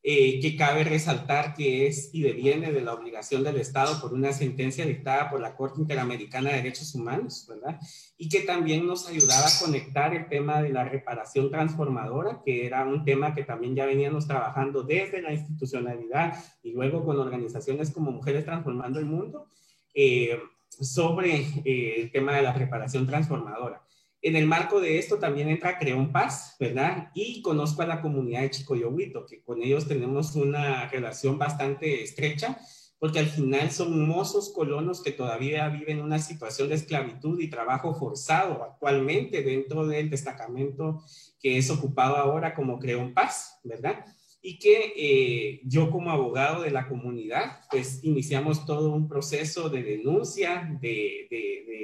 Eh, 0.04 0.39
que 0.39 0.56
cabe 0.58 0.84
resaltar 0.84 1.54
que 1.54 1.86
es 1.86 2.10
y 2.12 2.24
deviene 2.24 2.72
de 2.72 2.82
la 2.82 2.95
obligación 2.95 3.43
del 3.43 3.58
Estado 3.58 4.02
por 4.02 4.16
una 4.16 4.34
sentencia 4.34 4.84
dictada 4.84 5.30
por 5.30 5.39
la 5.39 5.56
Corte 5.56 5.80
Interamericana 5.80 6.49
de 6.49 6.56
Derechos 6.56 6.95
Humanos, 6.95 7.45
¿verdad? 7.47 7.80
Y 8.18 8.28
que 8.28 8.39
también 8.39 8.88
nos 8.88 9.08
ayudaba 9.08 9.45
a 9.45 9.60
conectar 9.64 10.16
el 10.16 10.28
tema 10.28 10.60
de 10.64 10.70
la 10.70 10.86
reparación 10.86 11.52
transformadora, 11.52 12.41
que 12.43 12.66
era 12.66 12.84
un 12.84 13.06
tema 13.06 13.36
que 13.36 13.43
también 13.43 13.76
ya 13.76 13.86
veníamos 13.86 14.26
trabajando 14.26 14.82
desde 14.82 15.22
la 15.22 15.34
institucionalidad 15.34 16.34
y 16.64 16.72
luego 16.72 17.06
con 17.06 17.20
organizaciones 17.20 17.91
como 17.91 18.12
Mujeres 18.12 18.43
Transformando 18.43 18.97
el 18.97 19.06
Mundo, 19.06 19.49
eh, 19.93 20.36
sobre 20.80 21.47
eh, 21.65 22.01
el 22.01 22.11
tema 22.11 22.36
de 22.36 22.41
la 22.41 22.53
reparación 22.53 23.05
transformadora. 23.05 23.86
En 24.24 24.36
el 24.36 24.45
marco 24.45 24.80
de 24.80 24.99
esto 24.99 25.17
también 25.17 25.49
entra 25.49 25.80
Creón 25.80 26.11
Paz, 26.11 26.55
¿verdad? 26.59 27.09
Y 27.15 27.41
conozco 27.41 27.82
a 27.82 27.88
la 27.88 28.01
comunidad 28.01 28.41
de 28.41 28.51
Chicoyohuito, 28.51 29.26
que 29.26 29.41
con 29.41 29.63
ellos 29.63 29.88
tenemos 29.88 30.36
una 30.36 30.88
relación 30.89 31.39
bastante 31.39 32.03
estrecha, 32.03 32.59
porque 32.99 33.17
al 33.17 33.26
final 33.26 33.72
son 33.72 34.07
mozos 34.07 34.53
colonos 34.53 35.01
que 35.01 35.11
todavía 35.11 35.67
viven 35.69 36.01
una 36.01 36.19
situación 36.19 36.69
de 36.69 36.76
esclavitud 36.76 37.39
y 37.39 37.49
trabajo 37.49 37.95
forzado 37.95 38.63
actualmente 38.63 39.41
dentro 39.41 39.88
del 39.88 40.11
destacamento 40.11 41.03
que 41.39 41.57
es 41.57 41.72
ocupado 41.72 42.15
ahora 42.15 42.53
como 42.53 42.78
Creón 42.78 43.15
Paz, 43.15 43.59
¿verdad? 43.63 44.05
Y 44.42 44.58
que 44.58 44.94
eh, 44.96 45.62
yo 45.66 45.92
como 45.92 46.12
abogado 46.12 46.64
de 46.64 46.72
la 46.72 46.88
comunidad, 46.88 47.62
pues 47.70 48.04
iniciamos 48.04 48.66
todo 48.66 48.92
un 48.92 49.08
proceso 49.08 49.70
de 49.70 49.84
denuncia, 49.84 50.78
de, 50.82 51.28
de, 51.30 51.38
de 51.68 51.82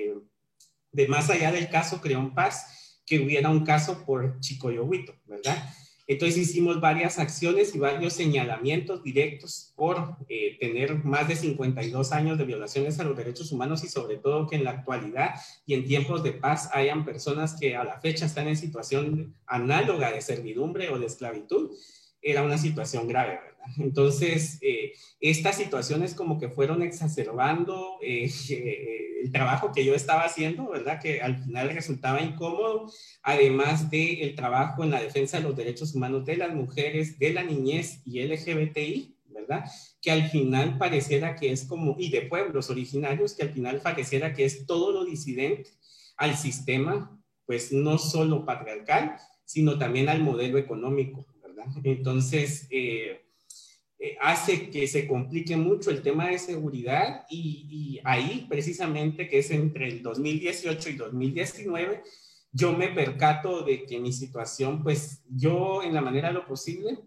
de 0.91 1.07
más 1.07 1.29
allá 1.29 1.51
del 1.51 1.69
caso 1.69 2.01
Creón 2.01 2.33
Paz, 2.33 3.01
que 3.05 3.19
hubiera 3.19 3.49
un 3.49 3.63
caso 3.63 4.03
por 4.03 4.39
Chicoyohuito, 4.39 5.13
¿verdad? 5.25 5.73
Entonces 6.07 6.37
hicimos 6.37 6.81
varias 6.81 7.19
acciones 7.19 7.75
y 7.75 7.79
varios 7.79 8.13
señalamientos 8.13 9.03
directos 9.03 9.73
por 9.75 10.15
eh, 10.27 10.57
tener 10.59 11.03
más 11.03 11.27
de 11.27 11.35
52 11.35 12.11
años 12.13 12.37
de 12.37 12.45
violaciones 12.45 12.99
a 12.99 13.03
los 13.03 13.15
derechos 13.15 13.51
humanos 13.51 13.83
y 13.83 13.89
sobre 13.89 14.17
todo 14.17 14.47
que 14.47 14.55
en 14.55 14.63
la 14.63 14.71
actualidad 14.71 15.35
y 15.65 15.75
en 15.75 15.85
tiempos 15.85 16.23
de 16.23 16.31
paz 16.31 16.69
hayan 16.73 17.05
personas 17.05 17.57
que 17.59 17.75
a 17.75 17.83
la 17.83 17.99
fecha 17.99 18.25
están 18.25 18.47
en 18.47 18.57
situación 18.57 19.35
análoga 19.45 20.11
de 20.11 20.21
servidumbre 20.21 20.89
o 20.89 20.97
de 20.97 21.05
esclavitud. 21.05 21.71
Era 22.29 22.43
una 22.43 22.57
situación 22.57 23.07
grave, 23.07 23.39
¿verdad? 23.41 23.57
Entonces, 23.77 24.57
eh, 24.61 24.91
estas 25.21 25.55
situaciones 25.55 26.13
como 26.13 26.37
que 26.37 26.49
fueron 26.49 26.81
exacerbando 26.81 27.99
eh, 28.01 28.29
eh, 28.49 29.21
el 29.23 29.31
trabajo 29.31 29.71
que 29.73 29.85
yo 29.85 29.95
estaba 29.95 30.23
haciendo, 30.23 30.69
¿verdad? 30.69 30.99
Que 31.01 31.21
al 31.21 31.41
final 31.41 31.69
resultaba 31.69 32.21
incómodo, 32.21 32.91
además 33.23 33.89
del 33.89 34.21
el 34.21 34.35
trabajo 34.35 34.83
en 34.83 34.91
la 34.91 35.01
defensa 35.01 35.37
de 35.37 35.43
los 35.43 35.55
derechos 35.55 35.95
humanos 35.95 36.25
de 36.25 36.35
las 36.35 36.53
mujeres, 36.53 37.17
de 37.17 37.31
la 37.31 37.43
niñez 37.43 38.01
y 38.05 38.21
LGBTI, 38.21 39.15
¿verdad? 39.29 39.63
Que 40.01 40.11
al 40.11 40.29
final 40.29 40.77
pareciera 40.77 41.35
que 41.35 41.53
es 41.53 41.63
como, 41.63 41.95
y 41.97 42.09
de 42.09 42.23
pueblos 42.23 42.69
originarios, 42.69 43.35
que 43.35 43.43
al 43.43 43.53
final 43.53 43.79
pareciera 43.81 44.33
que 44.33 44.43
es 44.43 44.65
todo 44.65 44.91
lo 44.91 45.05
disidente 45.05 45.69
al 46.17 46.35
sistema, 46.35 47.17
pues 47.45 47.71
no 47.71 47.97
solo 47.97 48.45
patriarcal, 48.45 49.15
sino 49.45 49.77
también 49.77 50.09
al 50.09 50.21
modelo 50.21 50.57
económico. 50.57 51.25
Entonces, 51.83 52.67
eh, 52.69 53.27
eh, 53.99 54.15
hace 54.21 54.69
que 54.69 54.87
se 54.87 55.07
complique 55.07 55.57
mucho 55.57 55.89
el 55.89 56.03
tema 56.03 56.27
de 56.27 56.37
seguridad 56.37 57.25
y, 57.29 57.99
ahí 58.03 58.45
precisamente 58.47 59.27
que 59.27 59.39
es 59.39 59.49
entre 59.49 59.87
el 59.87 60.03
2018 60.03 60.89
y 60.89 60.95
2019, 60.95 62.03
yo 62.51 62.73
me 62.73 62.89
percato 62.89 63.63
de 63.63 63.85
que 63.85 63.99
mi 63.99 64.13
situación, 64.13 64.83
pues 64.83 65.23
yo 65.29 65.81
en 65.81 65.93
la 65.95 66.01
manera 66.01 66.27
de 66.27 66.35
lo 66.35 66.45
posible, 66.45 66.99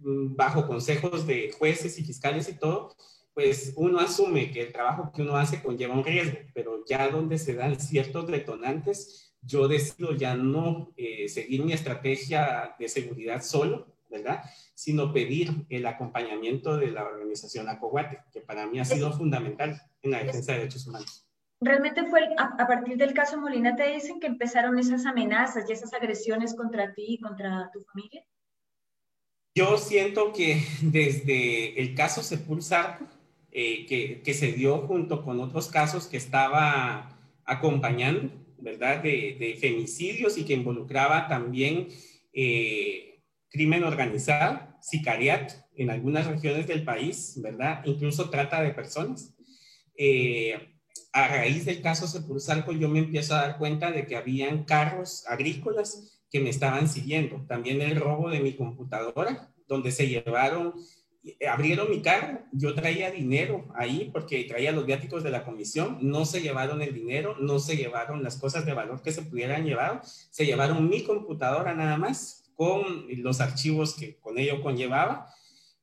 mm, 0.00 0.36
bajo 0.36 0.66
consejos 0.66 1.26
de 1.26 1.52
jueces 1.52 1.98
y 1.98 2.04
fiscales 2.04 2.48
y 2.50 2.58
todo, 2.58 2.94
pues 3.32 3.72
uno 3.76 3.98
asume 3.98 4.50
que 4.50 4.60
el 4.62 4.72
trabajo 4.72 5.10
que 5.12 5.22
uno 5.22 5.36
hace 5.36 5.62
conlleva 5.62 5.94
un 5.94 6.04
riesgo, 6.04 6.38
pero 6.52 6.84
ya 6.86 7.08
donde 7.08 7.38
se 7.38 7.54
dan 7.54 7.80
ciertos 7.80 8.26
detonantes, 8.26 9.29
yo 9.42 9.68
decido 9.68 10.12
ya 10.14 10.34
no 10.34 10.92
eh, 10.96 11.28
seguir 11.28 11.64
mi 11.64 11.72
estrategia 11.72 12.74
de 12.78 12.88
seguridad 12.88 13.42
solo, 13.42 13.86
¿verdad? 14.08 14.42
Sino 14.74 15.12
pedir 15.12 15.66
el 15.68 15.86
acompañamiento 15.86 16.76
de 16.76 16.90
la 16.90 17.04
organización 17.04 17.68
ACOGUATE, 17.68 18.24
que 18.32 18.40
para 18.40 18.66
mí 18.66 18.80
ha 18.80 18.84
sido 18.84 19.12
fundamental 19.12 19.80
en 20.02 20.10
la 20.10 20.22
defensa 20.22 20.52
de 20.52 20.58
derechos 20.58 20.86
humanos. 20.86 21.26
Realmente 21.62 22.06
fue 22.06 22.20
a, 22.38 22.66
partir 22.66 22.96
del 22.96 23.12
caso 23.12 23.38
Molina, 23.38 23.76
te 23.76 23.92
dicen 23.92 24.18
que 24.18 24.26
empezaron 24.26 24.78
esas 24.78 25.04
amenazas 25.04 25.68
y 25.68 25.72
esas 25.72 25.92
agresiones 25.92 26.54
contra 26.54 26.94
ti 26.94 27.04
y 27.06 27.20
contra 27.20 27.70
tu 27.72 27.80
familia. 27.82 28.24
Yo 29.54 29.76
siento 29.76 30.32
que 30.32 30.62
desde 30.80 31.78
el 31.80 31.94
caso 31.94 32.22
Sepulsar, 32.22 32.98
eh, 33.52 33.84
que, 33.86 34.22
que, 34.22 34.32
se 34.32 34.52
dio 34.52 34.86
junto 34.86 35.22
con 35.22 35.40
otros 35.40 35.68
casos 35.68 36.06
que 36.06 36.16
estaba 36.16 37.16
acompañando, 37.44 38.30
¿verdad? 38.62 39.02
De, 39.02 39.56
femicidios 39.60 40.38
y 40.38 40.44
que 40.44 40.54
involucraba 40.54 41.28
también 41.28 41.88
eh, 42.32 43.22
crimen 43.48 43.84
organizado, 43.84 44.60
sicariato 44.80 45.54
en 45.76 45.90
algunas 45.90 46.26
regiones 46.26 46.66
del 46.66 46.84
país, 46.84 47.38
¿verdad? 47.42 47.82
Incluso 47.84 48.30
trata 48.30 48.62
de 48.62 48.70
personas. 48.70 49.34
Eh, 49.96 50.54
a 51.12 51.28
raíz 51.28 51.64
del 51.64 51.82
caso 51.82 52.06
Sepulsalco, 52.06 52.72
yo 52.72 52.88
me 52.88 53.00
empiezo 53.00 53.34
a 53.34 53.42
dar 53.42 53.58
cuenta 53.58 53.90
de 53.90 54.06
que 54.06 54.16
habían 54.16 54.64
carros 54.64 55.24
agrícolas 55.26 56.20
que 56.30 56.40
me 56.40 56.50
estaban 56.50 56.88
siguiendo. 56.88 57.44
También 57.48 57.82
el 57.82 57.96
robo 57.96 58.30
de 58.30 58.40
mi 58.40 58.54
computadora, 58.54 59.52
donde 59.66 59.90
se 59.90 60.08
llevaron, 60.08 60.74
abrieron 61.46 61.90
mi 61.90 62.00
carro, 62.00 62.40
yo 62.52 62.74
traía 62.74 63.10
dinero 63.10 63.68
ahí 63.74 64.10
porque 64.12 64.44
traía 64.44 64.72
los 64.72 64.86
viáticos 64.86 65.22
de 65.22 65.30
la 65.30 65.44
comisión, 65.44 65.98
no 66.00 66.24
se 66.24 66.40
llevaron 66.40 66.80
el 66.82 66.94
dinero, 66.94 67.36
no 67.38 67.58
se 67.58 67.76
llevaron 67.76 68.22
las 68.22 68.36
cosas 68.36 68.64
de 68.64 68.72
valor 68.72 69.02
que 69.02 69.12
se 69.12 69.22
pudieran 69.22 69.64
llevar, 69.64 70.02
se 70.04 70.46
llevaron 70.46 70.88
mi 70.88 71.04
computadora 71.04 71.74
nada 71.74 71.96
más 71.96 72.50
con 72.54 73.06
los 73.22 73.40
archivos 73.40 73.94
que 73.94 74.16
con 74.18 74.38
ello 74.38 74.62
conllevaba, 74.62 75.26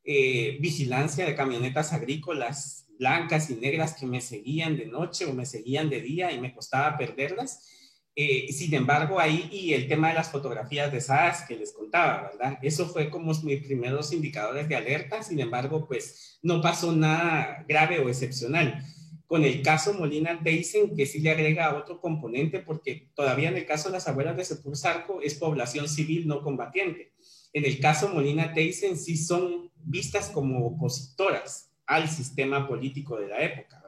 eh, 0.03 0.57
vigilancia 0.59 1.25
de 1.25 1.35
camionetas 1.35 1.93
agrícolas 1.93 2.87
blancas 2.97 3.49
y 3.49 3.55
negras 3.55 3.95
que 3.95 4.05
me 4.05 4.21
seguían 4.21 4.77
de 4.77 4.85
noche 4.85 5.25
o 5.25 5.33
me 5.33 5.45
seguían 5.45 5.89
de 5.89 6.01
día 6.01 6.31
y 6.31 6.39
me 6.39 6.53
costaba 6.53 6.97
perderlas. 6.97 7.76
Eh, 8.19 8.51
sin 8.51 8.73
embargo, 8.73 9.19
ahí 9.19 9.47
y 9.51 9.73
el 9.75 9.87
tema 9.87 10.07
de 10.07 10.15
las 10.15 10.31
fotografías 10.31 10.91
de 10.91 11.01
SAS 11.01 11.45
que 11.47 11.55
les 11.55 11.71
contaba, 11.71 12.31
¿verdad? 12.31 12.57
Eso 12.63 12.87
fue 12.87 13.11
como 13.11 13.31
mis 13.43 13.63
primeros 13.63 14.11
indicadores 14.11 14.67
de 14.67 14.75
alerta. 14.75 15.21
Sin 15.21 15.39
embargo, 15.39 15.87
pues 15.87 16.39
no 16.41 16.59
pasó 16.59 16.91
nada 16.91 17.63
grave 17.67 17.99
o 17.99 18.09
excepcional. 18.09 18.83
Con 19.27 19.43
el 19.43 19.61
caso 19.61 19.93
Molina 19.93 20.39
dicen 20.43 20.95
que 20.95 21.05
sí 21.05 21.19
le 21.19 21.29
agrega 21.29 21.77
otro 21.77 22.01
componente 22.01 22.59
porque 22.59 23.11
todavía 23.13 23.49
en 23.49 23.57
el 23.57 23.67
caso 23.67 23.89
de 23.89 23.93
las 23.93 24.07
abuelas 24.07 24.35
de 24.35 24.45
Sepulsarco 24.45 25.21
es 25.21 25.35
población 25.35 25.87
civil 25.87 26.27
no 26.27 26.41
combatiente. 26.41 27.13
En 27.53 27.65
el 27.65 27.79
caso 27.79 28.09
Molina 28.09 28.51
Teisen 28.51 28.97
sí 28.97 29.15
son 29.15 29.71
vistas 29.75 30.31
como 30.31 30.65
opositoras 30.65 31.71
al 31.85 32.09
sistema 32.09 32.67
político 32.67 33.19
de 33.19 33.27
la 33.27 33.41
época, 33.41 33.79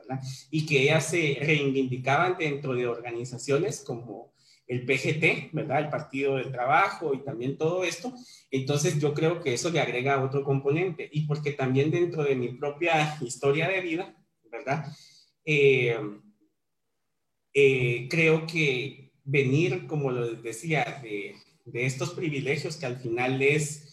Y 0.50 0.66
que 0.66 0.84
ellas 0.84 1.06
se 1.06 1.38
reivindicaban 1.42 2.38
dentro 2.38 2.74
de 2.74 2.88
organizaciones 2.88 3.82
como 3.82 4.34
el 4.70 4.86
PGT, 4.86 5.52
¿verdad? 5.52 5.80
El 5.80 5.90
Partido 5.90 6.36
del 6.36 6.52
Trabajo 6.52 7.14
y 7.14 7.24
también 7.24 7.58
todo 7.58 7.84
esto. 7.84 8.14
Entonces 8.52 9.00
yo 9.00 9.14
creo 9.14 9.42
que 9.42 9.56
eso 9.56 9.72
le 9.72 9.80
agrega 9.80 10.24
otro 10.24 10.44
componente 10.44 11.10
y 11.12 11.22
porque 11.22 11.54
también 11.54 11.90
dentro 11.90 12.24
de 12.24 12.36
mi 12.36 12.50
propia 12.50 13.18
historia 13.22 13.68
de 13.68 13.82
vida, 13.82 14.16
¿verdad? 14.52 14.86
Eh, 15.44 15.98
eh, 17.54 18.08
creo 18.10 18.46
que 18.46 19.12
venir, 19.24 19.88
como 19.88 20.12
lo 20.12 20.36
decía, 20.36 21.00
de, 21.02 21.36
de 21.66 21.86
estos 21.86 22.12
privilegios 22.12 22.78
que 22.78 22.86
al 22.86 22.98
final 22.98 23.42
es 23.42 23.89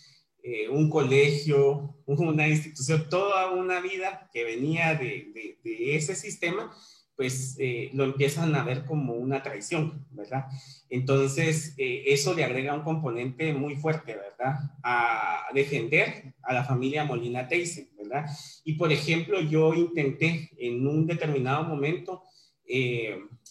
eh, 0.49 0.69
un 0.69 0.89
colegio, 0.89 1.97
una 2.07 2.47
institución, 2.47 3.09
toda 3.11 3.51
una 3.51 3.81
vida 3.81 4.31
que 4.33 4.45
venía 4.45 4.95
de, 4.95 5.33
ese 5.65 6.15
sistema, 6.15 6.73
pues 7.17 7.57
eh, 7.59 7.91
lo 7.95 8.05
empiezan 8.05 8.55
a 8.55 8.63
ver 8.63 8.85
como 8.85 9.15
una 9.15 9.43
traición, 9.43 10.07
¿verdad? 10.13 10.45
Entonces, 10.89 11.75
eh, 11.79 12.05
eso 12.07 12.33
le 12.33 12.45
agrega 12.45 12.75
un 12.75 12.85
componente 12.85 13.53
muy 13.55 13.75
fuerte, 13.75 14.15
¿verdad? 14.15 14.71
A 14.85 15.47
defender 15.53 16.35
a 16.43 16.55
la 16.55 16.63
familia 16.63 17.05
Molina 17.05 17.49
Teise, 17.49 17.91
¿verdad? 17.97 18.27
Y, 18.63 18.75
por 18.75 18.93
ejemplo, 18.93 19.41
yo 19.41 19.75
intenté 19.75 20.51
en 20.59 20.87
un 20.87 21.09
determinado 21.09 21.65
momento 21.65 22.23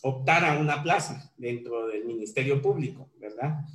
optar 0.02 0.46
a 0.46 0.60
una 0.60 0.82
plaza 0.82 1.34
dentro 1.36 1.88
del 1.88 2.06
Ministerio 2.06 2.62
Público, 2.62 3.10
¿verdad? 3.18 3.66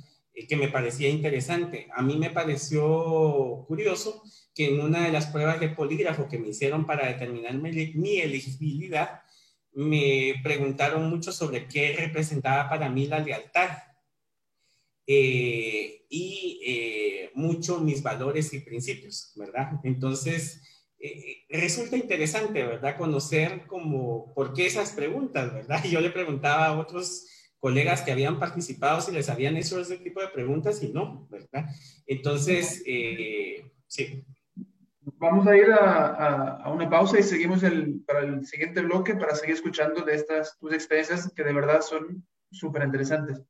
Que 0.47 0.55
me 0.55 0.69
parecía 0.69 1.09
interesante. 1.09 1.87
A 1.93 2.01
mí 2.01 2.17
me 2.17 2.29
pareció 2.29 3.65
curioso 3.67 4.23
que 4.53 4.67
en 4.67 4.81
una 4.81 5.05
de 5.05 5.11
las 5.11 5.27
pruebas 5.27 5.59
de 5.59 5.69
polígrafo 5.69 6.27
que 6.27 6.39
me 6.39 6.49
hicieron 6.49 6.85
para 6.85 7.07
determinar 7.07 7.53
mi, 7.55 8.19
elegibilidad, 8.19 9.21
me 9.73 10.35
preguntaron 10.43 11.09
mucho 11.09 11.31
sobre 11.31 11.67
qué 11.67 11.95
representaba 11.97 12.69
para 12.69 12.89
mí 12.89 13.07
la 13.07 13.19
lealtad 13.19 13.69
eh, 15.07 16.05
y 16.09 16.61
eh, 16.65 17.31
mucho 17.33 17.79
mis 17.79 18.03
valores 18.03 18.53
y 18.53 18.59
principios, 18.59 19.31
¿verdad? 19.35 19.79
Entonces, 19.83 20.61
eh, 20.99 21.45
resulta 21.49 21.97
interesante, 21.97 22.63
¿verdad? 22.63 22.97
Conocer 22.97 23.65
como 23.65 24.33
por 24.33 24.53
qué 24.53 24.67
esas 24.67 24.91
preguntas, 24.91 25.53
¿verdad? 25.53 25.83
Yo 25.89 26.01
le 26.01 26.11
preguntaba 26.11 26.67
a 26.67 26.79
otros 26.79 27.25
colegas 27.61 28.01
que 28.01 28.11
habían 28.11 28.39
participado 28.39 28.99
si 28.99 29.11
les 29.11 29.29
habían 29.29 29.55
hecho 29.55 29.79
ese 29.79 29.97
tipo 29.97 30.19
de 30.19 30.29
preguntas 30.29 30.81
y 30.81 30.91
no, 30.91 31.27
¿verdad? 31.29 31.67
Entonces, 32.07 32.83
eh, 32.85 33.71
sí. 33.87 34.25
Vamos 35.17 35.47
a 35.47 35.55
ir 35.55 35.71
a, 35.71 36.69
una 36.73 36.89
pausa 36.89 37.19
y 37.19 37.23
seguimos 37.23 37.61
el, 37.63 38.01
para 38.01 38.21
el 38.21 38.45
siguiente 38.45 38.81
bloque 38.81 39.15
para 39.15 39.35
seguir 39.35 39.55
escuchando 39.55 40.03
de 40.03 40.15
estas 40.15 40.57
tus 40.57 40.73
experiencias 40.73 41.31
que 41.35 41.43
de 41.43 41.53
verdad 41.53 41.81
son 41.81 42.25
súper 42.51 42.83
interesantes. 42.83 43.41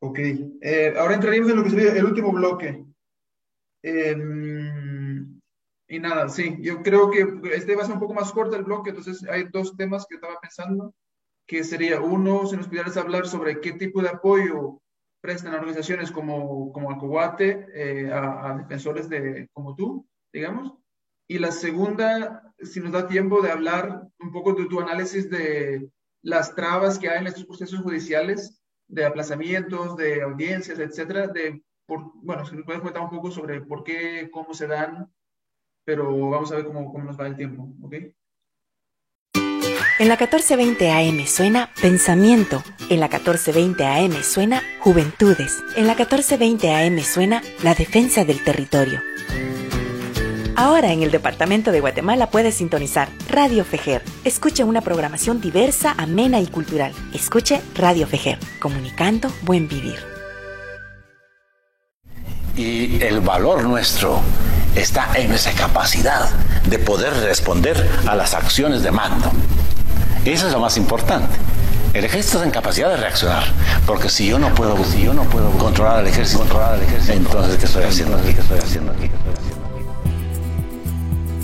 Ok, 0.00 0.18
eh, 0.18 0.94
ahora 0.96 1.14
entraríamos 1.14 1.50
en 1.50 1.56
lo 1.56 1.64
que 1.64 1.70
sería 1.70 1.92
el 1.92 2.04
último 2.04 2.32
bloque. 2.32 2.84
Eh, 3.84 4.16
y 5.92 6.00
nada, 6.00 6.26
sí, 6.30 6.56
yo 6.60 6.82
creo 6.82 7.10
que 7.10 7.20
este 7.54 7.76
va 7.76 7.82
a 7.82 7.84
ser 7.84 7.92
un 7.92 8.00
poco 8.00 8.14
más 8.14 8.32
corto 8.32 8.56
el 8.56 8.64
bloque, 8.64 8.88
entonces 8.88 9.22
hay 9.28 9.44
dos 9.52 9.76
temas 9.76 10.06
que 10.08 10.14
estaba 10.14 10.40
pensando, 10.40 10.94
que 11.46 11.62
sería 11.64 12.00
uno, 12.00 12.46
si 12.46 12.56
nos 12.56 12.66
pudieras 12.66 12.96
hablar 12.96 13.26
sobre 13.26 13.60
qué 13.60 13.74
tipo 13.74 14.00
de 14.00 14.08
apoyo 14.08 14.80
prestan 15.20 15.52
organizaciones 15.52 16.10
como, 16.10 16.72
como 16.72 16.90
Alcoguate 16.90 17.66
eh, 17.74 18.10
a, 18.10 18.56
defensores 18.56 19.06
de, 19.10 19.50
como 19.52 19.74
tú, 19.76 20.08
digamos. 20.32 20.72
Y 21.28 21.38
la 21.38 21.52
segunda, 21.52 22.54
si 22.62 22.80
nos 22.80 22.92
da 22.92 23.06
tiempo 23.06 23.42
de 23.42 23.50
hablar 23.50 24.08
un 24.18 24.32
poco 24.32 24.54
de 24.54 24.64
tu 24.64 24.80
análisis 24.80 25.28
de 25.28 25.90
las 26.22 26.54
trabas 26.54 26.98
que 26.98 27.10
hay 27.10 27.18
en 27.18 27.26
estos 27.26 27.44
procesos 27.44 27.80
judiciales, 27.80 28.62
de 28.88 29.04
aplazamientos, 29.04 29.94
de 29.98 30.22
audiencias, 30.22 30.78
etcétera, 30.78 31.26
de, 31.26 31.62
por, 31.84 32.12
bueno, 32.14 32.46
si 32.46 32.56
nos 32.56 32.64
puedes 32.64 32.80
contar 32.80 33.02
un 33.02 33.10
poco 33.10 33.30
sobre 33.30 33.60
por 33.60 33.84
qué, 33.84 34.30
cómo 34.32 34.54
se 34.54 34.66
dan 34.66 35.12
pero 35.84 36.30
vamos 36.30 36.52
a 36.52 36.56
ver 36.56 36.66
cómo, 36.66 36.92
nos 37.02 37.18
va 37.18 37.26
el 37.26 37.36
tiempo, 37.36 37.68
¿ok? 37.82 37.94
En 39.98 40.08
la 40.08 40.16
1420 40.16 40.90
AM 40.90 41.26
suena 41.26 41.70
Pensamiento. 41.80 42.62
En 42.88 42.98
la 42.98 43.08
1420 43.08 43.86
AM 43.86 44.22
suena 44.22 44.62
Juventudes. 44.80 45.62
En 45.76 45.86
la 45.86 45.94
1420 45.94 46.74
AM 46.74 46.98
suena 47.00 47.42
La 47.62 47.74
Defensa 47.74 48.24
del 48.24 48.42
Territorio. 48.42 49.00
Ahora 50.56 50.92
en 50.92 51.02
el 51.02 51.10
Departamento 51.10 51.72
de 51.72 51.80
Guatemala 51.80 52.30
puedes 52.30 52.56
sintonizar 52.56 53.08
Radio 53.28 53.64
Fejer. 53.64 54.02
Escuche 54.24 54.64
una 54.64 54.80
programación 54.80 55.40
diversa, 55.40 55.94
amena 55.96 56.40
y 56.40 56.46
cultural. 56.46 56.92
Escuche 57.14 57.60
Radio 57.74 58.06
Fejer, 58.06 58.38
comunicando 58.60 59.28
buen 59.44 59.68
vivir. 59.68 60.11
Y 62.56 63.02
el 63.02 63.20
valor 63.20 63.64
nuestro 63.64 64.20
está 64.74 65.08
en 65.14 65.28
nuestra 65.28 65.52
capacidad 65.52 66.28
de 66.66 66.78
poder 66.78 67.14
responder 67.14 67.90
a 68.06 68.14
las 68.14 68.34
acciones 68.34 68.82
de 68.82 68.90
mando. 68.90 69.30
Eso 70.24 70.46
es 70.46 70.52
lo 70.52 70.60
más 70.60 70.76
importante. 70.76 71.34
El 71.94 72.04
ejército 72.04 72.38
está 72.38 72.46
en 72.46 72.52
capacidad 72.52 72.88
de 72.88 72.96
reaccionar, 72.96 73.44
porque 73.86 74.08
si 74.08 74.26
yo 74.26 74.38
no 74.38 74.54
puedo, 74.54 74.82
si 74.84 75.02
yo 75.02 75.12
no 75.12 75.24
puedo 75.24 75.50
controlar 75.58 75.98
al 75.98 76.06
ejército, 76.06 76.38
controlar 76.38 76.74
al 76.74 76.82
ejército 76.82 77.12
entonces 77.12 77.58
¿qué 77.58 77.66
estoy 77.66 77.84
haciendo 77.84 78.16
aquí? 78.16 78.32
¿Qué 78.32 78.40
estoy 78.40 78.58
haciendo 78.58 78.92
aquí? 78.92 79.10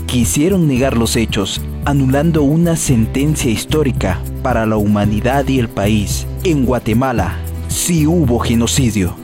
Quisieron 0.07 0.67
negar 0.67 0.97
los 0.97 1.15
hechos, 1.15 1.61
anulando 1.85 2.41
una 2.41 2.75
sentencia 2.77 3.51
histórica 3.51 4.19
para 4.41 4.65
la 4.65 4.77
humanidad 4.77 5.47
y 5.47 5.59
el 5.59 5.69
país. 5.69 6.25
En 6.43 6.65
Guatemala, 6.65 7.35
sí 7.67 8.07
hubo 8.07 8.39
genocidio. 8.39 9.15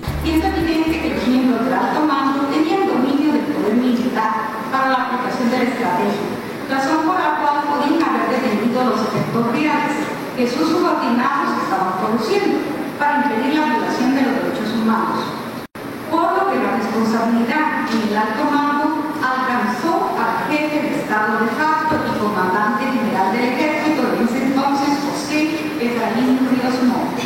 que 10.35 10.49
sus 10.49 10.69
subordinados 10.69 11.63
estaban 11.63 11.97
produciendo 11.99 12.59
para 12.99 13.23
impedir 13.23 13.55
la 13.55 13.65
violación 13.65 14.15
de 14.15 14.21
los 14.21 14.33
derechos 14.35 14.73
humanos. 14.75 15.23
Por 16.11 16.33
lo 16.33 16.51
que 16.51 16.57
la 16.59 18.14
en 18.25 18.31
alto 18.31 18.51
mando 18.51 19.13
alcanzó 19.21 20.09
al 20.17 20.49
jefe 20.49 20.81
de 20.81 20.99
Estado 20.99 21.45
de 21.45 21.49
facto 21.53 21.95
y 22.09 22.19
comandante 22.19 22.85
general 22.85 23.31
del 23.31 23.53
ejército 23.53 24.01
de 24.01 24.23
ese 24.25 24.45
entonces, 24.45 24.89
José 25.05 25.49
Efraín 25.79 26.39
Ríos 26.49 26.81
Montt. 26.83 27.21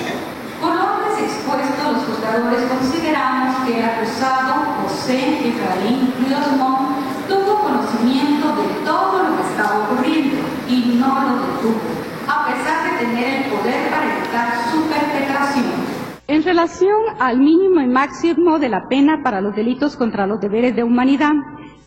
Por 0.60 0.72
órdenes 0.72 1.24
expuestos, 1.24 1.94
los 1.94 2.04
juzgadores 2.04 2.64
consideramos 2.68 3.56
que 3.66 3.80
el 3.80 3.86
acusado 3.86 4.84
José 4.84 5.48
Efraín 5.48 6.14
Ríos 6.20 6.52
Montt 6.58 7.00
tuvo 7.30 7.60
conocimiento 7.60 8.48
de 8.60 8.68
todo 8.84 9.24
lo 9.24 9.38
que 9.38 9.44
estaba 9.48 9.80
ocurriendo 9.80 10.38
y 10.68 11.00
no 11.00 11.08
lo 11.08 11.34
detuvo 11.48 12.10
a 12.28 12.46
pesar 12.46 12.92
de 12.92 13.06
tener 13.06 13.42
el 13.42 13.52
poder 13.52 13.90
para 13.90 14.06
evitar 14.06 14.54
su 14.72 14.84
perpetración. 14.84 16.00
En 16.40 16.46
relación 16.46 17.02
al 17.20 17.38
mínimo 17.38 17.82
y 17.82 17.88
máximo 17.88 18.60
de 18.60 18.70
la 18.70 18.88
pena 18.88 19.22
para 19.22 19.42
los 19.42 19.54
delitos 19.54 19.98
contra 19.98 20.26
los 20.26 20.40
deberes 20.40 20.74
de 20.74 20.84
humanidad, 20.84 21.34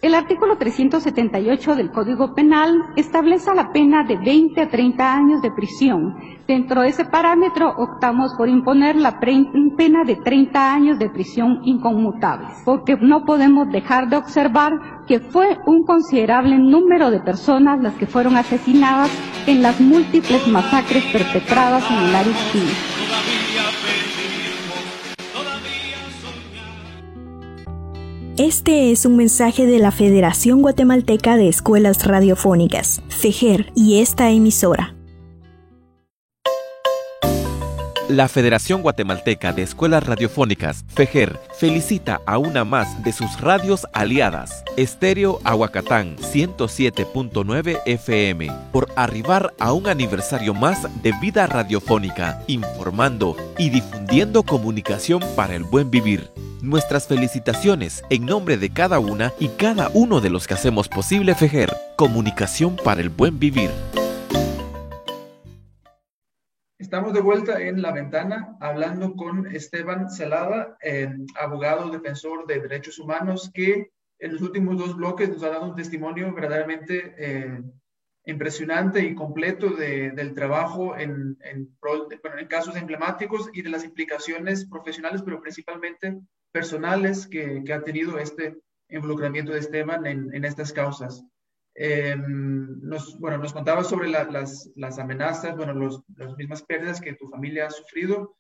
El 0.03 0.16
artículo 0.16 0.59
378 0.59 1.76
del 1.76 1.92
Código 1.92 2.34
Penal 2.34 2.76
establece 2.96 3.55
la 3.55 3.70
pena 3.70 4.03
de 4.03 4.16
20 4.16 4.61
a 4.61 4.68
30 4.68 5.14
años 5.14 5.40
de 5.42 5.53
prisión. 5.53 6.16
Dentro 6.48 6.82
de 6.82 6.88
ese 6.88 7.05
parámetro 7.05 7.72
optamos 7.78 8.34
por 8.34 8.48
imponer 8.48 8.96
la 8.96 9.20
pena 9.20 10.03
de 10.05 10.16
30 10.16 10.74
años 10.74 10.98
de 10.98 11.09
prisión 11.09 11.61
inconmutable, 11.64 12.48
porque 12.64 12.96
no 12.96 13.24
podemos 13.24 13.70
dejar 13.70 14.09
de 14.09 14.16
observar 14.16 14.72
que 15.07 15.20
fue 15.20 15.57
un 15.66 15.84
considerable 15.84 16.59
número 16.59 17.12
de 17.12 17.20
personas 17.20 17.80
las 17.80 17.94
que 17.94 18.09
fueron 18.09 18.36
asesinadas 18.36 19.11
en 19.46 19.62
las 19.62 19.80
múltiples 19.80 20.48
masacres 20.48 21.05
perpetradas 21.12 21.88
en 21.88 21.98
el 21.98 22.14
Aristide. 22.16 23.01
Este 28.39 28.93
es 28.93 29.05
un 29.05 29.18
mensaje 29.18 29.66
de 29.66 29.78
la 29.78 29.91
Federación 29.91 30.62
Guatemalteca 30.62 31.37
de 31.37 31.49
Escuelas 31.49 32.07
Radiofónicas, 32.07 33.03
FEGER, 33.11 33.70
y 33.76 34.01
esta 34.01 34.30
emisora. 34.30 34.95
La 38.09 38.28
Federación 38.28 38.80
Guatemalteca 38.80 39.53
de 39.53 39.61
Escuelas 39.61 40.07
Radiofónicas, 40.07 40.87
FEGER, 40.89 41.39
felicita 41.59 42.22
a 42.24 42.39
una 42.39 42.64
más 42.64 43.05
de 43.05 43.12
sus 43.12 43.39
radios 43.39 43.87
aliadas, 43.93 44.64
Estéreo 44.78 45.39
Aguacatán 45.45 46.16
107.9 46.16 47.83
FM, 47.85 48.51
por 48.72 48.89
arribar 48.97 49.53
a 49.59 49.74
un 49.74 49.89
aniversario 49.89 50.55
más 50.55 50.89
de 51.03 51.12
vida 51.20 51.47
radiofónica, 51.47 52.43
informando 52.47 53.37
y 53.59 53.68
difundiendo 53.68 54.43
comunicación 54.43 55.22
para 55.37 55.55
el 55.55 55.64
buen 55.64 55.91
vivir. 55.91 56.30
Nuestras 56.62 57.08
felicitaciones 57.08 58.04
en 58.08 58.24
nombre 58.24 58.56
de 58.56 58.72
cada 58.72 59.00
una 59.00 59.32
y 59.40 59.48
cada 59.48 59.88
uno 59.94 60.20
de 60.20 60.30
los 60.30 60.46
que 60.46 60.54
hacemos 60.54 60.88
posible 60.88 61.34
FEGER, 61.34 61.72
comunicación 61.96 62.76
para 62.76 63.00
el 63.00 63.08
buen 63.08 63.40
vivir. 63.40 63.68
Estamos 66.78 67.14
de 67.14 67.20
vuelta 67.20 67.60
en 67.60 67.82
la 67.82 67.90
ventana 67.90 68.56
hablando 68.60 69.16
con 69.16 69.48
Esteban 69.48 70.08
Celada, 70.08 70.76
eh, 70.80 71.10
abogado 71.34 71.90
defensor 71.90 72.46
de 72.46 72.60
derechos 72.60 73.00
humanos, 73.00 73.50
que 73.52 73.90
en 74.20 74.32
los 74.32 74.40
últimos 74.40 74.78
dos 74.78 74.96
bloques 74.96 75.30
nos 75.30 75.42
ha 75.42 75.48
dado 75.48 75.64
un 75.64 75.74
testimonio 75.74 76.32
verdaderamente 76.32 77.12
eh, 77.18 77.60
impresionante 78.24 79.00
y 79.00 79.16
completo 79.16 79.70
del 79.70 80.32
trabajo 80.32 80.96
en, 80.96 81.36
en, 81.42 81.76
en, 82.38 82.46
casos 82.46 82.76
emblemáticos 82.76 83.50
y 83.52 83.62
de 83.62 83.70
las 83.70 83.82
implicaciones 83.82 84.64
profesionales, 84.64 85.22
pero 85.24 85.40
principalmente 85.40 86.20
personales 86.53 87.26
que, 87.26 87.62
ha 87.72 87.82
tenido 87.82 88.18
este 88.18 88.59
involucramiento 88.88 89.53
de 89.53 89.59
Esteban 89.59 90.07
en, 90.07 90.44
estas 90.44 90.72
causas. 90.72 91.24
Eh, 91.74 92.14
nos, 92.16 93.18
bueno, 93.18 93.38
nos 93.38 93.53
contaba 93.53 93.82
sobre 93.82 94.09
las, 94.09 94.98
amenazas, 94.98 95.57
bueno, 95.57 95.72
los, 95.72 96.03
las 96.16 96.36
mismas 96.36 96.62
pérdidas 96.62 97.00
que 97.00 97.14
tu 97.14 97.28
familia 97.28 97.66
ha 97.66 97.70
sufrido 97.70 98.36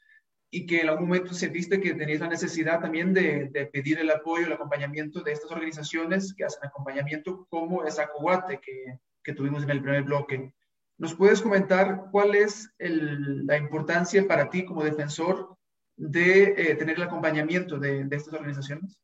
y 0.54 0.66
que 0.66 0.82
en 0.82 0.90
algún 0.90 1.08
momento 1.08 1.32
sentiste 1.32 1.80
que 1.80 1.94
tenías 1.94 2.20
la 2.20 2.28
necesidad 2.28 2.80
también 2.80 3.14
de, 3.14 3.70
pedir 3.72 3.98
el 3.98 4.10
apoyo, 4.10 4.46
el 4.46 4.52
acompañamiento 4.52 5.22
de 5.22 5.32
estas 5.32 5.50
organizaciones 5.50 6.34
que 6.34 6.44
hacen 6.44 6.66
acompañamiento 6.66 7.46
como 7.48 7.84
es 7.84 7.98
Acoguate, 7.98 8.60
que, 8.60 9.32
tuvimos 9.32 9.62
en 9.62 9.70
el 9.70 9.80
primer 9.80 10.02
bloque. 10.02 10.52
¿Nos 10.98 11.14
puedes 11.14 11.40
comentar 11.40 12.08
cuál 12.10 12.34
es 12.34 12.70
la 12.78 13.56
importancia 13.56 14.28
para 14.28 14.50
ti 14.50 14.66
como 14.66 14.84
defensor 14.84 15.56
de 15.96 16.54
eh, 16.56 16.74
tener 16.76 16.96
el 16.96 17.02
acompañamiento 17.02 17.78
de, 17.78 18.06
estas 18.10 18.34
organizaciones? 18.34 18.98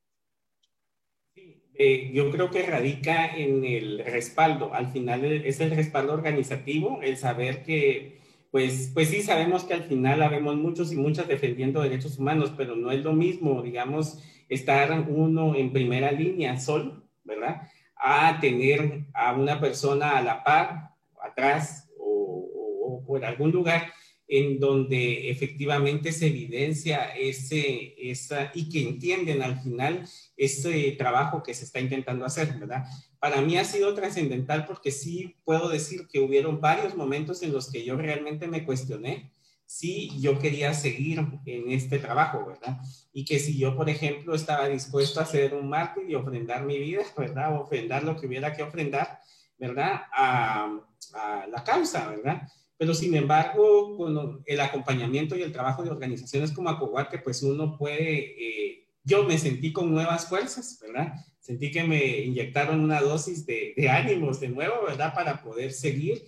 Eh, 1.74 2.11
yo 2.12 2.30
creo 2.30 2.51
que 2.51 2.66
radica 2.66 3.26
en 3.36 3.64
el 3.64 4.05
respaldo. 4.05 4.74
Al 4.74 4.89
final 4.89 5.24
es 5.24 5.61
el 5.61 5.70
respaldo 5.70 6.12
organizativo, 6.12 7.01
el 7.03 7.16
saber 7.16 7.62
que, 7.62 8.20
pues, 8.51 8.91
pues 8.93 9.09
sí, 9.09 9.22
sabemos 9.22 9.64
que 9.64 9.74
al 9.74 9.84
final 9.84 10.22
habemos 10.22 10.57
muchos 10.57 10.93
y 10.93 10.97
muchas 10.97 11.28
defendiendo 11.28 11.80
derechos 11.80 12.18
humanos, 12.18 12.53
pero 12.57 12.74
no 12.74 12.91
es 12.91 13.05
lo 13.05 13.12
mismo, 13.12 13.62
digamos, 13.62 14.20
estar 14.49 15.07
uno 15.09 15.55
en 15.55 15.72
primera 15.72 16.11
línea 16.11 16.59
solo, 16.59 17.05
¿verdad? 17.22 17.68
A 17.95 18.41
tener 18.41 19.05
a 19.14 19.34
una 19.34 19.61
persona 19.61 20.16
a 20.16 20.22
la 20.22 20.43
par, 20.43 20.91
atrás 21.22 21.89
o 21.99 23.05
por 23.07 23.24
algún 23.24 23.53
lugar 23.53 23.93
en 24.28 24.60
donde 24.60 25.30
efectivamente 25.30 26.12
se 26.12 26.26
evidencia 26.26 27.16
ese, 27.16 27.94
esa, 27.98 28.52
y 28.54 28.68
que 28.68 28.82
entienden 28.82 29.42
al 29.42 29.58
final 29.60 30.06
ese 30.36 30.92
trabajo 30.92 31.42
que 31.42 31.54
se 31.54 31.64
está 31.64 31.80
intentando 31.80 32.26
hacer, 32.26 32.52
¿verdad? 32.58 32.84
Para 33.18 33.40
mí 33.40 33.56
ha 33.56 33.64
sido 33.64 33.94
trascendental 33.94 34.66
porque 34.66 34.90
sí 34.90 35.36
puedo 35.44 35.70
decir 35.70 36.06
que 36.06 36.20
hubieron 36.20 36.60
varios 36.60 36.94
momentos 36.94 37.42
en 37.42 37.52
los 37.52 37.72
que 37.72 37.84
yo 37.84 37.96
realmente 37.96 38.46
me 38.46 38.64
cuestioné 38.64 39.32
si 39.64 40.18
yo 40.20 40.38
quería 40.38 40.72
seguir 40.72 41.20
en 41.44 41.70
este 41.70 41.98
trabajo, 41.98 42.44
¿verdad? 42.46 42.78
Y 43.12 43.24
que 43.24 43.38
si 43.38 43.58
yo, 43.58 43.76
por 43.76 43.88
ejemplo, 43.88 44.34
estaba 44.34 44.68
dispuesto 44.68 45.20
a 45.20 45.26
ser 45.26 45.54
un 45.54 45.68
mártir 45.68 46.08
y 46.08 46.14
ofrendar 46.14 46.64
mi 46.64 46.78
vida, 46.78 47.02
¿verdad? 47.16 47.58
ofrendar 47.58 48.02
lo 48.04 48.16
que 48.16 48.26
hubiera 48.26 48.54
que 48.54 48.62
ofrendar, 48.62 49.20
¿verdad? 49.58 50.02
A, 50.12 50.80
a 51.14 51.46
la 51.46 51.64
causa, 51.64 52.08
¿verdad? 52.08 52.42
Pero 52.78 52.94
sin 52.94 53.14
embargo, 53.16 53.96
con 53.96 54.42
el 54.46 54.60
acompañamiento 54.60 55.36
y 55.36 55.42
el 55.42 55.52
trabajo 55.52 55.82
de 55.82 55.90
organizaciones 55.90 56.52
como 56.52 56.70
Acoguate, 56.70 57.18
pues 57.18 57.42
uno 57.42 57.76
puede, 57.76 58.70
eh, 58.70 58.86
yo 59.02 59.24
me 59.24 59.36
sentí 59.36 59.72
con 59.72 59.90
nuevas 59.90 60.28
fuerzas, 60.28 60.78
¿verdad? 60.80 61.12
Sentí 61.40 61.72
que 61.72 61.82
me 61.82 62.20
inyectaron 62.20 62.80
una 62.80 63.00
dosis 63.00 63.44
de, 63.44 63.74
de 63.76 63.88
ánimos 63.88 64.38
de 64.38 64.48
nuevo, 64.48 64.84
¿verdad? 64.86 65.12
Para 65.12 65.42
poder 65.42 65.72
seguir 65.72 66.22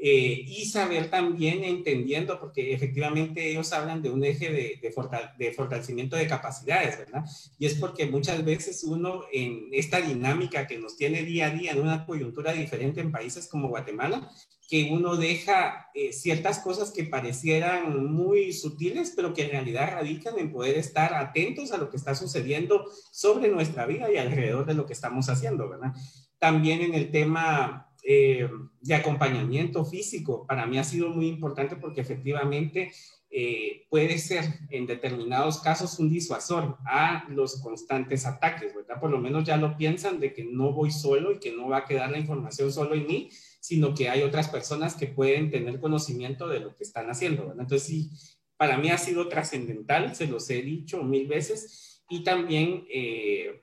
eh, 0.00 0.44
y 0.46 0.66
saber 0.66 1.10
también 1.10 1.64
entendiendo, 1.64 2.38
porque 2.38 2.72
efectivamente 2.72 3.50
ellos 3.50 3.72
hablan 3.72 4.00
de 4.00 4.10
un 4.10 4.22
eje 4.22 4.52
de, 4.52 4.78
de, 4.80 4.94
de, 5.36 5.52
fortalecimiento 5.52 6.14
de 6.14 6.28
capacidades, 6.28 6.98
¿verdad? 6.98 7.24
Y 7.58 7.66
es 7.66 7.74
porque 7.74 8.06
muchas 8.06 8.44
veces 8.44 8.84
uno 8.84 9.22
en 9.32 9.66
esta 9.72 10.00
dinámica 10.00 10.68
que 10.68 10.78
nos 10.78 10.96
tiene 10.96 11.24
día 11.24 11.46
a 11.46 11.50
día 11.50 11.72
en 11.72 11.80
una 11.80 12.06
coyuntura 12.06 12.52
diferente 12.52 13.00
en 13.00 13.10
países 13.10 13.48
como 13.48 13.70
Guatemala, 13.70 14.30
que 14.68 14.90
uno 14.92 15.16
deja 15.16 15.88
eh, 15.94 16.12
ciertas 16.12 16.58
cosas 16.58 16.90
que 16.90 17.04
parecieran 17.04 18.12
muy 18.12 18.52
sutiles, 18.52 19.14
pero 19.16 19.32
que 19.32 19.44
en 19.44 19.50
realidad 19.50 19.94
radican 19.94 20.38
en 20.38 20.52
poder 20.52 20.76
estar 20.76 21.14
atentos 21.14 21.72
a 21.72 21.78
lo 21.78 21.88
que 21.88 21.96
está 21.96 22.14
sucediendo 22.14 22.84
sobre 23.10 23.48
nuestra 23.48 23.86
vida 23.86 24.12
y 24.12 24.18
alrededor 24.18 24.66
de 24.66 24.74
lo 24.74 24.84
que 24.84 24.92
estamos 24.92 25.30
haciendo, 25.30 25.70
¿verdad? 25.70 25.94
También 26.38 26.82
en 26.82 26.94
el 26.94 27.10
tema 27.10 27.88
eh, 28.04 28.46
de 28.82 28.94
acompañamiento 28.94 29.86
físico 29.86 30.46
para 30.46 30.66
mí 30.66 30.78
ha 30.78 30.84
sido 30.84 31.08
muy 31.08 31.28
importante 31.28 31.76
porque 31.76 32.02
efectivamente 32.02 32.92
eh, 33.30 33.86
puede 33.88 34.18
ser 34.18 34.44
en 34.70 34.86
determinados 34.86 35.60
casos 35.60 35.98
un 35.98 36.10
disuasor 36.10 36.76
a 36.86 37.26
los 37.28 37.60
constantes 37.60 38.26
ataques, 38.26 38.74
¿verdad? 38.74 39.00
Por 39.00 39.10
lo 39.10 39.18
menos 39.18 39.44
ya 39.44 39.56
lo 39.56 39.76
piensan 39.78 40.20
de 40.20 40.32
que 40.32 40.44
no 40.44 40.72
voy 40.72 40.90
solo 40.90 41.32
y 41.32 41.38
que 41.38 41.52
no 41.52 41.68
va 41.68 41.78
a 41.78 41.84
quedar 41.84 42.10
la 42.10 42.18
información 42.18 42.70
solo 42.70 42.94
en 42.94 43.06
mí, 43.06 43.30
sino 43.68 43.92
que 43.94 44.08
hay 44.08 44.22
otras 44.22 44.48
personas 44.48 44.94
que 44.94 45.08
pueden 45.08 45.50
tener 45.50 45.78
conocimiento 45.78 46.48
de 46.48 46.60
lo 46.60 46.74
que 46.74 46.84
están 46.84 47.10
haciendo, 47.10 47.48
¿verdad? 47.48 47.64
Entonces 47.64 47.86
sí, 47.86 48.10
para 48.56 48.78
mí 48.78 48.88
ha 48.88 48.96
sido 48.96 49.28
trascendental, 49.28 50.16
se 50.16 50.26
los 50.26 50.48
he 50.48 50.62
dicho 50.62 51.02
mil 51.04 51.28
veces, 51.28 52.02
y 52.08 52.24
también 52.24 52.86
eh, 52.90 53.60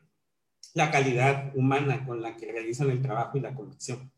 la 0.76 0.92
calidad 0.92 1.52
humana 1.56 2.06
con 2.06 2.22
la 2.22 2.38
que 2.38 2.52
realizan 2.52 2.92
el 2.92 3.02
trabajo 3.02 3.40
y 3.40 3.42
la 3.42 3.56
convicción. 3.56 4.12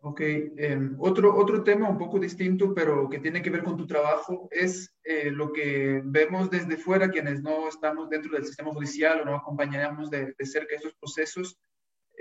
Ok, 0.00 0.20
eh, 0.20 0.90
otro, 0.98 1.36
otro 1.36 1.62
tema 1.62 1.88
un 1.88 1.98
poco 1.98 2.18
distinto, 2.18 2.74
pero 2.74 3.08
que 3.08 3.20
tiene 3.20 3.42
que 3.42 3.50
ver 3.50 3.62
con 3.62 3.76
tu 3.76 3.86
trabajo, 3.86 4.48
es 4.50 4.92
eh, 5.04 5.30
lo 5.30 5.52
que 5.52 6.02
vemos 6.04 6.50
desde 6.50 6.76
fuera, 6.76 7.08
quienes 7.08 7.40
no 7.40 7.68
estamos 7.68 8.10
dentro 8.10 8.32
del 8.32 8.46
sistema 8.46 8.72
judicial 8.72 9.20
o 9.20 9.24
no 9.26 9.36
acompañamos 9.36 10.10
de, 10.10 10.34
de 10.36 10.44
cerca 10.44 10.74
estos 10.74 10.94
procesos. 10.94 11.56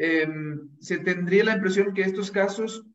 Eh, 0.02 0.28
se 0.80 1.00
tendría 1.00 1.44
la 1.44 1.56
impresión 1.56 1.94
que 1.94 2.04
estos 2.04 2.32
casos, 2.32 2.86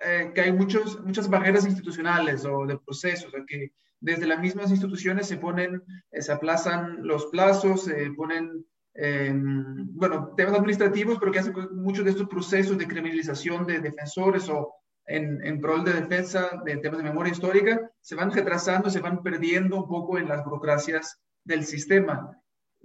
eh, 0.00 0.32
que 0.34 0.40
hay 0.40 0.52
muchos, 0.52 1.02
muchas 1.04 1.28
barreras 1.28 1.66
institucionales 1.66 2.46
o 2.46 2.64
de 2.64 2.78
procesos, 2.78 3.32
o 3.34 3.44
que 3.46 3.72
desde 4.00 4.26
las 4.26 4.40
mismas 4.40 4.70
instituciones 4.70 5.28
se 5.28 5.36
ponen, 5.36 5.82
eh, 6.10 6.22
se 6.22 6.32
aplazan 6.32 7.06
los 7.06 7.26
plazos, 7.26 7.84
se 7.84 8.10
ponen 8.16 8.64
eh, 8.94 9.30
bueno, 9.34 10.32
temas 10.34 10.54
administrativos, 10.54 11.18
pero 11.18 11.30
que 11.30 11.40
hacen 11.40 11.54
muchos 11.72 12.04
de 12.04 12.12
estos 12.12 12.28
procesos 12.28 12.78
de 12.78 12.88
criminalización 12.88 13.66
de 13.66 13.80
defensores 13.80 14.48
o 14.48 14.72
en, 15.06 15.44
en 15.44 15.60
de 15.60 15.92
defensa 15.92 16.62
de 16.64 16.78
temas 16.78 16.98
de 16.98 17.04
memoria 17.04 17.32
histórica, 17.32 17.90
se 18.00 18.14
van 18.14 18.32
retrasando, 18.32 18.88
se 18.88 19.00
van 19.00 19.22
perdiendo 19.22 19.76
un 19.76 19.88
poco 19.88 20.18
en 20.18 20.28
las 20.28 20.42
burocracias 20.42 21.20
del 21.44 21.64
sistema. 21.64 22.30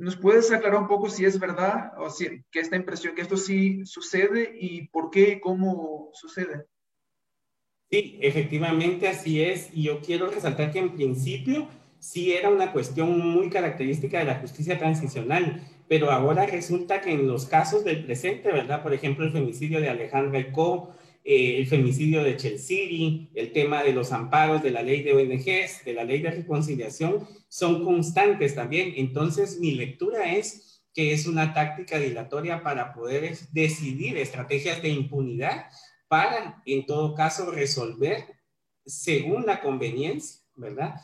¿Nos 0.02 0.16
puedes 0.16 0.52
aclarar 0.52 0.82
un 0.82 0.88
poco 0.88 1.12
si 1.12 1.26
es 1.26 1.39
verdad 1.39 1.91
o 1.95 2.10
si 2.10 2.43
que 2.52 2.60
esta 2.60 2.76
impresión, 2.76 3.14
que 3.14 3.22
esto 3.22 3.38
sí 3.38 3.86
sucede 3.86 4.52
y 4.60 4.88
por 4.88 5.12
qué 5.12 5.34
y 5.34 5.39
cómo 5.39 6.10
sucede? 6.14 6.66
Sí, 7.91 8.18
efectivamente 8.20 9.08
así 9.08 9.43
es. 9.43 9.70
Y 9.72 9.84
yo 9.84 10.02
quiero 10.02 10.32
resaltar 10.32 10.72
que 10.72 10.80
en 10.80 10.95
principio 10.95 11.68
sí 11.99 12.34
era 12.34 12.49
una 12.49 12.74
cuestión 12.74 13.20
muy 13.20 13.52
característica 13.52 14.18
de 14.18 14.26
la 14.26 14.39
justicia 14.39 14.80
transicional, 14.80 15.62
pero 15.88 16.10
ahora 16.10 16.47
resulta 16.47 16.99
que 16.99 17.12
en 17.12 17.28
los 17.28 17.45
casos 17.45 17.84
del 17.84 18.04
presente, 18.04 18.52
¿verdad? 18.52 18.82
Por 18.82 18.95
ejemplo, 18.95 19.24
el 19.24 19.32
femicidio 19.32 19.80
de 19.80 19.89
Alejandra 19.91 20.39
Eco, 20.39 20.95
eh, 21.24 21.57
el 21.57 21.67
femicidio 21.67 22.24
de 22.24 22.38
Chelsea, 22.38 23.28
el 23.34 23.51
tema 23.51 23.84
de 23.84 23.93
los 23.93 24.11
amparos 24.11 24.63
de 24.63 24.72
la 24.72 24.82
ley 24.82 25.03
de 25.03 25.13
ONGs, 25.13 25.86
de 25.86 25.93
la 25.93 26.03
ley 26.03 26.22
de 26.22 26.32
reconciliación, 26.32 27.28
son 27.47 27.84
constantes 27.84 28.55
también. 28.55 28.93
Entonces, 28.95 29.59
mi 29.59 29.72
lectura 29.72 30.36
es 30.36 30.84
que 30.93 31.13
es 31.13 31.28
una 31.28 31.53
táctica 31.53 31.99
dilatoria 31.99 32.63
para 32.63 32.93
poder 32.93 33.38
decidir 33.51 34.17
estrategias 34.17 34.82
de 34.82 34.89
impunidad 34.89 35.67
para, 36.07 36.61
en 36.65 36.86
todo 36.86 37.15
caso, 37.15 37.51
resolver 37.51 38.26
según 38.86 39.45
la 39.45 39.61
conveniencia, 39.61 40.41
¿verdad? 40.55 40.95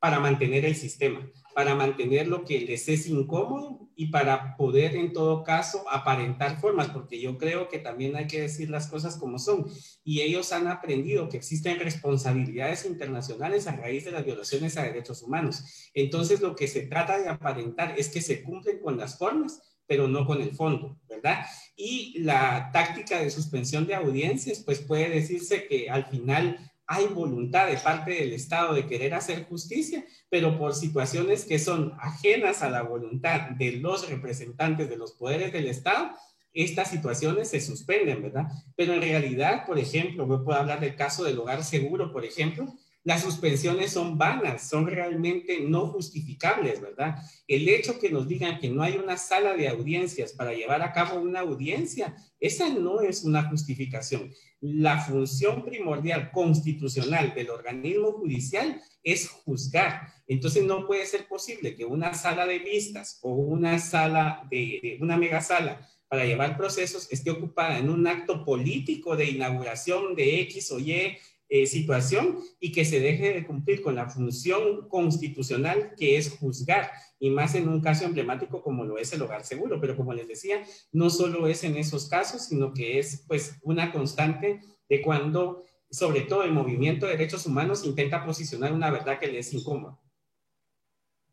Para 0.00 0.20
mantener 0.20 0.64
el 0.64 0.74
sistema 0.74 1.30
para 1.56 1.74
mantener 1.74 2.28
lo 2.28 2.44
que 2.44 2.60
les 2.60 2.86
es 2.86 3.06
incómodo 3.06 3.88
y 3.96 4.08
para 4.08 4.58
poder 4.58 4.94
en 4.94 5.14
todo 5.14 5.42
caso 5.42 5.86
aparentar 5.90 6.60
formas, 6.60 6.90
porque 6.90 7.18
yo 7.18 7.38
creo 7.38 7.70
que 7.70 7.78
también 7.78 8.14
hay 8.14 8.26
que 8.26 8.42
decir 8.42 8.68
las 8.68 8.88
cosas 8.88 9.16
como 9.16 9.38
son. 9.38 9.64
Y 10.04 10.20
ellos 10.20 10.52
han 10.52 10.68
aprendido 10.68 11.30
que 11.30 11.38
existen 11.38 11.80
responsabilidades 11.80 12.84
internacionales 12.84 13.66
a 13.66 13.74
raíz 13.74 14.04
de 14.04 14.10
las 14.10 14.26
violaciones 14.26 14.76
a 14.76 14.82
derechos 14.82 15.22
humanos. 15.22 15.90
Entonces 15.94 16.42
lo 16.42 16.54
que 16.54 16.68
se 16.68 16.88
trata 16.88 17.18
de 17.18 17.30
aparentar 17.30 17.94
es 17.98 18.10
que 18.10 18.20
se 18.20 18.42
cumplen 18.42 18.78
con 18.80 18.98
las 18.98 19.16
formas, 19.16 19.62
pero 19.86 20.08
no 20.08 20.26
con 20.26 20.42
el 20.42 20.54
fondo, 20.54 21.00
¿verdad? 21.08 21.46
Y 21.74 22.18
la 22.18 22.68
táctica 22.70 23.18
de 23.18 23.30
suspensión 23.30 23.86
de 23.86 23.94
audiencias, 23.94 24.60
pues 24.60 24.80
puede 24.80 25.08
decirse 25.08 25.66
que 25.66 25.88
al 25.88 26.04
final 26.04 26.70
hay 26.86 27.06
voluntad 27.06 27.66
de 27.66 27.76
parte 27.78 28.12
del 28.12 28.32
Estado 28.32 28.74
de 28.74 28.86
querer 28.86 29.14
hacer 29.14 29.44
justicia, 29.46 30.04
pero 30.30 30.58
por 30.58 30.74
situaciones 30.74 31.44
que 31.44 31.58
son 31.58 31.94
ajenas 32.00 32.62
a 32.62 32.70
la 32.70 32.82
voluntad 32.82 33.50
de 33.50 33.72
los 33.72 34.08
representantes 34.08 34.88
de 34.88 34.96
los 34.96 35.12
poderes 35.12 35.52
del 35.52 35.66
Estado, 35.66 36.10
estas 36.52 36.88
situaciones 36.88 37.50
se 37.50 37.60
suspenden, 37.60 38.22
¿verdad? 38.22 38.46
Pero 38.76 38.94
en 38.94 39.02
realidad, 39.02 39.66
por 39.66 39.78
ejemplo, 39.78 40.26
yo 40.26 40.42
puedo 40.44 40.58
hablar 40.58 40.80
del 40.80 40.96
caso 40.96 41.24
del 41.24 41.38
hogar 41.38 41.62
seguro, 41.62 42.12
por 42.12 42.24
ejemplo, 42.24 42.66
las 43.06 43.22
suspensiones 43.22 43.92
son 43.92 44.18
vanas, 44.18 44.68
son 44.68 44.88
realmente 44.88 45.60
no 45.60 45.86
justificables, 45.86 46.80
¿verdad? 46.80 47.14
El 47.46 47.68
hecho 47.68 48.00
que 48.00 48.10
nos 48.10 48.26
digan 48.26 48.58
que 48.58 48.68
no 48.68 48.82
hay 48.82 48.96
una 48.96 49.16
sala 49.16 49.54
de 49.54 49.68
audiencias 49.68 50.32
para 50.32 50.52
llevar 50.52 50.82
a 50.82 50.92
cabo 50.92 51.20
una 51.20 51.38
audiencia, 51.38 52.16
esa 52.40 52.68
no 52.68 53.00
es 53.02 53.22
una 53.22 53.48
justificación. 53.48 54.32
La 54.60 54.98
función 54.98 55.64
primordial 55.64 56.32
constitucional 56.32 57.32
del 57.32 57.50
organismo 57.50 58.10
judicial 58.10 58.82
es 59.04 59.28
juzgar. 59.28 60.12
Entonces 60.26 60.64
no 60.64 60.84
puede 60.84 61.06
ser 61.06 61.28
posible 61.28 61.76
que 61.76 61.84
una 61.84 62.12
sala 62.12 62.44
de 62.44 62.58
vistas 62.58 63.20
o 63.22 63.34
una 63.36 63.78
sala 63.78 64.48
de, 64.50 64.98
una 65.00 65.16
mega 65.16 65.40
sala 65.40 65.88
para 66.08 66.24
llevar 66.24 66.56
procesos 66.56 67.06
esté 67.12 67.30
ocupada 67.30 67.78
en 67.78 67.88
un 67.88 68.04
acto 68.08 68.44
político 68.44 69.14
de 69.14 69.26
inauguración 69.30 70.16
de 70.16 70.40
X 70.40 70.72
o 70.72 70.80
Y 70.80 71.16
eh, 71.48 71.66
situación 71.66 72.38
y 72.58 72.72
que 72.72 72.84
se 72.84 72.98
deje 72.98 73.32
de 73.32 73.46
cumplir 73.46 73.80
con 73.80 73.94
la 73.94 74.08
función 74.08 74.88
constitucional 74.88 75.92
que 75.96 76.16
es 76.16 76.36
juzgar, 76.38 76.90
y 77.18 77.30
más 77.30 77.54
en 77.54 77.68
un 77.68 77.80
caso 77.80 78.04
emblemático 78.04 78.62
como 78.62 78.84
lo 78.84 78.98
es 78.98 79.12
el 79.12 79.22
hogar 79.22 79.44
seguro. 79.44 79.80
Pero 79.80 79.96
como 79.96 80.12
les 80.12 80.28
decía, 80.28 80.64
no 80.92 81.08
solo 81.08 81.46
es 81.46 81.64
en 81.64 81.76
esos 81.76 82.08
casos, 82.08 82.46
sino 82.46 82.72
que 82.72 82.98
es 82.98 83.24
pues 83.26 83.58
una 83.62 83.92
constante 83.92 84.60
de 84.88 85.02
cuando, 85.02 85.64
sobre 85.90 86.22
todo 86.22 86.42
el 86.42 86.52
movimiento 86.52 87.06
de 87.06 87.12
derechos 87.12 87.46
humanos, 87.46 87.84
intenta 87.84 88.24
posicionar 88.24 88.72
una 88.72 88.90
verdad 88.90 89.18
que 89.18 89.28
le 89.28 89.38
es 89.38 89.52
incómoda. 89.52 89.98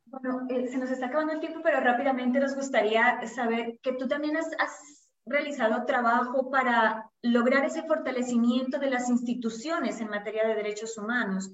Bueno, 0.06 0.46
eh, 0.50 0.68
se 0.68 0.78
nos 0.78 0.92
está 0.92 1.08
acabando 1.08 1.34
el 1.34 1.40
tiempo, 1.40 1.62
pero 1.64 1.80
rápidamente 1.80 2.40
nos 2.40 2.56
gustaría 2.56 3.26
saber 3.28 3.80
que 3.82 3.94
tú 3.94 4.08
también 4.08 4.38
has 4.38 5.03
realizado 5.26 5.86
trabajo 5.86 6.50
para 6.52 7.10
lograr 7.22 7.66
ese 7.66 7.84
fortalecimiento 7.84 8.80
de 8.80 8.90
las 8.90 9.10
instituciones 9.10 10.02
en 10.02 10.10
materia 10.10 10.48
de 10.48 10.56
derechos 10.56 10.98
humanos, 10.98 11.50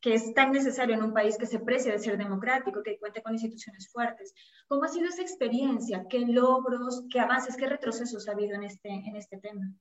que 0.00 0.14
es 0.14 0.32
tan 0.32 0.52
necesario 0.52 0.94
en 0.94 1.02
un 1.02 1.12
país 1.12 1.36
que 1.36 1.46
se 1.46 1.58
precia 1.58 1.92
de 1.92 1.98
ser 1.98 2.16
democrático, 2.16 2.82
que 2.82 2.98
cuenta 2.98 3.20
con 3.20 3.34
instituciones 3.34 3.90
fuertes. 3.92 4.32
¿Cómo 4.66 4.84
ha 4.84 4.88
sido 4.88 5.08
esa 5.08 5.20
experiencia? 5.20 6.06
¿Qué 6.08 6.20
logros, 6.20 7.04
qué 7.12 7.20
avances, 7.20 7.56
qué 7.56 7.66
retrocesos 7.66 8.26
ha 8.26 8.32
habido 8.32 8.54
en 8.54 8.64
este, 8.64 8.88
en 8.88 9.16
este 9.16 9.36
tema? 9.36 9.74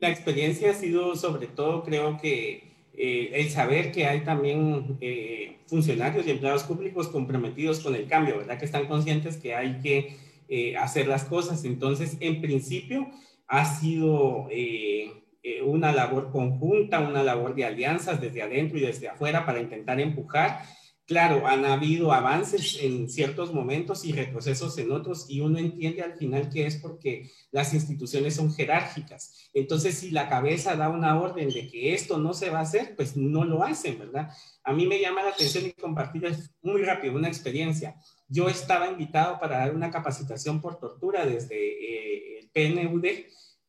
La 0.00 0.10
experiencia 0.10 0.70
ha 0.70 0.74
sido 0.74 1.14
sobre 1.14 1.46
todo, 1.46 1.84
creo 1.84 2.16
que 2.16 2.70
eh, 2.92 3.30
el 3.34 3.50
saber 3.50 3.92
que 3.92 4.06
hay 4.06 4.24
también 4.24 4.98
eh, 5.00 5.58
funcionarios 5.66 6.26
y 6.26 6.32
empleados 6.32 6.64
públicos 6.64 7.06
comprometidos 7.08 7.80
con 7.80 7.94
el 7.94 8.08
cambio, 8.08 8.38
¿verdad? 8.38 8.58
Que 8.58 8.64
están 8.64 8.88
conscientes 8.88 9.36
que 9.36 9.54
hay 9.54 9.78
que 9.80 10.16
eh, 10.52 10.76
hacer 10.76 11.06
las 11.06 11.24
cosas. 11.24 11.64
Entonces, 11.64 12.16
en 12.18 12.40
principio, 12.40 13.08
ha 13.46 13.64
sido 13.64 14.48
eh, 14.50 15.12
eh, 15.44 15.62
una 15.62 15.92
labor 15.92 16.32
conjunta, 16.32 16.98
una 16.98 17.22
labor 17.22 17.54
de 17.54 17.64
alianzas 17.64 18.20
desde 18.20 18.42
adentro 18.42 18.76
y 18.76 18.80
desde 18.80 19.08
afuera 19.08 19.46
para 19.46 19.60
intentar 19.60 20.00
empujar. 20.00 20.62
Claro, 21.06 21.46
han 21.46 21.64
habido 21.64 22.12
avances 22.12 22.78
en 22.82 23.08
ciertos 23.08 23.54
momentos 23.54 24.04
y 24.04 24.12
retrocesos 24.12 24.76
en 24.78 24.90
otros 24.90 25.30
y 25.30 25.40
uno 25.40 25.58
entiende 25.58 26.02
al 26.02 26.14
final 26.14 26.50
que 26.50 26.66
es 26.66 26.78
porque 26.78 27.30
las 27.52 27.72
instituciones 27.72 28.34
son 28.34 28.52
jerárquicas. 28.52 29.50
Entonces, 29.54 29.98
si 29.98 30.10
la 30.10 30.28
cabeza 30.28 30.74
da 30.74 30.88
una 30.88 31.20
orden 31.20 31.48
de 31.48 31.68
que 31.68 31.94
esto 31.94 32.18
no 32.18 32.34
se 32.34 32.50
va 32.50 32.58
a 32.58 32.62
hacer, 32.62 32.96
pues 32.96 33.16
no 33.16 33.44
lo 33.44 33.62
hacen, 33.62 34.00
¿verdad? 34.00 34.30
A 34.64 34.72
mí 34.72 34.84
me 34.86 35.00
llama 35.00 35.22
la 35.22 35.30
atención 35.30 35.66
y 35.66 35.72
compartir 35.72 36.28
muy 36.62 36.82
rápido 36.82 37.14
una 37.14 37.28
experiencia. 37.28 37.96
Yo 38.32 38.48
estaba 38.48 38.88
invitado 38.88 39.40
para 39.40 39.58
dar 39.58 39.74
una 39.74 39.90
capacitación 39.90 40.60
por 40.60 40.78
tortura 40.78 41.26
desde 41.26 41.56
eh, 41.56 42.38
el 42.38 42.48
PNUD 42.50 43.04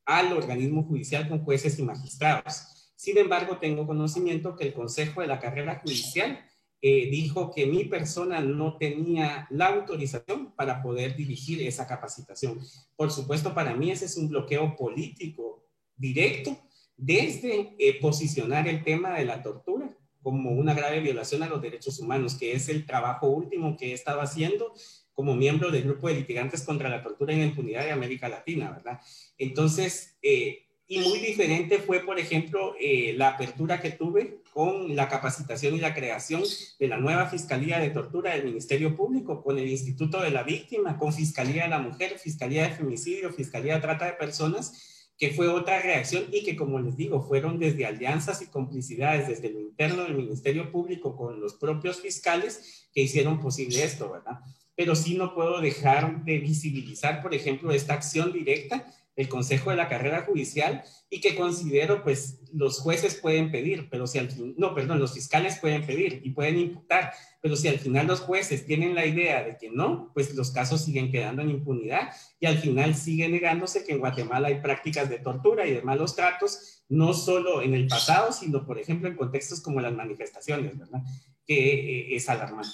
al 0.05 0.33
organismo 0.33 0.83
judicial 0.83 1.27
con 1.27 1.43
jueces 1.43 1.79
y 1.79 1.83
magistrados. 1.83 2.93
Sin 2.95 3.17
embargo, 3.17 3.57
tengo 3.57 3.87
conocimiento 3.87 4.55
que 4.55 4.65
el 4.65 4.73
Consejo 4.73 5.21
de 5.21 5.27
la 5.27 5.39
Carrera 5.39 5.79
Judicial 5.83 6.45
eh, 6.79 7.09
dijo 7.09 7.51
que 7.51 7.65
mi 7.65 7.85
persona 7.85 8.39
no 8.39 8.77
tenía 8.77 9.47
la 9.49 9.69
autorización 9.69 10.51
para 10.55 10.83
poder 10.83 11.15
dirigir 11.15 11.63
esa 11.63 11.87
capacitación. 11.87 12.59
Por 12.95 13.09
supuesto, 13.09 13.55
para 13.55 13.73
mí 13.73 13.89
ese 13.89 14.05
es 14.05 14.15
un 14.15 14.29
bloqueo 14.29 14.75
político 14.75 15.65
directo 15.95 16.55
desde 16.95 17.75
eh, 17.79 17.99
posicionar 17.99 18.67
el 18.67 18.83
tema 18.83 19.15
de 19.15 19.25
la 19.25 19.41
tortura 19.41 19.97
como 20.21 20.51
una 20.51 20.73
grave 20.73 20.99
violación 20.99 21.43
a 21.43 21.49
los 21.49 21.61
derechos 21.61 21.99
humanos, 21.99 22.35
que 22.35 22.53
es 22.53 22.69
el 22.69 22.85
trabajo 22.85 23.27
último 23.27 23.77
que 23.77 23.91
he 23.91 23.93
estado 23.93 24.21
haciendo 24.21 24.73
como 25.13 25.35
miembro 25.35 25.71
del 25.71 25.83
grupo 25.83 26.07
de 26.07 26.15
litigantes 26.15 26.63
contra 26.63 26.89
la 26.89 27.03
tortura 27.03 27.33
y 27.33 27.37
la 27.37 27.45
impunidad 27.45 27.83
de 27.83 27.91
América 27.91 28.29
Latina, 28.29 28.71
¿verdad? 28.71 28.99
Entonces, 29.37 30.17
eh, 30.21 30.65
y 30.87 30.99
muy 30.99 31.19
diferente 31.19 31.79
fue, 31.79 32.01
por 32.01 32.19
ejemplo, 32.19 32.75
eh, 32.77 33.13
la 33.15 33.29
apertura 33.29 33.79
que 33.79 33.91
tuve 33.91 34.41
con 34.51 34.93
la 34.93 35.07
capacitación 35.07 35.73
y 35.73 35.79
la 35.79 35.93
creación 35.93 36.43
de 36.79 36.87
la 36.89 36.97
nueva 36.97 37.27
Fiscalía 37.27 37.79
de 37.79 37.91
Tortura 37.91 38.33
del 38.33 38.43
Ministerio 38.43 38.93
Público, 38.93 39.41
con 39.41 39.57
el 39.57 39.69
Instituto 39.69 40.21
de 40.21 40.31
la 40.31 40.43
Víctima, 40.43 40.97
con 40.97 41.13
Fiscalía 41.13 41.63
de 41.63 41.69
la 41.69 41.79
Mujer, 41.79 42.19
Fiscalía 42.19 42.63
de 42.63 42.75
Femicidio, 42.75 43.31
Fiscalía 43.31 43.75
de 43.75 43.81
Trata 43.81 44.05
de 44.05 44.13
Personas, 44.13 44.90
que 45.21 45.29
fue 45.29 45.47
otra 45.47 45.79
reacción 45.79 46.25
y 46.31 46.43
que, 46.43 46.55
como 46.55 46.79
les 46.79 46.97
digo, 46.97 47.21
fueron 47.21 47.59
desde 47.59 47.85
alianzas 47.85 48.41
y 48.41 48.47
complicidades 48.47 49.27
desde 49.27 49.53
lo 49.53 49.59
interno 49.59 50.03
del 50.03 50.15
Ministerio 50.15 50.71
Público 50.71 51.15
con 51.15 51.39
los 51.39 51.53
propios 51.53 52.01
fiscales 52.01 52.89
que 52.91 53.03
hicieron 53.03 53.39
posible 53.39 53.83
esto, 53.83 54.11
¿verdad? 54.11 54.39
Pero 54.73 54.95
sí 54.95 55.13
no 55.13 55.35
puedo 55.35 55.61
dejar 55.61 56.25
de 56.25 56.39
visibilizar, 56.39 57.21
por 57.21 57.35
ejemplo, 57.35 57.71
esta 57.71 57.93
acción 57.93 58.33
directa 58.33 58.91
del 59.15 59.27
Consejo 59.27 59.69
de 59.69 59.75
la 59.75 59.89
Carrera 59.89 60.23
Judicial 60.23 60.83
y 61.09 61.19
que 61.19 61.35
considero, 61.35 62.03
pues, 62.03 62.39
los 62.53 62.79
jueces 62.79 63.15
pueden 63.15 63.51
pedir, 63.51 63.89
pero 63.89 64.07
si 64.07 64.19
al 64.19 64.31
fin, 64.31 64.55
no, 64.57 64.73
perdón, 64.73 64.99
los 64.99 65.13
fiscales 65.13 65.57
pueden 65.59 65.85
pedir 65.85 66.21
y 66.23 66.31
pueden 66.31 66.57
imputar, 66.57 67.11
pero 67.41 67.55
si 67.55 67.67
al 67.67 67.79
final 67.79 68.07
los 68.07 68.21
jueces 68.21 68.65
tienen 68.65 68.95
la 68.95 69.05
idea 69.05 69.43
de 69.43 69.57
que 69.57 69.69
no, 69.69 70.11
pues 70.13 70.33
los 70.35 70.51
casos 70.51 70.85
siguen 70.85 71.11
quedando 71.11 71.41
en 71.41 71.49
impunidad 71.49 72.09
y 72.39 72.45
al 72.45 72.57
final 72.57 72.95
sigue 72.95 73.27
negándose 73.29 73.83
que 73.83 73.93
en 73.93 73.99
Guatemala 73.99 74.47
hay 74.47 74.61
prácticas 74.61 75.09
de 75.09 75.19
tortura 75.19 75.65
y 75.65 75.73
de 75.73 75.81
malos 75.81 76.15
tratos, 76.15 76.83
no 76.89 77.13
solo 77.13 77.61
en 77.61 77.73
el 77.73 77.87
pasado, 77.87 78.31
sino, 78.31 78.65
por 78.65 78.79
ejemplo, 78.79 79.09
en 79.09 79.15
contextos 79.15 79.61
como 79.61 79.81
las 79.81 79.93
manifestaciones, 79.93 80.77
¿verdad? 80.77 81.01
Que 81.45 81.55
eh, 81.55 82.15
es 82.15 82.29
alarmante. 82.29 82.69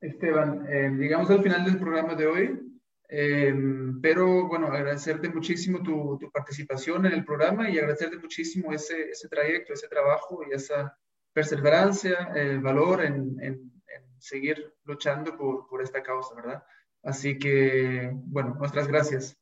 Esteban, 0.00 0.66
eh, 0.68 0.90
llegamos 0.98 1.30
al 1.30 1.42
final 1.42 1.64
del 1.64 1.78
programa 1.78 2.14
de 2.14 2.26
hoy. 2.26 2.65
Em, 3.08 4.00
pero 4.00 4.48
bueno, 4.48 4.66
agradecerte 4.66 5.28
muchísimo 5.28 5.82
tu, 5.82 6.18
tu, 6.18 6.30
participación 6.30 7.06
en 7.06 7.12
el 7.12 7.24
programa 7.24 7.70
y 7.70 7.78
agradecerte 7.78 8.18
muchísimo 8.18 8.72
ese, 8.72 9.10
ese 9.10 9.28
trayecto, 9.28 9.72
ese 9.72 9.86
trabajo 9.86 10.40
y 10.48 10.54
esa 10.54 10.98
perseverancia, 11.32 12.32
el 12.34 12.60
valor 12.60 13.04
en, 13.04 13.38
en, 13.40 13.72
seguir 14.18 14.74
luchando 14.84 15.36
por, 15.36 15.68
por, 15.68 15.82
esta 15.82 16.02
causa, 16.02 16.34
¿verdad? 16.34 16.64
Así 17.02 17.38
que, 17.38 18.10
bueno, 18.12 18.56
nuestras 18.58 18.88
gracias. 18.88 19.36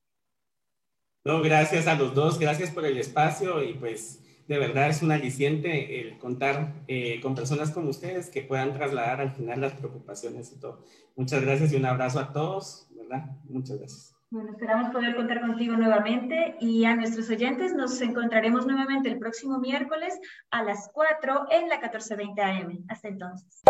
No, 1.25 1.41
gracias 1.41 1.87
a 1.87 1.95
los 1.95 2.15
dos, 2.15 2.39
gracias 2.39 2.71
por 2.71 2.85
el 2.85 2.99
espacio 2.99 3.63
y 3.63 3.75
pues 3.75 4.21
de 4.47 4.59
verdad 4.59 4.91
es 4.91 5.03
un 5.03 5.11
aliciente 5.11 6.01
el 6.01 6.19
contar 6.19 6.75
eh, 6.87 7.21
con 7.23 7.35
personas 7.35 7.71
como 7.71 7.89
ustedes 7.89 8.29
que 8.29 8.43
puedan 8.43 8.75
trasladar 8.75 9.21
al 9.21 9.33
final 9.33 9.61
las 9.61 9.73
preocupaciones 9.75 10.53
y 10.53 10.61
todo. 10.61 10.85
Muchas 11.17 11.43
gracias 11.43 11.73
y 11.73 11.77
un 11.77 11.87
abrazo 11.87 12.21
a 12.21 12.33
todos, 12.33 12.89
¿verdad? 13.09 13.27
Muchas 13.49 13.79
gracias. 13.79 14.15
Bueno, 14.31 14.51
esperamos 14.51 14.91
poder 14.91 15.15
contar 15.15 15.41
contigo 15.43 15.77
nuevamente 15.77 16.57
y 16.61 16.85
a 16.85 16.97
nuestros 16.97 17.31
oyentes 17.31 17.73
nos 17.75 18.01
encontraremos 18.01 18.67
nuevamente 18.67 19.09
el 19.09 19.19
próximo 19.19 19.61
miércoles 19.61 20.19
a 20.51 20.65
las 20.65 20.91
4 20.93 21.47
en 21.53 21.69
la 21.69 21.77
1420 21.77 22.43
AM. 22.43 22.85
Hasta 22.89 23.09
entonces. 23.09 23.63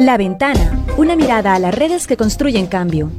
La 0.00 0.16
Ventana, 0.16 0.84
una 0.96 1.14
mirada 1.14 1.54
a 1.54 1.58
las 1.60 1.74
redes 1.74 2.08
que 2.08 2.16
construyen 2.16 2.66
cambio. 2.66 3.12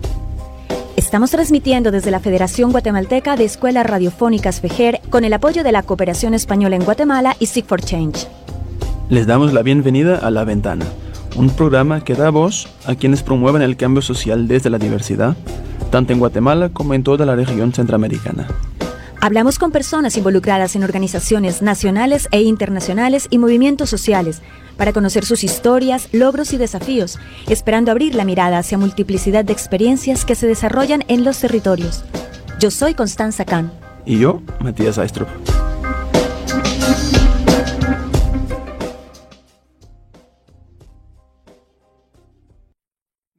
Estamos 0.97 1.32
transmitiendo 1.32 1.89
desde 1.89 2.12
la 2.12 2.20
Federación 2.20 2.72
Guatemalteca 2.72 3.38
de 3.38 3.45
Escuelas 3.45 3.86
Radiofónicas 3.86 4.60
FEJER 4.60 4.99
con 5.10 5.24
el 5.24 5.32
apoyo 5.32 5.64
de 5.64 5.72
la 5.72 5.84
Cooperación 5.84 6.34
Española 6.34 6.76
en 6.76 6.84
Guatemala 6.84 7.38
y 7.39 7.45
Seek 7.45 7.66
for 7.66 7.80
Change. 7.80 8.28
Les 9.10 9.26
damos 9.26 9.53
la 9.53 9.62
bienvenida 9.62 10.18
a 10.18 10.30
La 10.30 10.43
Ventana 10.43 10.86
un 11.38 11.51
programa 11.51 12.03
que 12.03 12.15
da 12.15 12.31
voz 12.31 12.67
a 12.85 12.95
quienes 12.95 13.21
promueven 13.21 13.61
el 13.61 13.77
cambio 13.77 14.01
social 14.01 14.47
desde 14.47 14.69
la 14.69 14.79
diversidad, 14.79 15.38
tanto 15.91 16.11
en 16.11 16.19
Guatemala 16.19 16.69
como 16.69 16.95
en 16.95 17.03
toda 17.03 17.25
la 17.25 17.35
región 17.35 17.71
centroamericana. 17.71 18.47
Hablamos 19.21 19.57
con 19.57 19.71
personas 19.71 20.17
involucradas 20.17 20.75
en 20.75 20.83
organizaciones 20.83 21.61
nacionales 21.61 22.27
e 22.31 22.41
internacionales 22.41 23.27
y 23.29 23.38
movimientos 23.38 23.89
sociales 23.89 24.41
para 24.77 24.93
conocer 24.93 25.25
sus 25.25 25.43
historias, 25.43 26.09
logros 26.11 26.53
y 26.53 26.57
desafíos, 26.57 27.19
esperando 27.47 27.91
abrir 27.91 28.13
la 28.15 28.25
mirada 28.25 28.59
hacia 28.59 28.77
multiplicidad 28.77 29.43
de 29.43 29.53
experiencias 29.53 30.23
que 30.23 30.35
se 30.35 30.47
desarrollan 30.47 31.03
en 31.07 31.23
los 31.23 31.39
territorios. 31.39 32.03
Yo 32.59 32.69
soy 32.69 32.93
Constanza 32.93 33.45
Kahn. 33.45 33.71
Y 34.05 34.19
yo, 34.19 34.41
Matías 34.59 34.97
Aistrup. 34.97 35.27